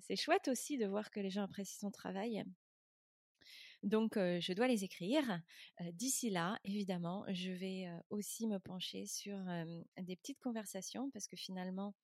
c'est 0.00 0.16
chouette 0.16 0.48
aussi 0.48 0.78
de 0.78 0.86
voir 0.86 1.10
que 1.10 1.20
les 1.20 1.30
gens 1.30 1.44
apprécient 1.44 1.88
son 1.88 1.90
travail. 1.90 2.44
Donc, 3.82 4.14
je 4.16 4.52
dois 4.54 4.66
les 4.66 4.84
écrire. 4.84 5.40
D'ici 5.92 6.30
là, 6.30 6.58
évidemment, 6.64 7.24
je 7.28 7.50
vais 7.50 7.86
aussi 8.10 8.46
me 8.46 8.58
pencher 8.58 9.06
sur 9.06 9.38
des 9.98 10.16
petites 10.16 10.40
conversations 10.40 11.10
parce 11.10 11.26
que 11.26 11.36
finalement, 11.36 11.94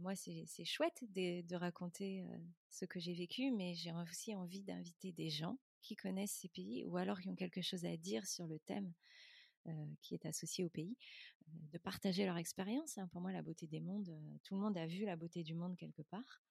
moi, 0.00 0.14
c'est 0.14 0.64
chouette 0.64 1.04
de, 1.14 1.54
raconter 1.56 2.24
ce 2.70 2.84
que 2.84 3.00
j'ai 3.00 3.14
vécu, 3.14 3.50
mais 3.50 3.74
j'ai 3.74 3.92
aussi 3.92 4.34
envie 4.34 4.62
d'inviter 4.62 5.12
des 5.12 5.30
gens 5.30 5.58
qui 5.82 5.96
connaissent 5.96 6.38
ces 6.40 6.48
pays 6.48 6.84
ou 6.86 6.96
alors 6.96 7.20
qui 7.20 7.28
ont 7.28 7.36
quelque 7.36 7.62
chose 7.62 7.84
à 7.84 7.96
dire 7.96 8.26
sur 8.26 8.46
le 8.46 8.58
thème 8.60 8.92
qui 10.02 10.14
est 10.14 10.26
associé 10.26 10.64
au 10.64 10.68
pays, 10.68 10.96
de 11.48 11.78
partager 11.78 12.26
leur 12.26 12.36
expérience. 12.36 12.98
Hein. 12.98 13.08
Pour 13.08 13.20
moi, 13.20 13.32
la 13.32 13.42
beauté 13.42 13.66
des 13.66 13.80
mondes, 13.80 14.14
tout 14.42 14.54
le 14.54 14.60
monde 14.60 14.76
a 14.76 14.86
vu 14.86 15.04
la 15.04 15.16
beauté 15.16 15.42
du 15.42 15.54
monde 15.54 15.76
quelque 15.76 16.02
part. 16.02 16.42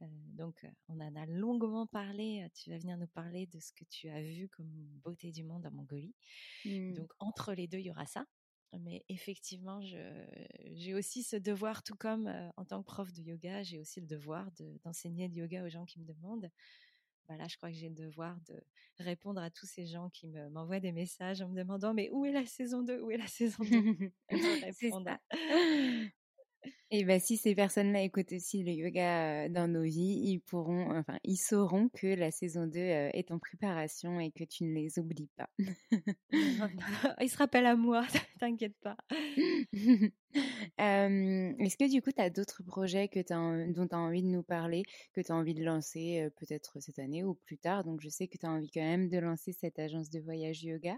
donc, 0.00 0.66
on 0.88 1.00
en 1.00 1.14
a 1.16 1.26
longuement 1.26 1.86
parlé. 1.86 2.46
Tu 2.54 2.70
vas 2.70 2.78
venir 2.78 2.96
nous 2.96 3.06
parler 3.06 3.46
de 3.46 3.60
ce 3.60 3.72
que 3.72 3.84
tu 3.84 4.08
as 4.08 4.22
vu 4.22 4.48
comme 4.48 4.70
beauté 5.02 5.30
du 5.30 5.44
monde 5.44 5.66
en 5.66 5.70
Mongolie. 5.70 6.14
Mmh. 6.64 6.94
Donc, 6.94 7.12
entre 7.18 7.54
les 7.54 7.66
deux, 7.66 7.78
il 7.78 7.86
y 7.86 7.90
aura 7.90 8.06
ça. 8.06 8.26
Mais 8.78 9.04
effectivement, 9.08 9.80
j'ai 9.82 10.94
aussi 10.94 11.22
ce 11.22 11.36
devoir, 11.36 11.82
tout 11.82 11.96
comme 11.96 12.32
en 12.56 12.64
tant 12.64 12.82
que 12.82 12.86
prof 12.86 13.12
de 13.12 13.20
yoga, 13.22 13.62
j'ai 13.62 13.78
aussi 13.80 14.00
le 14.00 14.06
devoir 14.06 14.48
d'enseigner 14.84 15.28
le 15.28 15.34
yoga 15.34 15.64
aux 15.64 15.68
gens 15.68 15.84
qui 15.84 15.98
me 15.98 16.04
demandent. 16.04 16.50
voilà, 17.28 17.48
je 17.48 17.56
crois 17.56 17.70
que 17.70 17.76
j'ai 17.76 17.88
le 17.88 17.94
devoir 17.94 18.38
de 18.48 18.62
répondre 18.98 19.40
à 19.42 19.50
tous 19.50 19.66
ces 19.66 19.86
gens 19.86 20.08
qui 20.10 20.28
m'envoient 20.28 20.80
des 20.80 20.92
messages 20.92 21.42
en 21.42 21.48
me 21.48 21.56
demandant 21.56 21.94
mais 21.94 22.10
où 22.12 22.24
est 22.24 22.32
la 22.32 22.46
saison 22.46 22.82
2 22.82 23.00
Où 23.00 23.10
est 23.10 23.16
la 23.16 23.26
saison 23.26 23.64
2 23.64 24.12
Et 26.92 27.04
ben 27.04 27.20
si 27.20 27.36
ces 27.36 27.54
personnes-là 27.54 28.02
écoutent 28.02 28.32
aussi 28.32 28.64
le 28.64 28.72
yoga 28.72 29.48
dans 29.48 29.68
nos 29.68 29.84
vies, 29.84 30.22
ils 30.24 30.40
pourront, 30.40 30.90
enfin, 30.98 31.18
ils 31.22 31.36
sauront 31.36 31.88
que 31.88 32.08
la 32.08 32.32
saison 32.32 32.66
2 32.66 32.80
est 32.80 33.30
en 33.30 33.38
préparation 33.38 34.18
et 34.18 34.32
que 34.32 34.42
tu 34.42 34.64
ne 34.64 34.74
les 34.74 34.98
oublies 34.98 35.30
pas. 35.36 35.48
ils 37.20 37.30
se 37.30 37.36
rappellent 37.36 37.66
à 37.66 37.76
moi, 37.76 38.04
t'inquiète 38.40 38.76
pas. 38.82 38.96
Est-ce 40.78 41.76
que 41.76 41.88
du 41.88 42.02
coup, 42.02 42.10
tu 42.10 42.20
as 42.20 42.30
d'autres 42.30 42.64
projets 42.64 43.06
que 43.06 43.20
dont 43.72 43.86
tu 43.86 43.94
as 43.94 43.98
envie 43.98 44.22
de 44.22 44.28
nous 44.28 44.42
parler, 44.42 44.82
que 45.12 45.20
tu 45.20 45.30
as 45.30 45.36
envie 45.36 45.54
de 45.54 45.62
lancer 45.62 46.28
peut-être 46.38 46.80
cette 46.80 46.98
année 46.98 47.22
ou 47.22 47.34
plus 47.34 47.58
tard? 47.58 47.84
Donc, 47.84 48.00
je 48.00 48.08
sais 48.08 48.26
que 48.26 48.36
tu 48.36 48.46
as 48.46 48.50
envie 48.50 48.70
quand 48.70 48.80
même 48.80 49.08
de 49.08 49.18
lancer 49.18 49.52
cette 49.52 49.78
agence 49.78 50.10
de 50.10 50.18
voyage 50.18 50.64
yoga. 50.64 50.96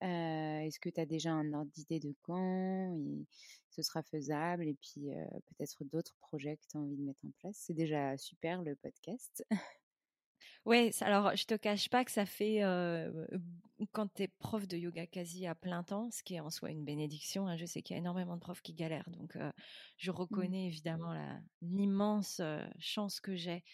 Est-ce 0.00 0.80
que 0.80 0.88
tu 0.88 1.00
as 1.00 1.06
déjà 1.06 1.30
un 1.30 1.52
ordre 1.52 1.70
d'idée 1.72 2.00
de 2.00 2.12
quand? 2.22 2.98
Ce 3.78 3.88
sera 3.88 4.02
faisable 4.02 4.66
et 4.66 4.74
puis 4.74 5.10
peut-être 5.46 5.84
d'autres 5.84 6.16
projets 6.18 6.56
que 6.56 6.64
tu 6.68 6.76
as 6.76 6.80
envie 6.80 6.96
de 6.96 7.02
mettre 7.02 7.24
en 7.24 7.30
place 7.38 7.56
C'est 7.56 7.74
déjà 7.74 8.16
super 8.18 8.62
le 8.62 8.74
podcast. 8.74 9.44
Ouais, 10.64 10.90
alors 11.00 11.34
je 11.34 11.44
te 11.44 11.54
cache 11.54 11.88
pas 11.88 12.04
que 12.04 12.10
ça 12.10 12.26
fait 12.26 12.60
quand 13.92 14.12
tu 14.12 14.24
es 14.24 14.28
prof 14.28 14.66
de 14.66 14.76
yoga 14.76 15.06
quasi 15.06 15.46
à 15.46 15.54
plein 15.54 15.82
temps, 15.82 16.10
ce 16.10 16.22
qui 16.22 16.34
est 16.34 16.40
en 16.40 16.50
soi 16.50 16.70
une 16.70 16.84
bénédiction. 16.84 17.46
Hein, 17.46 17.56
je 17.56 17.64
sais 17.64 17.80
qu'il 17.80 17.94
y 17.94 17.96
a 17.96 18.00
énormément 18.00 18.34
de 18.34 18.40
profs 18.40 18.60
qui 18.60 18.74
galèrent, 18.74 19.08
donc 19.10 19.38
je 19.96 20.10
mmh. 20.10 20.14
reconnais 20.14 20.66
évidemment 20.66 21.14
l'immense 21.62 22.42
chance 22.78 23.20
que 23.20 23.34
j'ai 23.34 23.64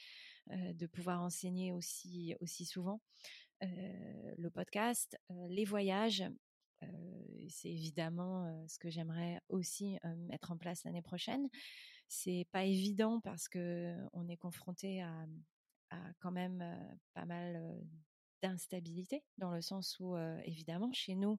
de 0.51 0.87
pouvoir 0.87 1.23
enseigner 1.23 1.73
aussi 1.73 2.37
aussi 2.41 2.65
souvent. 2.65 3.01
le 3.63 4.49
podcast, 4.51 5.19
les 5.49 5.65
voyages, 5.65 6.23
c'est 7.49 7.71
évidemment 7.71 8.67
ce 8.69 8.79
que 8.79 8.91
j'aimerais 8.91 9.41
aussi 9.49 9.99
mettre 10.29 10.53
en 10.53 10.57
place 10.57 10.85
l'année 10.85 11.03
prochaine. 11.03 11.49
C'est 12.09 12.47
pas 12.53 12.65
évident 12.65 13.21
parce 13.21 13.49
que 13.49 13.97
on 14.13 14.29
est 14.29 14.37
confronté 14.37 15.03
à 15.03 15.27
quand 16.19 16.33
même 16.33 16.65
pas 17.13 17.25
mal 17.25 17.81
d'instabilité, 18.43 19.25
dans 19.39 19.53
le 19.53 19.63
sens 19.63 19.99
où, 20.01 20.17
évidemment, 20.45 20.93
chez 20.93 21.15
nous, 21.15 21.39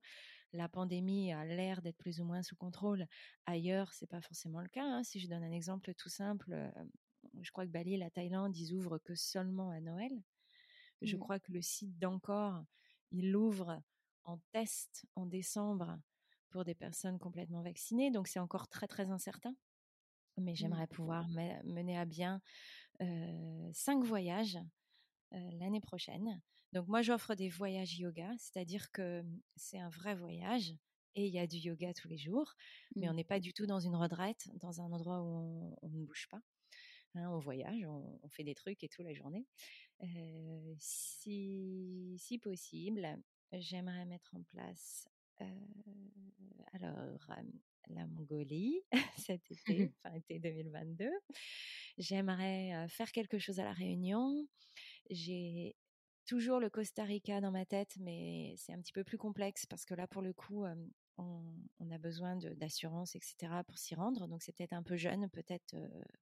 la 0.54 0.70
pandémie 0.70 1.34
a 1.34 1.44
l'air 1.46 1.82
d'être 1.82 1.98
plus 1.98 2.22
ou 2.22 2.26
moins 2.26 2.42
sous 2.42 2.56
contrôle. 2.56 3.06
Ailleurs, 3.46 3.92
c'est 3.94 4.08
pas 4.08 4.22
forcément 4.22 4.62
le 4.62 4.70
cas. 4.70 4.86
Hein. 4.86 5.04
Si 5.04 5.20
je 5.20 5.28
donne 5.28 5.44
un 5.44 5.52
exemple 5.52 5.94
tout 5.96 6.10
simple, 6.10 6.72
je 7.42 7.52
crois 7.52 7.66
que 7.66 7.72
Bali, 7.72 7.98
la 7.98 8.10
Thaïlande, 8.10 8.56
ils 8.56 8.74
ouvrent 8.74 9.00
que 9.00 9.16
seulement 9.16 9.72
à 9.72 9.82
Noël. 9.82 10.12
Je 11.02 11.18
mmh. 11.18 11.20
crois 11.20 11.40
que 11.40 11.52
le 11.52 11.62
site 11.62 11.98
d'Encore, 12.00 12.64
il 13.12 13.32
l'ouvre 13.32 13.82
en 14.26 14.40
test 14.52 15.06
en 15.16 15.26
décembre 15.26 15.98
pour 16.50 16.64
des 16.64 16.76
personnes 16.76 17.20
complètement 17.20 17.62
vaccinées. 17.62 18.12
Donc 18.12 18.28
c'est 18.28 18.40
encore 18.40 18.68
très 18.68 18.88
très 18.88 19.10
incertain. 19.10 19.56
Mais 20.38 20.52
mmh. 20.52 20.56
j'aimerais 20.56 20.88
pouvoir 20.88 21.28
mener 21.30 21.98
à 21.98 22.06
bien 22.06 22.42
cinq 23.74 24.04
voyages 24.04 24.60
l'année 25.32 25.82
prochaine. 25.82 26.42
Donc 26.74 26.88
moi 26.88 27.02
j'offre 27.02 27.36
des 27.36 27.50
voyages 27.50 27.98
yoga, 27.98 28.30
c'est-à-dire 28.38 28.92
que 28.92 29.22
mmh, 29.22 29.42
c'est 29.56 29.80
un 29.80 29.90
vrai 29.90 30.16
voyage 30.16 30.74
et 31.16 31.26
il 31.26 31.34
y 31.34 31.40
a 31.40 31.48
du 31.48 31.58
yoga 31.58 31.94
tous 31.94 32.10
les 32.10 32.18
jours, 32.18 32.54
mais 32.96 33.08
on 33.08 33.14
mmh. 33.14 33.16
n'est 33.16 33.24
pas 33.24 33.40
du 33.40 33.54
tout 33.54 33.66
dans 33.66 33.80
une 33.80 33.96
retraite, 33.96 34.50
dans 34.56 34.82
un 34.82 34.92
endroit 34.92 35.22
où 35.22 35.78
on, 35.82 35.90
ne 35.90 36.06
bouge 36.06 36.28
pas. 36.30 36.42
Hein, 37.14 37.30
on 37.30 37.40
voyage, 37.40 37.86
on, 37.86 38.28
fait 38.30 38.44
des 38.44 38.56
trucs 38.56 38.84
et 38.84 38.90
tout 38.90 39.04
la 39.04 39.14
journée. 39.14 39.46
si, 40.80 42.16
si 42.18 42.38
possible, 42.38 43.18
j'aimerais 43.54 44.06
mettre 44.06 44.36
en 44.36 44.44
place 44.44 45.08
alors 46.74 46.98
la 47.90 48.08
Mongolie 48.08 48.82
cet 49.18 49.42
été, 49.52 49.92
enfin 50.04 50.16
été 50.16 50.40
2022. 50.40 51.10
J'aimerais 51.98 52.88
faire 52.90 53.12
quelque 53.12 53.38
chose 53.38 53.60
à 53.60 53.64
la 53.64 53.74
Réunion. 53.74 54.48
J'ai 55.10 55.76
toujours 56.26 56.60
le 56.60 56.70
Costa 56.70 57.04
Rica 57.04 57.40
dans 57.42 57.52
ma 57.52 57.66
tête, 57.66 57.96
mais 58.00 58.56
c'est 58.58 58.74
un 58.74 58.82
petit 58.82 58.94
peu 58.94 59.04
plus 59.04 59.18
complexe 59.18 59.66
parce 59.66 59.86
que 59.86 59.94
là, 59.94 60.08
pour 60.08 60.22
le 60.22 60.34
coup, 60.34 60.66
on, 61.18 61.92
a 61.92 61.98
besoin 61.98 62.36
d'assurance, 62.36 63.16
etc., 63.16 63.36
pour 63.66 63.78
s'y 63.78 63.96
rendre. 63.96 64.28
Donc, 64.28 64.42
c'est 64.42 64.52
peut-être 64.52 64.74
un 64.74 64.84
peu 64.84 64.98
jeune, 64.98 65.30
peut-être 65.30 65.76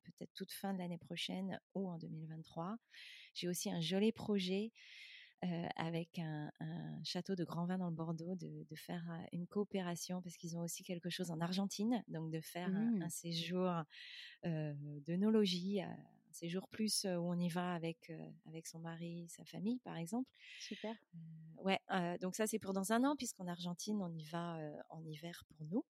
peut-être 0.04 0.34
toute 0.36 0.52
fin 0.52 0.74
de 0.74 0.80
l'année 0.80 0.98
prochaine 0.98 1.60
ou 1.74 1.90
en 1.90 1.98
2023. 1.98 2.76
J'ai 3.34 3.48
aussi 3.48 3.72
un 3.72 3.82
joli 3.82 4.12
projet 4.12 4.72
euh, 5.44 5.68
avec 5.76 6.20
un, 6.20 6.52
château 7.04 7.36
de 7.36 7.44
grand 7.44 7.66
vin 7.66 7.78
dans 7.78 7.90
le 7.90 7.96
Bordeaux, 7.96 8.36
de, 8.36 8.76
faire 8.76 9.04
euh, 9.12 9.26
une 9.34 9.46
coopération 9.46 10.22
parce 10.22 10.38
qu'ils 10.38 10.56
ont 10.56 10.62
aussi 10.62 10.84
quelque 10.84 11.10
chose 11.10 11.32
en 11.32 11.42
Argentine, 11.42 12.02
donc 12.08 12.32
de 12.32 12.40
faire 12.40 12.70
un, 12.70 12.92
mmh. 12.92 13.10
séjour 13.10 13.70
euh, 14.46 14.74
de 15.06 15.16
nos 15.18 15.32
logis, 15.32 15.82
un 15.82 15.98
séjour 16.32 16.70
plus 16.70 17.04
où 17.06 17.30
on 17.30 17.38
y 17.38 17.50
va 17.50 17.74
avec 17.74 18.12
avec 18.46 18.68
son 18.68 18.80
mari, 18.80 19.28
sa 19.28 19.44
famille, 19.44 19.80
par 19.80 19.98
exemple. 19.98 20.30
Super. 20.62 20.96
ouais, 21.58 21.80
donc 22.22 22.36
ça 22.36 22.48
c'est 22.48 22.60
pour 22.60 22.72
dans 22.72 22.94
un 22.94 23.04
an 23.04 23.16
puisqu'en 23.18 23.48
Argentine 23.48 24.02
on 24.02 24.14
y 24.14 24.24
va 24.24 24.60
en 24.90 25.04
hiver 25.04 25.44
pour 25.50 25.68
nous. 25.68 25.84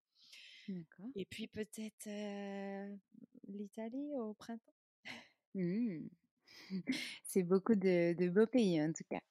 D'accord. 0.67 1.11
Et 1.15 1.25
puis 1.25 1.47
peut-être 1.47 2.09
l'Italie 3.47 4.15
au 4.17 4.33
printemps. 4.33 4.73
Mmh. 5.53 6.07
c'est 7.23 7.43
beaucoup 7.43 7.75
de, 7.75 8.29
beaux 8.29 8.47
pays 8.47 8.81
en 8.81 8.91
tout 8.93 9.05
cas. 9.09 9.21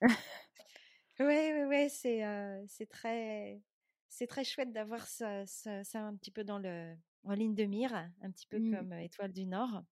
Oui, 1.21 1.53
oui, 1.53 1.65
oui, 1.69 1.91
c'est 1.91 2.23
c'est 2.67 2.89
très 2.89 3.61
c'est 4.09 4.27
très 4.27 4.45
chouette 4.45 4.73
d'avoir 4.73 5.07
ça, 5.07 5.47
ça, 5.47 6.01
un 6.01 6.17
petit 6.17 6.31
peu 6.31 6.45
dans 6.45 6.59
le 6.59 6.95
en 7.25 7.35
ligne 7.35 7.55
de 7.55 7.65
mire, 7.65 7.95
un 7.95 8.31
petit 8.31 8.47
peu 8.47 8.59
mmh. 8.59 8.77
comme 8.77 8.93
Étoile 8.95 9.33
du 9.33 9.47
Nord. 9.47 9.85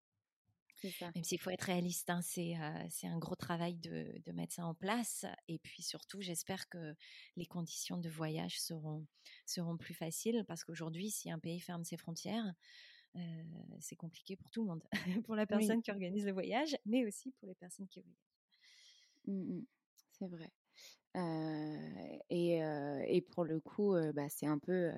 Ça. 0.97 1.11
Même 1.13 1.23
s'il 1.23 1.39
faut 1.39 1.51
être 1.51 1.65
réaliste, 1.65 2.09
hein, 2.09 2.21
c'est 2.23 2.55
c'est 2.89 3.05
un 3.05 3.19
gros 3.19 3.35
travail 3.35 3.75
de, 3.75 4.19
de, 4.25 4.31
mettre 4.31 4.55
ça 4.55 4.65
en 4.65 4.73
place. 4.73 5.25
Et 5.47 5.59
puis 5.59 5.83
surtout, 5.83 6.21
j'espère 6.21 6.67
que 6.69 6.95
les 7.35 7.45
conditions 7.45 7.97
de 7.97 8.09
voyage 8.09 8.59
seront 8.59 9.05
seront 9.45 9.77
plus 9.77 9.93
faciles 9.93 10.43
parce 10.47 10.63
qu'aujourd'hui, 10.63 11.11
si 11.11 11.29
un 11.29 11.37
pays 11.37 11.59
ferme 11.59 11.83
ses 11.83 11.97
frontières, 11.97 12.51
c'est 13.79 13.95
compliqué 13.95 14.35
pour 14.35 14.49
tout 14.49 14.61
le 14.61 14.67
monde, 14.67 14.83
pour 15.25 15.35
la 15.35 15.45
personne 15.45 15.81
qui 15.81 15.91
organise 15.91 16.25
le 16.25 16.31
voyage, 16.31 16.77
mais 16.85 17.05
aussi 17.05 17.31
pour 17.31 17.47
les 17.47 17.55
personnes 17.55 17.87
qui 17.87 18.01
voyagent. 18.01 18.17
Mmh 19.25 19.61
c'est 20.13 20.27
vrai. 20.27 20.51
et, 22.29 22.59
et, 23.07 23.21
pour 23.21 23.43
le 23.43 23.59
coup, 23.59 23.95
bah, 24.13 24.29
c'est 24.29 24.45
un 24.45 24.59
peu 24.59 24.91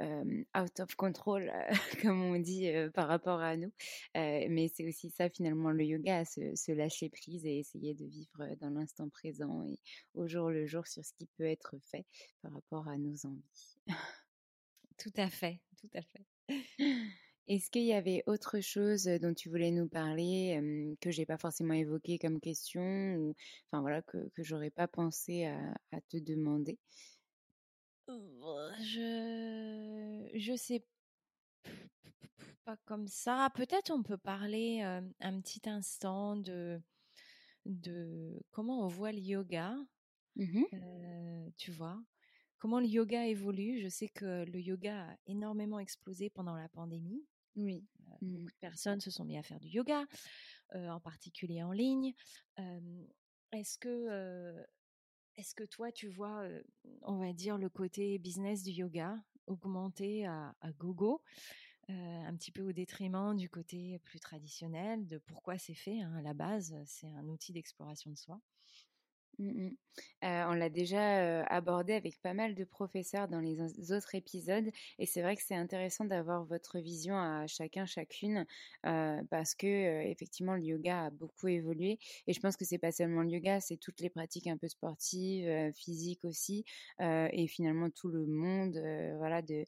out 0.00 0.80
of 0.80 0.94
control, 0.94 1.50
comme 2.02 2.22
on 2.22 2.38
dit 2.38 2.70
par 2.94 3.08
rapport 3.08 3.40
à 3.40 3.56
nous. 3.56 3.72
mais 4.14 4.68
c'est 4.68 4.86
aussi 4.86 5.10
ça 5.10 5.30
finalement 5.30 5.70
le 5.70 5.84
yoga, 5.84 6.24
se, 6.24 6.54
se, 6.54 6.72
lâcher 6.72 7.08
prise 7.08 7.46
et 7.46 7.58
essayer 7.58 7.94
de 7.94 8.04
vivre 8.04 8.54
dans 8.60 8.70
l'instant 8.70 9.08
présent 9.08 9.64
et 9.64 9.78
au 10.14 10.28
jour 10.28 10.50
le 10.50 10.66
jour 10.66 10.86
sur 10.86 11.04
ce 11.04 11.12
qui 11.14 11.26
peut 11.38 11.46
être 11.46 11.76
fait 11.82 12.04
par 12.42 12.52
rapport 12.52 12.86
à 12.88 12.98
nos 12.98 13.14
envies. 13.26 13.78
tout 14.98 15.14
à 15.16 15.30
fait, 15.30 15.60
tout 15.78 15.90
à 15.94 16.02
fait. 16.02 16.26
Est-ce 17.48 17.70
qu'il 17.70 17.84
y 17.84 17.94
avait 17.94 18.22
autre 18.26 18.60
chose 18.60 19.04
dont 19.04 19.32
tu 19.32 19.48
voulais 19.48 19.70
nous 19.70 19.88
parler 19.88 20.96
que 21.00 21.10
j'ai 21.10 21.24
pas 21.24 21.38
forcément 21.38 21.72
évoqué 21.72 22.18
comme 22.18 22.40
question 22.40 23.16
ou 23.16 23.34
enfin 23.70 23.80
voilà 23.80 24.02
que 24.02 24.28
que 24.34 24.42
j'aurais 24.42 24.70
pas 24.70 24.86
pensé 24.86 25.46
à, 25.46 26.00
te 26.10 26.18
demander? 26.18 26.78
Je 28.06 30.28
je 30.34 30.56
sais 30.56 30.84
pas 32.66 32.76
comme 32.84 33.08
ça. 33.08 33.50
Peut-être 33.54 33.90
on 33.90 34.02
peut 34.02 34.18
parler 34.18 34.82
un 34.82 35.40
petit 35.40 35.70
instant 35.70 36.36
de 36.36 36.78
de 37.64 38.38
comment 38.50 38.84
on 38.84 38.88
voit 38.88 39.12
le 39.12 39.20
yoga. 39.20 39.74
Mmh 40.36 40.64
tu 41.56 41.72
vois, 41.72 42.00
comment 42.58 42.78
le 42.78 42.86
yoga 42.86 43.26
évolue? 43.26 43.80
Je 43.80 43.88
sais 43.88 44.08
que 44.08 44.44
le 44.44 44.60
yoga 44.60 45.08
a 45.08 45.16
énormément 45.26 45.80
explosé 45.80 46.30
pendant 46.30 46.54
la 46.54 46.68
pandémie. 46.68 47.24
Oui. 47.58 47.84
Mmh. 48.20 48.36
Beaucoup 48.36 48.50
de 48.50 48.60
personnes 48.60 49.00
se 49.00 49.10
sont 49.10 49.24
mis 49.24 49.36
à 49.36 49.42
faire 49.42 49.60
du 49.60 49.68
yoga, 49.68 50.04
en 50.74 51.00
particulier 51.00 51.62
en 51.62 51.72
ligne. 51.72 52.14
est-ce 53.52 53.78
que, 53.78 54.64
est-ce 55.36 55.54
que 55.54 55.64
toi, 55.64 55.92
tu 55.92 56.08
vois, 56.08 56.44
on 57.02 57.18
va 57.18 57.32
dire, 57.32 57.58
le 57.58 57.68
côté 57.68 58.18
business 58.18 58.62
du 58.62 58.70
yoga 58.70 59.16
augmenter 59.46 60.26
à, 60.26 60.54
à 60.60 60.72
gogo, 60.72 61.22
un 61.88 62.34
petit 62.36 62.52
peu 62.52 62.62
au 62.62 62.72
détriment 62.72 63.34
du 63.36 63.48
côté 63.48 63.98
plus 64.00 64.20
traditionnel, 64.20 65.06
de 65.06 65.18
pourquoi 65.18 65.58
c'est 65.58 65.74
fait 65.74 66.00
hein, 66.00 66.14
à 66.16 66.22
la 66.22 66.34
base, 66.34 66.76
c'est 66.86 67.10
un 67.10 67.26
outil 67.28 67.52
d'exploration 67.52 68.10
de 68.10 68.18
soi? 68.18 68.40
Mmh 69.38 69.70
on 70.22 70.52
l'a 70.54 70.68
déjà, 70.70 71.42
abordé 71.46 71.92
avec 71.92 72.20
pas 72.20 72.32
mal 72.34 72.54
de 72.54 72.64
professeurs 72.64 73.26
dans 73.28 73.40
les 73.40 73.58
autres 73.92 74.14
épisodes 74.14 74.70
et 74.98 75.06
c'est 75.06 75.22
vrai 75.22 75.34
que 75.36 75.42
c'est 75.42 75.54
intéressant 75.56 76.04
d'avoir 76.04 76.44
votre 76.44 76.78
vision 76.78 77.16
à 77.16 77.46
chacun, 77.48 77.84
chacune, 77.86 78.46
parce 78.82 79.54
que, 79.56 79.66
effectivement 80.08 80.54
le 80.54 80.62
yoga 80.62 81.06
a 81.06 81.10
beaucoup 81.10 81.48
évolué 81.48 81.98
et 82.26 82.32
je 82.32 82.40
pense 82.40 82.56
que 82.56 82.64
c'est 82.64 82.78
pas 82.78 82.92
seulement 82.92 83.22
le 83.22 83.30
yoga, 83.30 83.60
c'est 83.60 83.76
toutes 83.76 84.00
les 84.00 84.10
pratiques 84.10 84.46
un 84.46 84.56
peu 84.56 84.68
sportives, 84.68 85.72
physiques 85.74 86.24
aussi, 86.24 86.64
et 87.00 87.46
finalement 87.48 87.90
tout 87.90 88.08
le 88.08 88.26
monde, 88.26 88.78
voilà 89.18 89.42
de 89.42 89.66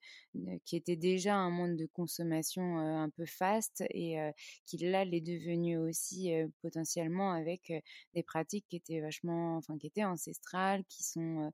qui 0.64 0.76
était 0.76 0.96
déjà 0.96 1.34
un 1.36 1.50
monde 1.50 1.76
de 1.76 1.86
consommation, 1.86 2.78
un 2.78 3.10
peu 3.10 3.26
fast 3.26 3.82
et 3.90 4.16
qui 4.66 4.78
là 4.78 5.04
l'est 5.04 5.20
devenu 5.20 5.76
aussi, 5.78 6.32
potentiellement 6.62 7.32
avec, 7.32 7.72
des 8.14 8.22
pratiques 8.22 8.66
qui 8.68 8.76
étaient 8.76 9.00
vachement 9.00 9.59
enfin 9.60 9.78
qui 9.78 9.86
étaient 9.86 10.04
ancestrales, 10.04 10.84
qui 10.86 11.02
sont 11.04 11.52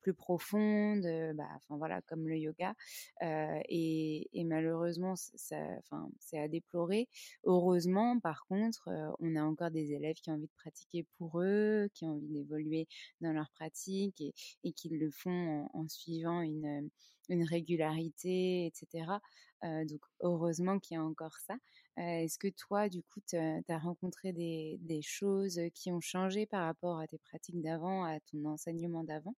plus 0.00 0.14
profondes, 0.14 1.06
bah, 1.34 1.48
enfin 1.56 1.76
voilà 1.76 2.02
comme 2.02 2.28
le 2.28 2.36
yoga. 2.36 2.74
Et, 3.22 4.28
malheureusement, 4.44 5.14
enfin 5.14 6.08
c'est 6.18 6.38
à 6.38 6.48
déplorer. 6.48 7.08
Heureusement, 7.44 8.18
par 8.20 8.44
contre, 8.46 8.88
on 9.20 9.36
a 9.36 9.42
encore 9.42 9.70
des 9.70 9.92
élèves 9.92 10.16
qui 10.16 10.30
ont 10.30 10.34
envie 10.34 10.46
de 10.46 10.52
pratiquer 10.56 11.06
pour 11.18 11.40
eux, 11.40 11.88
qui 11.94 12.04
ont 12.04 12.12
envie 12.12 12.28
d'évoluer 12.28 12.88
dans 13.20 13.32
leur 13.32 13.50
pratique 13.50 14.20
et, 14.20 14.34
et 14.64 14.72
qui 14.72 14.88
le 14.88 15.10
font 15.10 15.68
en, 15.72 15.80
en 15.80 15.88
suivant 15.88 16.40
une, 16.40 16.90
une 17.28 17.44
régularité, 17.44 18.66
etc. 18.66 19.20
donc 19.62 20.00
heureusement 20.20 20.78
qu'il 20.78 20.96
y 20.96 20.98
a 20.98 21.02
encore 21.04 21.36
ça. 21.46 21.54
Est-ce 21.96 22.38
que 22.38 22.48
toi, 22.48 22.88
du 22.88 23.02
coup, 23.02 23.20
tu 23.28 23.36
as 23.36 23.78
rencontré 23.78 24.32
des, 24.32 24.78
des, 24.80 25.02
choses 25.02 25.60
qui 25.74 25.92
ont 25.92 26.00
changé 26.00 26.46
par 26.46 26.64
rapport 26.64 26.98
à 26.98 27.06
tes 27.06 27.18
pratiques 27.18 27.60
d'avant, 27.62 28.04
à 28.04 28.18
ton 28.20 28.44
enseignement 28.46 29.04
d'avant? 29.04 29.36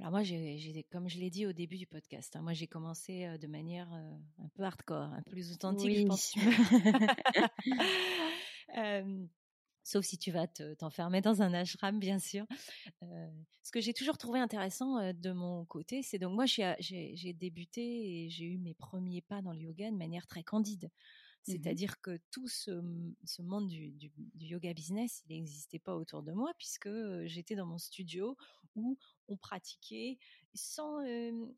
Alors 0.00 0.10
moi, 0.10 0.22
j'ai, 0.24 0.84
comme 0.90 1.08
je 1.08 1.18
l'ai 1.18 1.30
dit 1.30 1.46
au 1.46 1.52
début 1.52 1.76
du 1.76 1.86
podcast, 1.86 2.34
hein, 2.34 2.42
moi 2.42 2.54
j'ai 2.54 2.66
commencé 2.66 3.38
de 3.38 3.46
manière 3.46 3.88
un 3.92 4.48
peu 4.54 4.64
hardcore, 4.64 5.12
un 5.12 5.22
peu 5.22 5.30
plus 5.30 5.52
authentique, 5.52 5.96
je 5.96 6.06
pense. 6.06 6.34
sauf 9.84 10.04
si 10.04 10.18
tu 10.18 10.30
vas 10.30 10.46
t'enfermer 10.46 11.20
dans 11.20 11.42
un 11.42 11.52
ashram, 11.54 11.98
bien 11.98 12.18
sûr. 12.18 12.46
ce 13.00 13.72
que 13.72 13.80
j'ai 13.80 13.94
toujours 13.94 14.18
trouvé 14.18 14.40
intéressant 14.40 15.12
de 15.12 15.32
mon 15.32 15.64
côté, 15.64 16.02
c'est 16.02 16.18
donc 16.18 16.34
moi 16.34 16.46
j'ai 16.46 17.32
débuté 17.32 17.82
et 17.82 18.30
j'ai 18.30 18.44
eu 18.44 18.58
mes 18.58 18.74
premiers 18.74 19.22
pas 19.22 19.42
dans 19.42 19.52
le 19.52 19.60
yoga 19.60 19.90
de 19.90 19.96
manière 19.96 20.26
très 20.26 20.42
candide. 20.42 20.90
Mmh 21.48 21.52
C'est-à-dire 21.52 22.00
que 22.00 22.20
tout 22.30 22.46
ce, 22.46 22.70
monde 23.40 23.68
du, 23.68 24.12
yoga 24.38 24.72
business, 24.74 25.22
il 25.26 25.36
n'existait 25.36 25.80
pas 25.80 25.96
autour 25.96 26.22
de 26.22 26.32
moi 26.32 26.52
puisque 26.56 26.88
j'étais 27.24 27.56
dans 27.56 27.66
mon 27.66 27.78
studio 27.78 28.36
où 28.76 28.96
on 29.28 29.36
pratiquait 29.36 30.18
sans, 30.54 30.98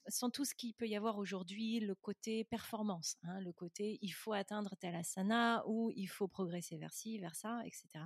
sans 0.08 0.30
tout 0.30 0.44
ce 0.44 0.54
qu'il 0.54 0.74
peut 0.74 0.88
y 0.88 0.96
avoir 0.96 1.18
aujourd'hui, 1.18 1.80
le 1.80 1.94
côté 1.94 2.44
performance, 2.44 3.18
hein, 3.24 3.40
le 3.40 3.52
côté 3.52 3.98
il 4.00 4.10
faut 4.10 4.32
atteindre 4.32 4.74
tel 4.80 4.94
asana 4.94 5.62
ou 5.66 5.90
il 5.94 6.06
faut 6.06 6.28
progresser 6.28 6.78
vers 6.78 6.92
ci, 6.92 7.18
vers 7.18 7.34
ça, 7.36 7.60
etc. 7.66 8.04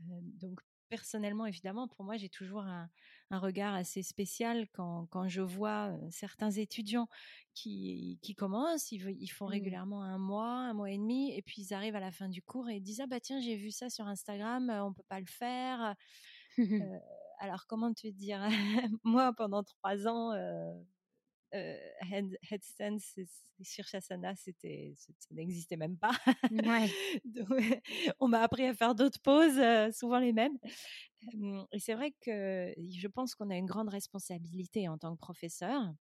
donc 0.00 0.60
personnellement, 0.88 1.46
évidemment, 1.46 1.88
pour 1.88 2.04
moi, 2.04 2.16
j'ai 2.16 2.28
toujours 2.28 2.62
un, 2.62 2.88
regard 3.30 3.74
assez 3.74 4.02
spécial 4.02 4.66
quand, 4.72 5.28
je 5.28 5.40
vois 5.40 5.92
certains 6.10 6.50
étudiants 6.50 7.08
qui, 7.54 8.18
commencent, 8.36 8.92
ils, 8.92 9.28
font 9.30 9.46
mmh. 9.46 9.50
régulièrement 9.50 10.02
un 10.02 10.18
mois, 10.18 10.50
un 10.50 10.74
mois 10.74 10.90
et 10.90 10.98
demi, 10.98 11.32
et 11.36 11.42
puis 11.42 11.62
ils 11.62 11.74
arrivent 11.74 11.96
à 11.96 12.00
la 12.00 12.12
fin 12.12 12.28
du 12.28 12.42
cours 12.42 12.68
et 12.68 12.76
ils 12.76 12.82
disent 12.82 13.00
ah 13.00 13.06
bah 13.06 13.20
tiens 13.20 13.40
j'ai 13.40 13.56
vu 13.56 13.70
ça 13.70 13.90
sur 13.90 14.06
Instagram, 14.06 14.70
on 14.70 14.92
peut 14.92 15.04
pas 15.08 15.20
le 15.20 15.26
faire. 15.26 15.94
alors 17.40 17.66
comment 17.66 17.92
te 17.92 18.08
dire 18.08 18.46
Moi 19.04 19.32
pendant 19.32 19.62
trois 19.62 20.06
ans. 20.06 20.32
Euh, 20.32 20.74
headstands 22.50 22.98
sur 23.62 23.86
Shasana, 23.86 24.34
c'était, 24.34 24.92
ça 24.96 25.12
n'existait 25.30 25.76
même 25.76 25.96
pas. 25.96 26.10
on 28.18 28.26
m'a 28.26 28.40
appris 28.40 28.66
à 28.66 28.74
faire 28.74 28.96
d'autres 28.96 29.20
poses, 29.20 29.60
souvent 29.96 30.18
les 30.18 30.32
mêmes. 30.32 30.58
Et 31.72 31.78
c'est 31.78 31.94
vrai 31.94 32.12
que 32.20 32.74
je 32.76 33.08
pense 33.08 33.34
qu'on 33.34 33.50
a 33.50 33.56
une 33.56 33.66
grande 33.66 33.88
responsabilité 33.88 34.88
en 34.88 34.98
tant 34.98 35.14
que 35.14 35.20
professeur 35.20 35.92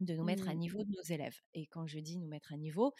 de 0.00 0.14
nous 0.14 0.24
mettre 0.24 0.48
à 0.48 0.54
mmh. 0.54 0.58
niveau 0.58 0.84
de 0.84 0.90
nos 0.90 1.02
élèves. 1.02 1.38
Et 1.54 1.66
quand 1.66 1.86
je 1.86 1.98
dis 1.98 2.18
nous 2.18 2.26
mettre 2.26 2.52
à 2.52 2.56
niveau, 2.56 2.92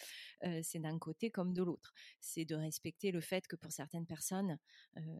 c'est 0.62 0.78
d'un 0.78 0.98
côté 0.98 1.30
comme 1.30 1.52
de 1.52 1.62
l'autre. 1.62 1.92
C'est 2.20 2.44
de 2.44 2.54
respecter 2.54 3.10
le 3.10 3.20
fait 3.20 3.46
que 3.46 3.56
pour 3.56 3.72
certaines 3.72 4.06
personnes, 4.06 4.58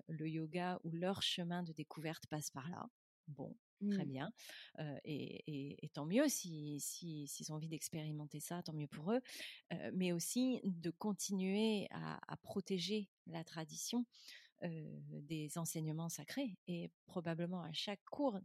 le 0.09 0.29
yoga 0.29 0.81
ou 0.85 0.93
leur 0.93 1.23
chemin 1.23 1.63
de 1.63 1.73
découverte 1.73 2.27
passe 2.29 2.51
par 2.51 2.69
là. 2.71 2.87
Bon, 3.29 3.57
très 3.91 4.05
mmh. 4.05 4.09
bien. 4.09 4.33
et, 5.05 5.91
tant 5.93 6.07
mieux 6.07 6.29
s'ils 6.29 6.81
si, 6.81 7.45
ont 7.51 7.55
envie 7.55 7.69
d'expérimenter 7.69 8.41
ça, 8.41 8.63
tant 8.63 8.73
mieux 8.73 8.89
pour 8.89 9.13
eux. 9.13 9.21
mais 9.93 10.13
aussi 10.13 10.61
de 10.65 10.91
continuer 10.91 11.89
à, 11.91 12.21
à 12.33 12.37
protéger 12.37 13.09
la 13.27 13.45
tradition 13.45 14.07
des 14.63 15.59
enseignements 15.59 16.09
sacrés. 16.09 16.57
Et 16.67 16.91
probablement 17.07 17.63
à 17.63 17.73
chaque 17.73 18.05
cours, 18.11 18.39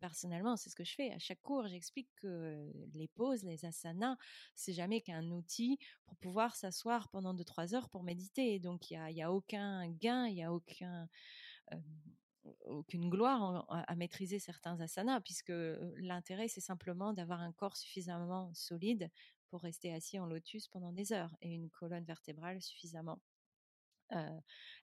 personnellement, 0.00 0.56
c'est 0.56 0.70
ce 0.70 0.76
que 0.76 0.84
je 0.84 0.94
fais. 0.94 1.10
À 1.12 1.18
chaque 1.18 1.42
cours, 1.42 1.66
j'explique 1.68 2.08
que 2.16 2.72
les 2.94 3.08
pauses, 3.08 3.42
les 3.44 3.64
asanas, 3.64 4.16
c'est 4.54 4.72
jamais 4.72 5.00
qu'un 5.00 5.30
outil 5.30 5.78
pour 6.06 6.16
pouvoir 6.16 6.56
s'asseoir 6.56 7.08
pendant 7.10 7.34
2-3 7.34 7.74
heures 7.74 7.88
pour 7.88 8.02
méditer. 8.02 8.58
Donc, 8.58 8.90
il 8.90 8.98
n'y 8.98 9.22
a, 9.22 9.28
a, 9.28 9.30
aucun 9.30 9.88
gain, 9.88 10.26
il 10.26 10.34
n'y 10.34 10.44
a 10.44 10.52
aucun 10.52 11.08
aucune 12.66 13.10
gloire 13.10 13.66
à, 13.68 13.94
maîtriser 13.96 14.38
certains 14.38 14.80
asanas, 14.80 15.20
puisque 15.20 15.52
l'intérêt, 15.96 16.48
c'est 16.48 16.60
simplement 16.60 17.12
d'avoir 17.12 17.40
un 17.40 17.52
corps 17.52 17.76
suffisamment 17.76 18.52
solide 18.54 19.10
pour 19.48 19.62
rester 19.62 19.92
assis 19.92 20.18
en 20.18 20.26
lotus 20.26 20.68
pendant 20.68 20.92
des 20.92 21.12
heures 21.12 21.34
et 21.40 21.52
une 21.52 21.70
colonne 21.70 22.04
vertébrale 22.04 22.60
suffisamment 22.62 23.20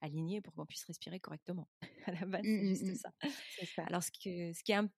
alignée 0.02 0.42
pour 0.42 0.54
qu'on 0.54 0.66
puisse 0.66 0.84
respirer 0.86 1.20
correctement. 1.20 1.68
à 2.08 2.12
la 2.12 2.26
base, 2.26 2.42
c'est 2.44 2.50
mmh, 2.50 2.68
juste 2.68 2.84
mmh, 2.84 2.92
mmh. 2.92 2.96
ça. 2.96 3.84
Alors, 3.86 4.04
ce, 4.04 4.12
que, 4.12 4.54
ce 4.54 4.64
qui 4.64 4.72
est 4.72 4.76
un 4.76 4.90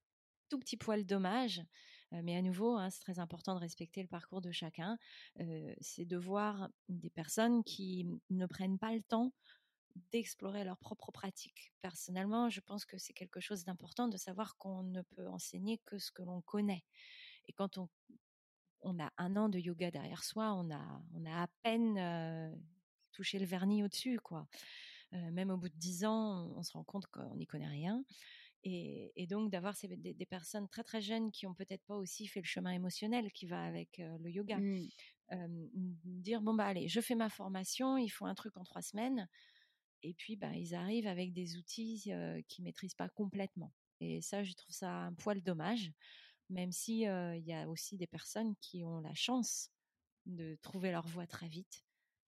tout 0.50 0.60
petit 0.60 0.78
poil 0.78 1.06
dommage, 1.06 1.62
mais 2.12 2.36
à 2.36 2.42
nouveau, 2.42 2.76
hein, 2.76 2.90
c'est 2.90 3.02
très 3.02 3.20
important 3.20 3.56
de 3.56 3.60
respecter 3.60 4.02
le 4.02 4.08
parcours 4.08 4.42
de 4.42 4.52
chacun, 4.52 4.98
c'est 5.82 6.06
de 6.06 6.18
voir 6.18 6.70
des 6.88 7.10
personnes 7.10 7.64
qui 7.64 8.08
ne 8.30 8.46
prennent 8.46 8.80
pas 8.80 8.94
le 8.94 9.02
temps 9.04 9.34
d'explorer 10.12 10.64
leur 10.64 10.78
propre 10.78 11.12
pratique. 11.12 11.74
Personnellement, 11.82 12.50
je 12.50 12.60
pense 12.62 12.86
que 12.86 12.98
c'est 12.98 13.14
quelque 13.14 13.40
chose 13.40 13.64
d'important 13.64 14.08
de 14.08 14.18
savoir 14.18 14.58
qu'on 14.58 14.84
ne 14.84 15.02
peut 15.02 15.28
enseigner 15.28 15.80
que 15.86 15.98
ce 15.98 16.12
que 16.12 16.22
l'on 16.22 16.42
connaît. 16.42 16.84
Et 17.48 17.54
quand 17.54 17.78
on, 17.78 17.90
on 18.82 19.00
a 19.00 19.12
un 19.18 19.36
an 19.36 19.50
de 19.50 19.60
yoga 19.60 19.92
derrière 19.92 20.24
soi, 20.24 20.54
on 20.54 20.70
a, 20.72 21.02
on 21.14 21.26
a 21.26 21.44
à 21.44 21.48
peine 21.64 21.98
euh, 21.98 22.56
touché 23.16 23.40
le 23.40 23.46
vernis 23.46 23.84
au-dessus, 23.84 24.20
quoi. 24.20 24.48
Euh, 25.14 25.32
même 25.32 25.50
au 25.50 25.58
bout 25.58 25.70
de 25.70 25.78
dix 25.78 26.06
ans, 26.06 26.52
on 26.56 26.64
se 26.64 26.74
rend 26.74 26.84
compte 26.84 27.08
qu'on 27.08 27.36
n'y 27.36 27.48
connaît 27.48 27.68
rien. 27.68 28.04
Et, 28.68 29.28
donc 29.30 29.52
d'avoir 29.52 29.76
des, 29.84 30.26
personnes 30.26 30.68
très 30.68 30.84
très 30.84 31.00
jeunes 31.00 31.32
qui 31.32 31.46
ont 31.46 31.54
peut-être 31.54 31.84
pas 31.86 31.96
aussi 31.96 32.26
fait 32.26 32.42
le 32.42 32.48
chemin 32.48 32.72
émotionnel 32.72 33.32
qui 33.32 33.46
va 33.46 33.64
avec 33.64 34.00
euh, 34.00 34.18
le 34.20 34.32
yoga. 34.32 34.58
Mmh. 34.58 34.88
dire 36.04 36.42
bon 36.42 36.56
bah 36.56 36.66
allez, 36.66 36.88
je 36.88 37.00
fais 37.00 37.14
ma 37.14 37.30
formation, 37.30 37.98
il 37.98 38.10
faut 38.10 38.26
un 38.26 38.34
truc 38.34 38.58
en 38.58 38.64
trois 38.64 38.82
semaines 38.82 39.28
et 40.02 40.16
puis 40.16 40.36
bah, 40.36 40.56
ils 40.56 40.74
arrivent 40.74 41.08
avec 41.08 41.32
des 41.32 41.58
outils 41.58 42.02
qu'ils 42.02 42.44
qui 42.48 42.64
maîtrisent 42.64 42.96
pas 42.96 43.10
complètement. 43.10 43.72
Et 44.00 44.22
ça, 44.22 44.44
je 44.44 44.54
trouve 44.54 44.74
ça 44.74 44.92
un 44.92 45.14
poil 45.14 45.42
dommage, 45.42 45.92
même 46.50 46.72
si 46.72 47.02
il 47.02 47.44
y 47.46 47.54
a 47.54 47.70
aussi 47.70 47.98
des 47.98 48.08
personnes 48.08 48.56
qui 48.62 48.84
ont 48.84 49.00
la 49.00 49.14
chance 49.14 49.70
de 50.26 50.58
trouver 50.62 50.92
leur 50.92 51.08
voie 51.08 51.28
très 51.28 51.48
vite, 51.48 51.84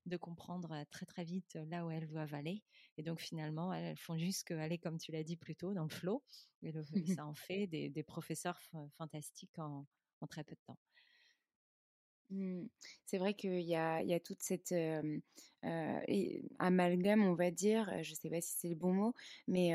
de 0.08 0.18
comprendre 0.18 0.84
très 0.92 1.06
très 1.06 1.24
vite 1.24 1.58
là 1.68 1.86
où 1.86 1.92
elles 1.92 2.08
doivent 2.08 2.34
aller. 2.34 2.64
Et 2.98 3.04
donc 3.04 3.20
finalement, 3.20 3.74
elles 3.74 3.98
font 3.98 4.18
juste 4.18 4.46
qu'aller, 4.46 4.78
comme 4.78 4.98
tu 4.98 5.12
l'as 5.12 5.24
dit 5.24 5.38
plus 5.38 5.56
tôt, 5.56 5.74
dans 5.74 5.84
le 5.84 5.90
flow. 5.90 6.24
Et, 6.62 6.72
ça 7.22 7.26
en 7.26 7.34
fait 7.34 7.68
des, 7.68 8.04
professeurs 8.04 8.60
fantastiques 8.98 9.60
en 9.60 9.86
très 10.28 10.44
peu 10.44 10.56
de 10.56 10.62
temps. 10.66 10.80
Mmh. 12.30 12.66
C'est 13.06 13.18
vrai 13.20 13.34
qu'il 13.34 13.62
y 13.62 13.76
a, 13.76 14.20
toute 14.20 14.42
cette 14.42 14.74
amalgame, 16.60 17.24
on 17.24 17.36
va 17.36 17.52
dire, 17.52 17.90
je 18.04 18.12
ne 18.12 18.16
sais 18.16 18.30
pas 18.30 18.42
si 18.42 18.54
c'est 18.60 18.68
le 18.70 18.76
bon 18.76 18.94
mot, 18.94 19.14
mais, 19.48 19.72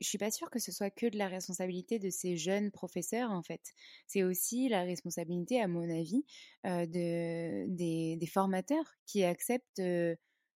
je 0.00 0.06
suis 0.06 0.18
pas 0.18 0.30
sûre 0.30 0.50
que 0.50 0.58
ce 0.60 0.72
soit 0.72 0.90
que 0.90 1.06
de 1.06 1.18
la 1.18 1.28
responsabilité 1.28 1.98
de 1.98 2.10
ces 2.10 2.36
jeunes 2.36 2.70
professeurs, 2.70 3.30
en 3.30 3.42
fait. 3.42 3.72
C'est 4.06 4.22
aussi 4.22 4.68
la 4.68 4.82
responsabilité, 4.82 5.60
à 5.60 5.68
mon 5.68 5.90
avis, 5.90 6.24
de, 6.64 7.66
des, 7.68 8.16
des, 8.16 8.26
formateurs 8.26 8.94
qui 9.06 9.24
acceptent 9.24 9.82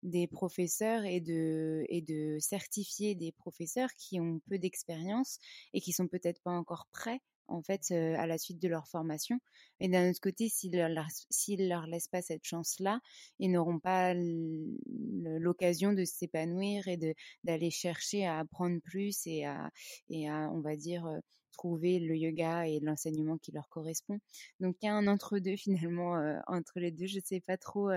des 0.05 0.27
professeurs 0.27 1.05
et 1.05 1.21
de, 1.21 1.85
et 1.89 2.03
de 2.03 2.39
certifier 2.39 3.15
des 3.15 3.33
professeurs 3.33 3.93
qui 3.95 4.21
ont 4.21 4.41
peu 4.49 4.59
d'expérience 4.59 5.39
et 5.73 5.81
qui 5.81 5.93
sont 5.93 6.09
peut-être 6.09 6.43
pas 6.43 6.53
encore 6.53 6.87
prêts 6.93 7.21
en 7.49 7.63
fait, 7.63 7.91
à 7.91 8.27
la 8.27 8.39
suite 8.39 8.61
de 8.61 8.69
leur 8.69 8.89
formation. 8.89 9.39
Et 9.81 9.89
d'un 9.89 10.11
autre 10.11 10.21
côté, 10.21 10.49
s'ils 10.49 10.77
leur, 10.77 10.89
leur 10.89 11.87
laissent 11.87 12.09
pas 12.09 12.23
cette 12.23 12.45
chance-là, 12.45 13.01
ils 13.39 13.51
n'auront 13.51 13.79
pas 13.79 14.15
l'occasion 14.15 15.93
de 15.93 16.05
s'épanouir 16.05 16.89
et 16.89 16.99
d'aller 17.45 17.71
chercher 17.71 18.27
à 18.27 18.39
apprendre 18.39 18.81
plus 18.83 19.27
et 19.27 19.45
à 19.47 19.71
on 20.11 20.61
va 20.61 20.77
dire, 20.77 21.07
trouver 21.53 22.01
le 22.01 22.17
yoga 22.17 22.67
et 22.67 22.81
l'enseignement 22.81 23.39
qui 23.39 23.53
leur 23.53 23.69
correspond. 23.69 24.19
Donc 24.61 24.77
il 24.83 24.87
y 24.87 24.89
a 24.89 24.95
un 24.95 25.07
entre-deux 25.07 25.57
finalement 25.89 26.15
entre 26.47 26.81
les 26.81 26.91
deux. 26.91 27.07
Je 27.07 27.17
ne 27.17 27.25
sais 27.25 27.41
pas 27.41 27.57
trop 27.57 27.91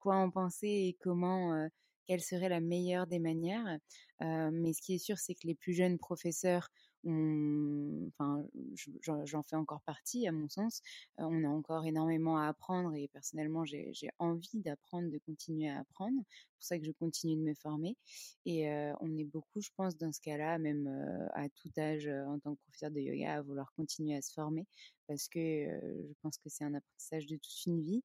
quoi 0.00 0.16
en 0.16 0.30
penser 0.30 0.68
et 0.68 0.96
comment, 1.00 1.68
quelle 2.06 2.22
serait 2.22 2.48
la 2.48 2.60
meilleure 2.60 3.06
des 3.06 3.18
manières. 3.18 3.78
mais 4.20 4.72
ce 4.72 4.82
qui 4.82 4.94
est 4.94 4.98
sûr, 4.98 5.18
c'est 5.18 5.34
que 5.34 5.46
les 5.46 5.54
plus 5.54 5.74
jeunes 5.74 5.98
professeurs 5.98 6.68
enfin, 7.04 8.44
j'en 9.02 9.42
fais 9.42 9.56
encore 9.56 9.82
partie 9.82 10.26
à 10.26 10.32
mon 10.32 10.48
sens. 10.48 10.82
on 11.18 11.44
a 11.44 11.48
encore 11.48 11.84
énormément 11.84 12.38
à 12.38 12.48
apprendre 12.48 12.94
et 12.94 13.08
personnellement, 13.08 13.64
j'ai 13.64 13.92
envie 14.18 14.60
d'apprendre, 14.60 15.10
de 15.10 15.18
continuer 15.18 15.68
à 15.68 15.80
apprendre. 15.80 16.22
C'est 16.28 16.54
pour 16.54 16.64
ça 16.64 16.78
que 16.78 16.84
je 16.84 16.92
continue 16.92 17.36
de 17.36 17.42
me 17.42 17.54
former. 17.54 17.96
Et 18.46 18.68
on 19.00 19.16
est 19.18 19.24
beaucoup, 19.24 19.60
je 19.60 19.70
pense, 19.76 19.96
dans 19.96 20.12
ce 20.12 20.20
cas-là, 20.20 20.58
même 20.58 20.86
à 21.34 21.48
tout 21.48 21.70
âge, 21.78 22.08
en 22.08 22.38
tant 22.38 22.54
que 22.54 22.60
professeur 22.62 22.90
de 22.90 23.00
yoga, 23.00 23.34
à 23.34 23.42
vouloir 23.42 23.72
continuer 23.74 24.16
à 24.16 24.22
se 24.22 24.32
former 24.32 24.66
parce 25.12 25.28
que 25.28 25.38
je 25.40 26.12
pense 26.22 26.38
que 26.38 26.48
c'est 26.48 26.64
un 26.64 26.74
apprentissage 26.74 27.26
de 27.26 27.36
toute 27.36 27.66
une 27.66 27.82
vie. 27.82 28.02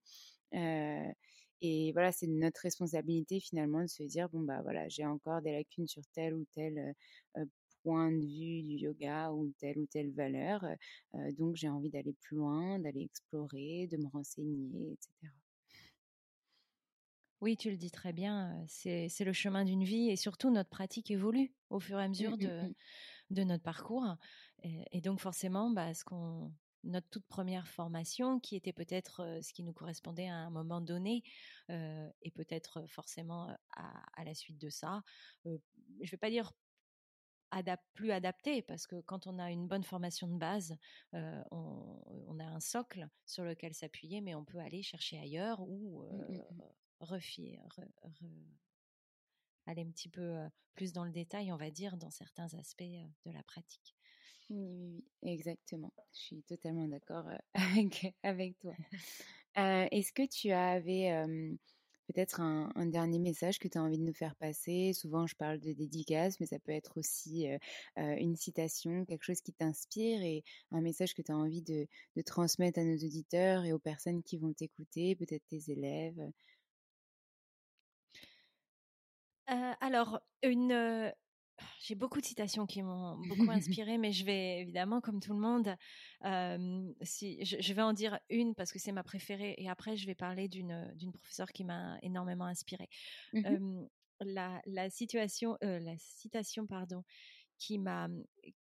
et 1.61 1.91
voilà, 1.93 2.11
c'est 2.11 2.27
notre 2.27 2.61
responsabilité 2.61 3.39
finalement 3.39 3.81
de 3.81 3.87
se 3.87 4.03
dire 4.03 4.29
bon 4.29 4.41
bah 4.41 4.61
voilà, 4.61 4.87
j'ai 4.89 5.05
encore 5.05 5.41
des 5.41 5.51
lacunes 5.53 5.87
sur 5.87 6.03
tel 6.13 6.35
ou 6.35 6.45
tel 6.53 6.93
point 7.83 8.11
de 8.11 8.25
vue 8.25 8.63
du 8.63 8.75
yoga 8.75 9.31
ou 9.31 9.51
telle 9.59 9.79
ou 9.79 9.85
telle 9.85 10.11
valeur. 10.11 10.65
donc 11.37 11.55
j'ai 11.55 11.69
envie 11.69 11.89
d'aller 11.89 12.13
plus 12.21 12.37
loin, 12.37 12.79
d'aller 12.79 13.01
explorer, 13.03 13.87
de 13.87 13.97
me 13.97 14.07
renseigner, 14.07 14.93
etc. 14.93 15.31
Oui, 17.39 17.55
tu 17.55 17.69
le 17.69 17.77
dis 17.77 17.91
très 17.91 18.13
bien, 18.13 18.65
c'est 18.67 19.09
le 19.19 19.33
chemin 19.33 19.63
d'une 19.63 19.83
vie 19.83 20.09
et 20.09 20.15
surtout 20.15 20.49
notre 20.49 20.69
pratique 20.69 21.11
évolue 21.11 21.53
au 21.69 21.79
fur 21.79 21.99
et 21.99 22.03
à 22.03 22.07
mmh, 22.07 22.09
mesure 22.09 22.37
de, 22.37 22.47
mmh, 22.47 22.67
mmh. 22.67 22.73
de 23.31 23.43
notre 23.43 23.63
parcours. 23.63 24.15
Et, 24.63 25.01
donc 25.01 25.19
forcément, 25.19 25.69
bah, 25.69 25.93
ce 25.93 26.03
qu'on 26.03 26.51
notre 26.83 27.09
toute 27.09 27.25
première 27.27 27.67
formation, 27.67 28.39
qui 28.39 28.55
était 28.55 28.73
peut-être 28.73 29.39
ce 29.41 29.51
qui 29.53 29.63
nous 29.63 29.73
correspondait 29.73 30.27
à 30.27 30.35
un 30.35 30.49
moment 30.49 30.79
donné, 30.79 31.23
et 31.69 32.31
peut-être 32.33 32.85
forcément 32.87 33.55
à, 33.75 33.91
à, 34.15 34.23
la 34.23 34.33
suite 34.33 34.57
de 34.57 34.69
ça, 34.69 35.03
je 35.45 35.49
ne 35.51 36.09
vais 36.09 36.17
pas 36.17 36.29
dire 36.29 36.53
plus 37.93 38.11
adapté 38.11 38.61
parce 38.61 38.87
que 38.87 39.01
quand 39.01 39.27
on 39.27 39.39
a 39.39 39.51
une 39.51 39.67
bonne 39.67 39.83
formation 39.83 40.27
de 40.27 40.37
base, 40.37 40.75
on, 41.13 42.39
a 42.39 42.45
un 42.45 42.59
socle 42.59 43.07
sur 43.25 43.43
lequel 43.43 43.73
s'appuyer, 43.73 44.21
mais 44.21 44.35
on 44.35 44.45
peut 44.45 44.59
aller 44.59 44.83
chercher 44.83 45.19
ailleurs 45.19 45.61
ou 45.61 46.03
mmh, 46.03 46.17
mmh, 46.17 46.37
mmh. 46.37 46.61
refier, 46.99 47.59
aller 49.65 49.81
un 49.81 49.91
petit 49.91 50.09
peu 50.09 50.47
plus 50.75 50.93
dans 50.93 51.03
le 51.03 51.11
détail, 51.11 51.51
on 51.51 51.57
va 51.57 51.71
dire, 51.71 51.97
dans 51.97 52.11
certains 52.11 52.53
aspects 52.53 52.83
de 52.83 53.31
la 53.31 53.43
pratique. 53.43 53.95
Oui, 54.49 54.65
oui, 54.65 55.03
exactement. 55.23 55.93
Je 56.13 56.19
suis 56.19 56.43
totalement 56.43 56.87
d'accord 56.87 57.25
avec, 57.53 58.15
avec 58.23 58.57
toi. 58.59 58.73
Est-ce 59.55 60.13
que 60.13 60.25
tu 60.25 60.51
avais 60.51 61.11
peut-être 62.07 62.41
un, 62.41 62.85
dernier 62.87 63.19
message 63.19 63.59
que 63.59 63.67
tu 63.67 63.77
as 63.77 63.81
envie 63.83 63.97
de 63.97 64.03
nous 64.03 64.13
faire 64.13 64.35
passer. 64.35 64.93
Souvent, 64.93 65.27
je 65.27 65.35
parle 65.35 65.59
de 65.59 65.73
dédicace, 65.73 66.39
mais 66.39 66.45
ça 66.45 66.59
peut 66.59 66.71
être 66.71 66.97
aussi 66.97 67.47
une 67.97 68.35
citation, 68.35 69.05
quelque 69.05 69.23
chose 69.23 69.41
qui 69.41 69.53
t'inspire 69.53 70.21
et 70.21 70.43
un 70.71 70.81
message 70.81 71.13
que 71.13 71.21
tu 71.21 71.31
as 71.31 71.37
envie 71.37 71.61
de, 71.61 71.87
transmettre 72.25 72.79
à 72.79 72.83
nos 72.83 72.95
auditeurs 72.95 73.65
et 73.65 73.73
aux 73.73 73.79
personnes 73.79 74.23
qui 74.23 74.37
vont 74.37 74.53
t'écouter, 74.53 75.15
peut-être 75.15 75.43
tes 75.49 75.71
élèves. 75.71 76.31
alors, 79.47 80.19
une, 80.43 81.13
j'ai 81.79 81.95
beaucoup 81.95 82.21
de 82.21 82.25
citations 82.25 82.65
qui 82.65 82.81
m'ont 82.83 83.17
beaucoup 83.17 83.49
inspirée, 83.81 83.97
mais 83.97 84.11
je 84.11 84.25
vais 84.25 84.59
évidemment, 84.59 85.01
comme 85.01 85.19
tout 85.19 85.33
le 85.33 85.39
monde, 85.39 85.75
si 87.01 87.43
je, 87.45 87.73
vais 87.73 87.81
en 87.81 87.93
dire 87.93 88.19
une 88.29 88.55
parce 88.55 88.71
que 88.71 88.79
c'est 88.79 88.91
ma 88.91 89.03
préférée, 89.03 89.55
et 89.57 89.69
après 89.69 89.97
je 89.97 90.05
vais 90.05 90.15
parler 90.15 90.47
d'une 90.47 90.93
d'une 90.95 91.11
professeure 91.11 91.51
qui 91.51 91.63
m'a 91.63 91.97
énormément 92.01 92.45
inspirée. 92.45 92.89
Mmh 93.33 93.85
la, 94.21 94.63
la, 94.65 94.89
situation, 94.89 95.59
la 95.61 95.95
citation, 95.99 96.65
pardon, 96.65 97.03
qui 97.59 97.77
m'a 97.77 98.07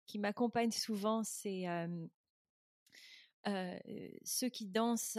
qui 0.06 0.18
m'accompagne 0.18 0.72
souvent, 0.72 1.22
c'est 1.22 1.66
ceux 4.24 4.48
qui 4.48 4.66
dansent 4.66 5.18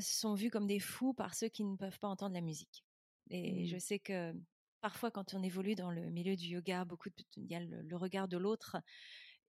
sont 0.00 0.34
vus 0.34 0.50
comme 0.50 0.66
des 0.66 0.80
fous 0.80 1.12
par 1.12 1.34
ceux 1.34 1.48
qui 1.48 1.64
ne 1.64 1.76
peuvent 1.76 1.98
pas 1.98 2.08
entendre 2.08 2.34
la 2.34 2.40
musique. 2.40 2.84
Et 3.30 3.66
je 3.66 3.76
mmh. 3.76 3.80
sais 3.80 3.98
que 3.98 4.34
parfois 4.82 5.10
quand 5.10 5.32
on 5.32 5.42
évolue 5.42 5.74
dans 5.74 5.90
le 5.90 6.10
milieu 6.10 6.36
du 6.36 6.48
yoga, 6.48 6.84
beaucoup 6.84 7.08
de, 7.08 7.14
il 7.36 7.46
y 7.46 7.54
a 7.54 7.60
le, 7.60 7.96
regard 7.96 8.28
de 8.28 8.36
l'autre 8.36 8.76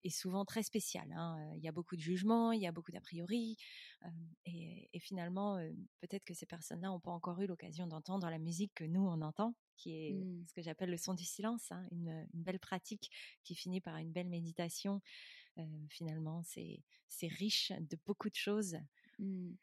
est 0.03 0.09
souvent 0.09 0.45
très 0.45 0.63
spécial. 0.63 1.11
Hein. 1.13 1.51
Il 1.55 1.63
y 1.63 1.67
a 1.67 1.71
beaucoup 1.71 1.95
de 1.95 2.01
jugements, 2.01 2.51
il 2.51 2.61
y 2.61 2.67
a 2.67 2.71
beaucoup 2.71 2.91
d'a 2.91 3.01
priori, 3.01 3.57
et, 4.45 4.99
finalement, 4.99 5.57
peut-être 6.01 6.23
que 6.23 6.33
ces 6.33 6.45
personnes-là 6.45 6.89
n'ont 6.89 6.99
pas 6.99 7.11
encore 7.11 7.41
eu 7.41 7.47
l'occasion 7.47 7.87
d'entendre 7.87 8.29
la 8.29 8.37
musique 8.37 8.73
que 8.75 8.83
nous 8.83 9.01
on 9.01 9.21
entend, 9.21 9.55
qui 9.75 9.91
est 9.95 10.13
mmh. 10.13 10.45
ce 10.47 10.53
que 10.53 10.61
j'appelle 10.61 10.91
le 10.91 10.97
son 10.97 11.13
du 11.13 11.23
silence, 11.23 11.71
hein, 11.71 11.85
une, 11.91 12.27
belle 12.33 12.59
pratique 12.59 13.09
qui 13.43 13.55
finit 13.55 13.81
par 13.81 13.97
une 13.97 14.11
belle 14.11 14.29
méditation. 14.29 15.01
finalement, 15.89 16.43
c'est 16.43 17.27
riche 17.27 17.71
de 17.79 17.97
beaucoup 18.05 18.29
de 18.29 18.35
choses. 18.35 18.77
Mmh. 19.19 19.53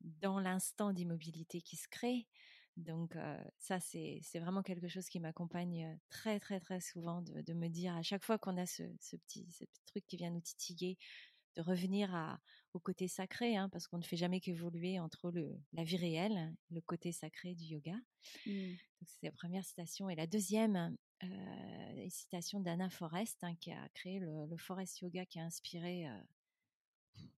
Dans 0.00 0.38
l'instant 0.38 0.92
d'immobilité 0.92 1.60
qui 1.60 1.76
se 1.76 1.88
crée, 1.88 2.28
donc 2.78 3.16
ça, 3.58 3.80
c'est 3.80 4.20
vraiment 4.34 4.62
quelque 4.62 4.88
chose 4.88 5.08
qui 5.08 5.18
m'accompagne 5.20 5.98
très, 6.10 6.38
très, 6.38 6.60
très 6.60 6.80
souvent 6.80 7.22
de, 7.22 7.52
me 7.52 7.68
dire 7.68 7.96
à 7.96 8.02
chaque 8.02 8.24
fois 8.24 8.38
qu'on 8.38 8.56
a 8.56 8.66
ce, 8.66 8.84
petit, 9.16 9.46
truc 9.86 10.06
qui 10.06 10.16
vient 10.16 10.30
nous 10.30 10.40
titiller, 10.40 10.96
de 11.56 11.62
revenir 11.62 12.14
à, 12.14 12.38
au 12.72 12.78
côté 12.78 13.08
sacré, 13.08 13.56
hein, 13.56 13.68
parce 13.68 13.88
qu'on 13.88 13.98
ne 13.98 14.04
fait 14.04 14.16
jamais 14.16 14.40
qu'évoluer 14.40 15.00
entre 15.00 15.32
le, 15.32 15.60
la 15.72 15.82
vie 15.82 15.96
réelle, 15.96 16.54
le 16.70 16.80
côté 16.80 17.10
sacré 17.10 17.56
du 17.56 17.64
yoga. 17.64 17.96
Mmh. 18.46 18.74
c'est 19.04 19.26
la 19.26 19.32
première 19.32 19.64
citation. 19.64 20.08
Et 20.08 20.14
la 20.14 20.28
deuxième, 20.28 20.96
euh, 21.24 22.08
citation 22.10 22.60
d'Anna 22.60 22.90
Forrest, 22.90 23.42
hein, 23.42 23.56
qui 23.56 23.72
a 23.72 23.88
créé 23.88 24.20
le, 24.20 24.56
Forest 24.56 25.00
Yoga, 25.00 25.26
qui 25.26 25.40
a 25.40 25.44
inspiré 25.44 26.06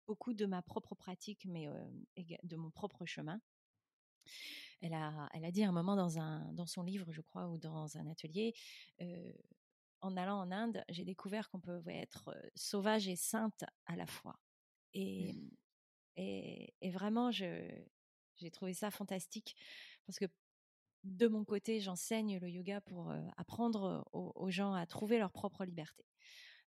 beaucoup 0.06 0.34
de 0.34 0.46
ma 0.46 0.62
propre 0.62 0.96
pratique, 0.96 1.46
mais 1.46 1.70
de 2.44 2.56
mon 2.58 2.72
propre 2.72 3.06
chemin. 3.06 3.40
Elle 4.82 4.94
a, 4.94 5.30
elle 5.34 5.46
a 5.46 5.52
dit 5.52 5.64
un 5.64 5.72
moment 5.72 5.96
dans, 5.96 6.20
un, 6.20 6.52
dans 6.54 6.66
son 6.66 6.84
livre, 6.84 7.12
je 7.12 7.22
crois, 7.22 7.48
ou 7.48 7.58
dans 7.58 7.98
un 7.98 8.08
atelier, 8.08 8.54
en 10.02 10.16
allant 10.16 10.40
en 10.40 10.52
Inde, 10.52 10.84
j'ai 10.90 11.04
découvert 11.04 11.50
qu'on 11.50 11.60
pouvait 11.60 11.98
être 11.98 12.34
sauvage 12.56 13.08
et 13.08 13.16
sainte 13.16 13.66
à 13.86 13.96
la 13.96 14.06
fois. 14.06 14.40
Et, 14.94 15.34
mmh. 15.34 15.50
et, 16.18 16.74
et, 16.82 16.92
vraiment, 16.92 17.32
j'ai 17.32 17.86
trouvé 18.54 18.74
ça 18.74 18.90
fantastique 18.92 19.56
parce 20.06 20.18
que 20.18 20.26
de 21.04 21.28
mon 21.28 21.46
côté, 21.46 21.80
j'enseigne 21.80 22.40
le 22.40 22.50
yoga 22.50 22.82
pour 22.82 23.14
apprendre 23.38 24.06
aux, 24.12 24.50
gens 24.50 24.74
à 24.74 24.86
trouver 24.86 25.18
leur 25.18 25.32
propre 25.32 25.64
liberté. 25.64 26.06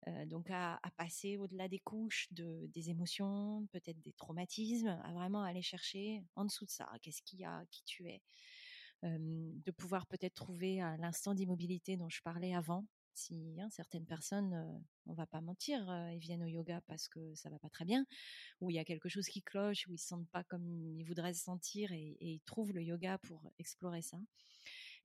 Euh, 0.09 0.26
donc 0.26 0.50
à, 0.50 0.80
passer 0.96 1.36
au-delà 1.36 1.68
des 1.68 1.78
couches 1.78 2.26
de, 2.32 2.66
des 2.74 2.90
émotions, 2.90 3.66
peut-être 3.72 4.00
des 4.00 4.12
traumatismes, 4.12 5.00
à 5.05 5.12
vraiment 5.12 5.42
aller 5.42 5.62
chercher 5.62 6.24
en 6.34 6.44
dessous 6.44 6.64
de 6.64 6.70
ça, 6.70 6.90
qu'est-ce 7.03 7.22
qu'il 7.22 7.40
y 7.40 7.44
a, 7.44 7.64
qui 7.70 7.82
tu 7.84 8.09
es, 8.09 8.20
de 9.03 9.70
pouvoir 9.72 10.07
peut-être 10.07 10.34
trouver 10.34 10.76
l'instant 10.98 11.34
d'immobilité 11.34 11.96
dont 11.96 12.09
je 12.09 12.22
parlais 12.22 12.55
avant. 12.55 12.86
Si 13.14 13.61
hein, 13.61 13.68
certaines 13.70 14.07
personnes, 14.07 14.55
euh, 14.55 14.78
on 15.07 15.12
va 15.12 15.26
pas 15.26 15.40
mentir, 15.40 15.88
euh, 15.90 16.12
ils 16.12 16.18
viennent 16.18 16.42
au 16.42 16.46
yoga 16.46 16.80
parce 16.86 17.09
que 17.09 17.34
ça 17.34 17.50
va 17.50 17.59
pas 17.59 17.68
très 17.68 17.84
bien, 17.84 18.07
ou 18.61 18.70
il 18.70 18.74
y 18.74 18.78
a 18.78 18.84
quelque 18.84 19.09
chose 19.09 19.26
qui 19.26 19.42
cloche, 19.42 19.86
ou 19.88 19.92
ils 19.92 19.98
se 19.98 20.07
sentent 20.07 20.28
pas 20.30 20.44
comme 20.44 20.66
ils 20.96 21.05
voudraient 21.05 21.34
se 21.34 21.42
sentir 21.42 21.92
et, 21.92 22.16
et 22.20 22.32
ils 22.32 22.40
trouvent 22.40 22.72
le 22.72 22.82
yoga 22.82 23.18
pour 23.18 23.50
explorer 23.59 24.03
ça. 24.03 24.18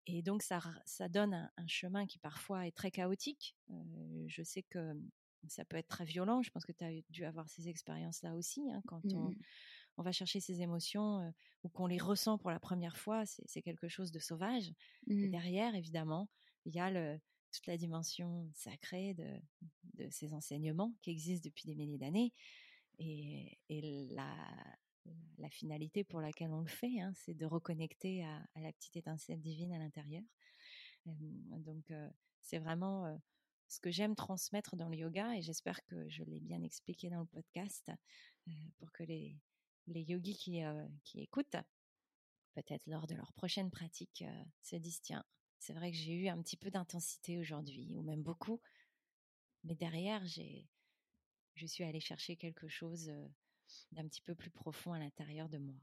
Et 0.07 0.21
donc, 0.21 0.41
ça, 0.41 0.61
ça 0.85 1.09
donne 1.09 1.49
un, 1.57 1.67
chemin 1.67 2.05
qui 2.05 2.17
parfois 2.17 2.65
est 2.65 2.71
très 2.71 2.91
chaotique. 2.91 3.55
je 4.27 4.41
sais 4.41 4.63
que 4.63 4.93
ça 5.49 5.65
peut 5.65 5.77
être 5.77 5.89
très 5.89 6.05
violent. 6.05 6.41
Je 6.41 6.49
pense 6.49 6.65
que 6.65 6.71
tu 6.71 6.83
as 6.83 6.91
dû 7.09 7.25
avoir 7.25 7.49
ces 7.49 7.67
expériences-là 7.67 8.33
aussi. 8.33 8.71
Hein, 8.71 8.81
quand 8.87 9.01
on, 9.13 9.29
mmh. 9.29 9.35
on, 9.97 10.03
va 10.03 10.13
chercher 10.13 10.39
ces 10.39 10.61
émotions 10.61 11.33
ou 11.63 11.69
qu'on 11.69 11.87
les 11.87 11.97
ressent 11.97 12.37
pour 12.37 12.51
la 12.51 12.59
première 12.59 12.97
fois, 12.97 13.25
c'est 13.25 13.61
quelque 13.61 13.89
chose 13.89 14.11
de 14.11 14.19
sauvage. 14.19 14.73
Et 15.07 15.27
mmh. 15.27 15.31
derrière, 15.31 15.75
évidemment, 15.75 16.29
il 16.65 16.73
y 16.73 16.79
a 16.79 16.89
le, 16.89 17.19
toute 17.51 17.67
la 17.67 17.77
dimension 17.77 18.49
sacrée 18.53 19.13
de, 19.13 19.39
de, 19.95 20.09
ces 20.09 20.33
enseignements 20.33 20.93
qui 21.01 21.11
existent 21.11 21.47
depuis 21.47 21.65
des 21.65 21.75
milliers 21.75 21.97
d'années. 21.97 22.33
Et, 22.99 23.59
et 23.69 24.07
la, 24.11 24.33
la 25.37 25.49
finalité 25.49 26.03
pour 26.03 26.21
laquelle 26.21 26.51
on 26.51 26.61
le 26.61 26.67
fait, 26.67 26.99
hein, 26.99 27.13
c'est 27.15 27.33
de 27.33 27.45
reconnecter 27.45 28.23
à, 28.23 28.47
la 28.55 28.71
petite 28.73 28.97
étincelle 28.97 29.41
divine 29.41 29.73
à 29.73 29.79
l'intérieur. 29.79 30.23
donc 31.05 31.91
c'est 32.41 32.59
vraiment 32.59 33.19
ce 33.67 33.79
que 33.79 33.91
j'aime 33.91 34.15
transmettre 34.15 34.75
dans 34.75 34.89
le 34.89 34.97
yoga, 34.97 35.35
et 35.35 35.41
j'espère 35.41 35.83
que 35.85 36.09
je 36.09 36.23
l'ai 36.23 36.39
bien 36.39 36.63
expliqué 36.63 37.09
dans 37.09 37.19
le 37.19 37.25
podcast, 37.25 37.91
pour 38.77 38.91
que 38.91 39.03
les, 39.03 39.37
yogis 39.87 40.37
qui, 40.37 40.61
qui 41.03 41.21
écoutent, 41.21 41.57
peut-être 42.55 42.87
lors 42.87 43.07
de 43.07 43.15
leur 43.15 43.33
prochaine 43.33 43.69
pratique, 43.69 44.23
se 44.61 44.75
disent, 44.77 45.01
tiens, 45.01 45.25
c'est 45.59 45.73
vrai 45.73 45.91
que 45.91 45.97
j'ai 45.97 46.13
eu 46.13 46.27
un 46.27 46.41
petit 46.41 46.57
peu 46.57 46.69
d'intensité 46.69 47.37
aujourd'hui, 47.37 47.93
ou 47.95 48.01
même 48.01 48.23
beaucoup, 48.23 48.61
mais 49.63 49.75
derrière, 49.75 50.25
j'ai, 50.25 50.69
je 51.55 51.65
suis 51.65 51.83
allée 51.83 51.99
chercher 51.99 52.37
quelque 52.37 52.67
chose 52.67 53.11
d'un 53.91 54.07
petit 54.07 54.21
peu 54.21 54.35
plus 54.35 54.49
profond 54.49 54.93
à 54.93 54.99
l'intérieur 54.99 55.49
de 55.49 55.57
moi. 55.57 55.75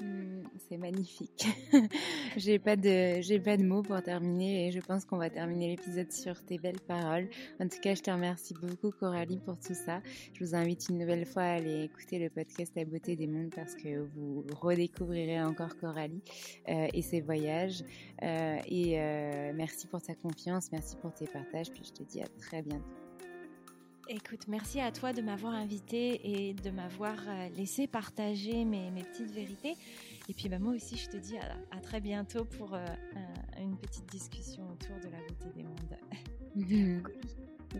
Mmh, 0.00 0.44
c'est 0.68 0.78
magnifique. 0.78 1.46
j'ai 2.36 2.58
pas 2.58 2.76
de 2.76 3.20
j'ai 3.20 3.38
pas 3.38 3.56
de 3.56 3.62
mots 3.62 3.82
pour 3.82 4.02
terminer 4.02 4.66
et 4.66 4.72
je 4.72 4.80
pense 4.80 5.04
qu'on 5.04 5.18
va 5.18 5.30
terminer 5.30 5.68
l'épisode 5.68 6.10
sur 6.10 6.42
tes 6.44 6.58
belles 6.58 6.80
paroles. 6.80 7.28
En 7.60 7.68
tout 7.68 7.78
cas, 7.80 7.94
je 7.94 8.02
te 8.02 8.10
remercie 8.10 8.54
beaucoup 8.54 8.90
Coralie 8.90 9.38
pour 9.38 9.58
tout 9.58 9.74
ça. 9.74 10.00
Je 10.32 10.44
vous 10.44 10.54
invite 10.54 10.88
une 10.88 10.98
nouvelle 10.98 11.26
fois 11.26 11.42
à 11.42 11.52
aller 11.54 11.84
écouter 11.84 12.18
le 12.18 12.30
podcast 12.30 12.72
La 12.74 12.84
beauté 12.84 13.16
des 13.16 13.26
mondes 13.26 13.54
parce 13.54 13.74
que 13.74 14.00
vous 14.14 14.44
redécouvrirez 14.60 15.42
encore 15.42 15.76
Coralie 15.76 16.22
euh, 16.68 16.88
et 16.92 17.02
ses 17.02 17.20
voyages. 17.20 17.84
Euh, 18.22 18.58
et 18.66 18.98
euh, 18.98 19.52
merci 19.54 19.86
pour 19.86 20.02
ta 20.02 20.14
confiance, 20.14 20.72
merci 20.72 20.96
pour 20.96 21.12
tes 21.12 21.26
partages. 21.26 21.70
Puis 21.70 21.82
je 21.84 21.92
te 21.92 22.02
dis 22.02 22.22
à 22.22 22.26
très 22.40 22.62
bientôt. 22.62 23.01
Écoute, 24.08 24.48
merci 24.48 24.80
à 24.80 24.90
toi 24.90 25.12
de 25.12 25.22
m'avoir 25.22 25.54
invité 25.54 26.48
et 26.48 26.54
de 26.54 26.70
m'avoir 26.70 27.16
euh, 27.28 27.48
laissé 27.56 27.86
partager 27.86 28.64
mes, 28.64 28.90
mes, 28.90 29.04
petites 29.04 29.30
vérités. 29.30 29.76
Et 30.28 30.34
puis 30.34 30.48
bah, 30.48 30.58
moi 30.58 30.74
aussi, 30.74 30.96
je 30.96 31.08
te 31.08 31.16
dis 31.16 31.36
à, 31.38 31.80
très 31.80 32.00
bientôt 32.00 32.44
pour 32.44 32.74
euh, 32.74 32.84
une 33.58 33.76
petite 33.76 34.06
discussion 34.10 34.68
autour 34.70 34.96
de 34.96 35.08
la 35.08 35.18
beauté 35.18 35.50
des 35.54 35.62
mondes. 35.62 35.96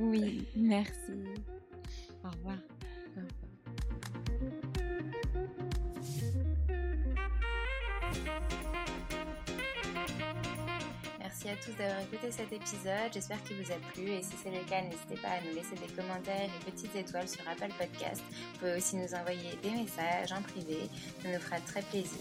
oui, 0.00 0.46
merci. 0.56 1.12
Au 2.24 2.30
revoir. 2.30 2.58
Au 3.16 3.20
revoir. 3.20 3.42
Merci 11.32 11.48
à 11.48 11.56
tous 11.56 11.74
d'avoir 11.78 12.00
écouté 12.00 12.30
cet 12.30 12.52
épisode. 12.52 13.10
J'espère 13.10 13.42
qu'il 13.44 13.56
vous 13.56 13.72
a 13.72 13.76
plu 13.94 14.10
et 14.10 14.22
si 14.22 14.32
c'est 14.42 14.50
le 14.50 14.62
cas, 14.68 14.82
n'hésitez 14.82 15.16
pas 15.16 15.28
à 15.28 15.40
nous 15.40 15.54
laisser 15.54 15.76
des 15.76 15.90
commentaires 15.94 16.44
et 16.44 16.70
petites 16.70 16.94
étoiles 16.94 17.26
sur 17.26 17.40
Apple 17.48 17.72
Podcast. 17.78 18.22
Vous 18.28 18.58
pouvez 18.58 18.76
aussi 18.76 18.96
nous 18.96 19.14
envoyer 19.14 19.56
des 19.62 19.70
messages 19.70 20.30
en 20.30 20.42
privé. 20.42 20.90
Ça 21.22 21.30
nous 21.30 21.40
fera 21.40 21.58
très 21.60 21.80
plaisir. 21.80 22.20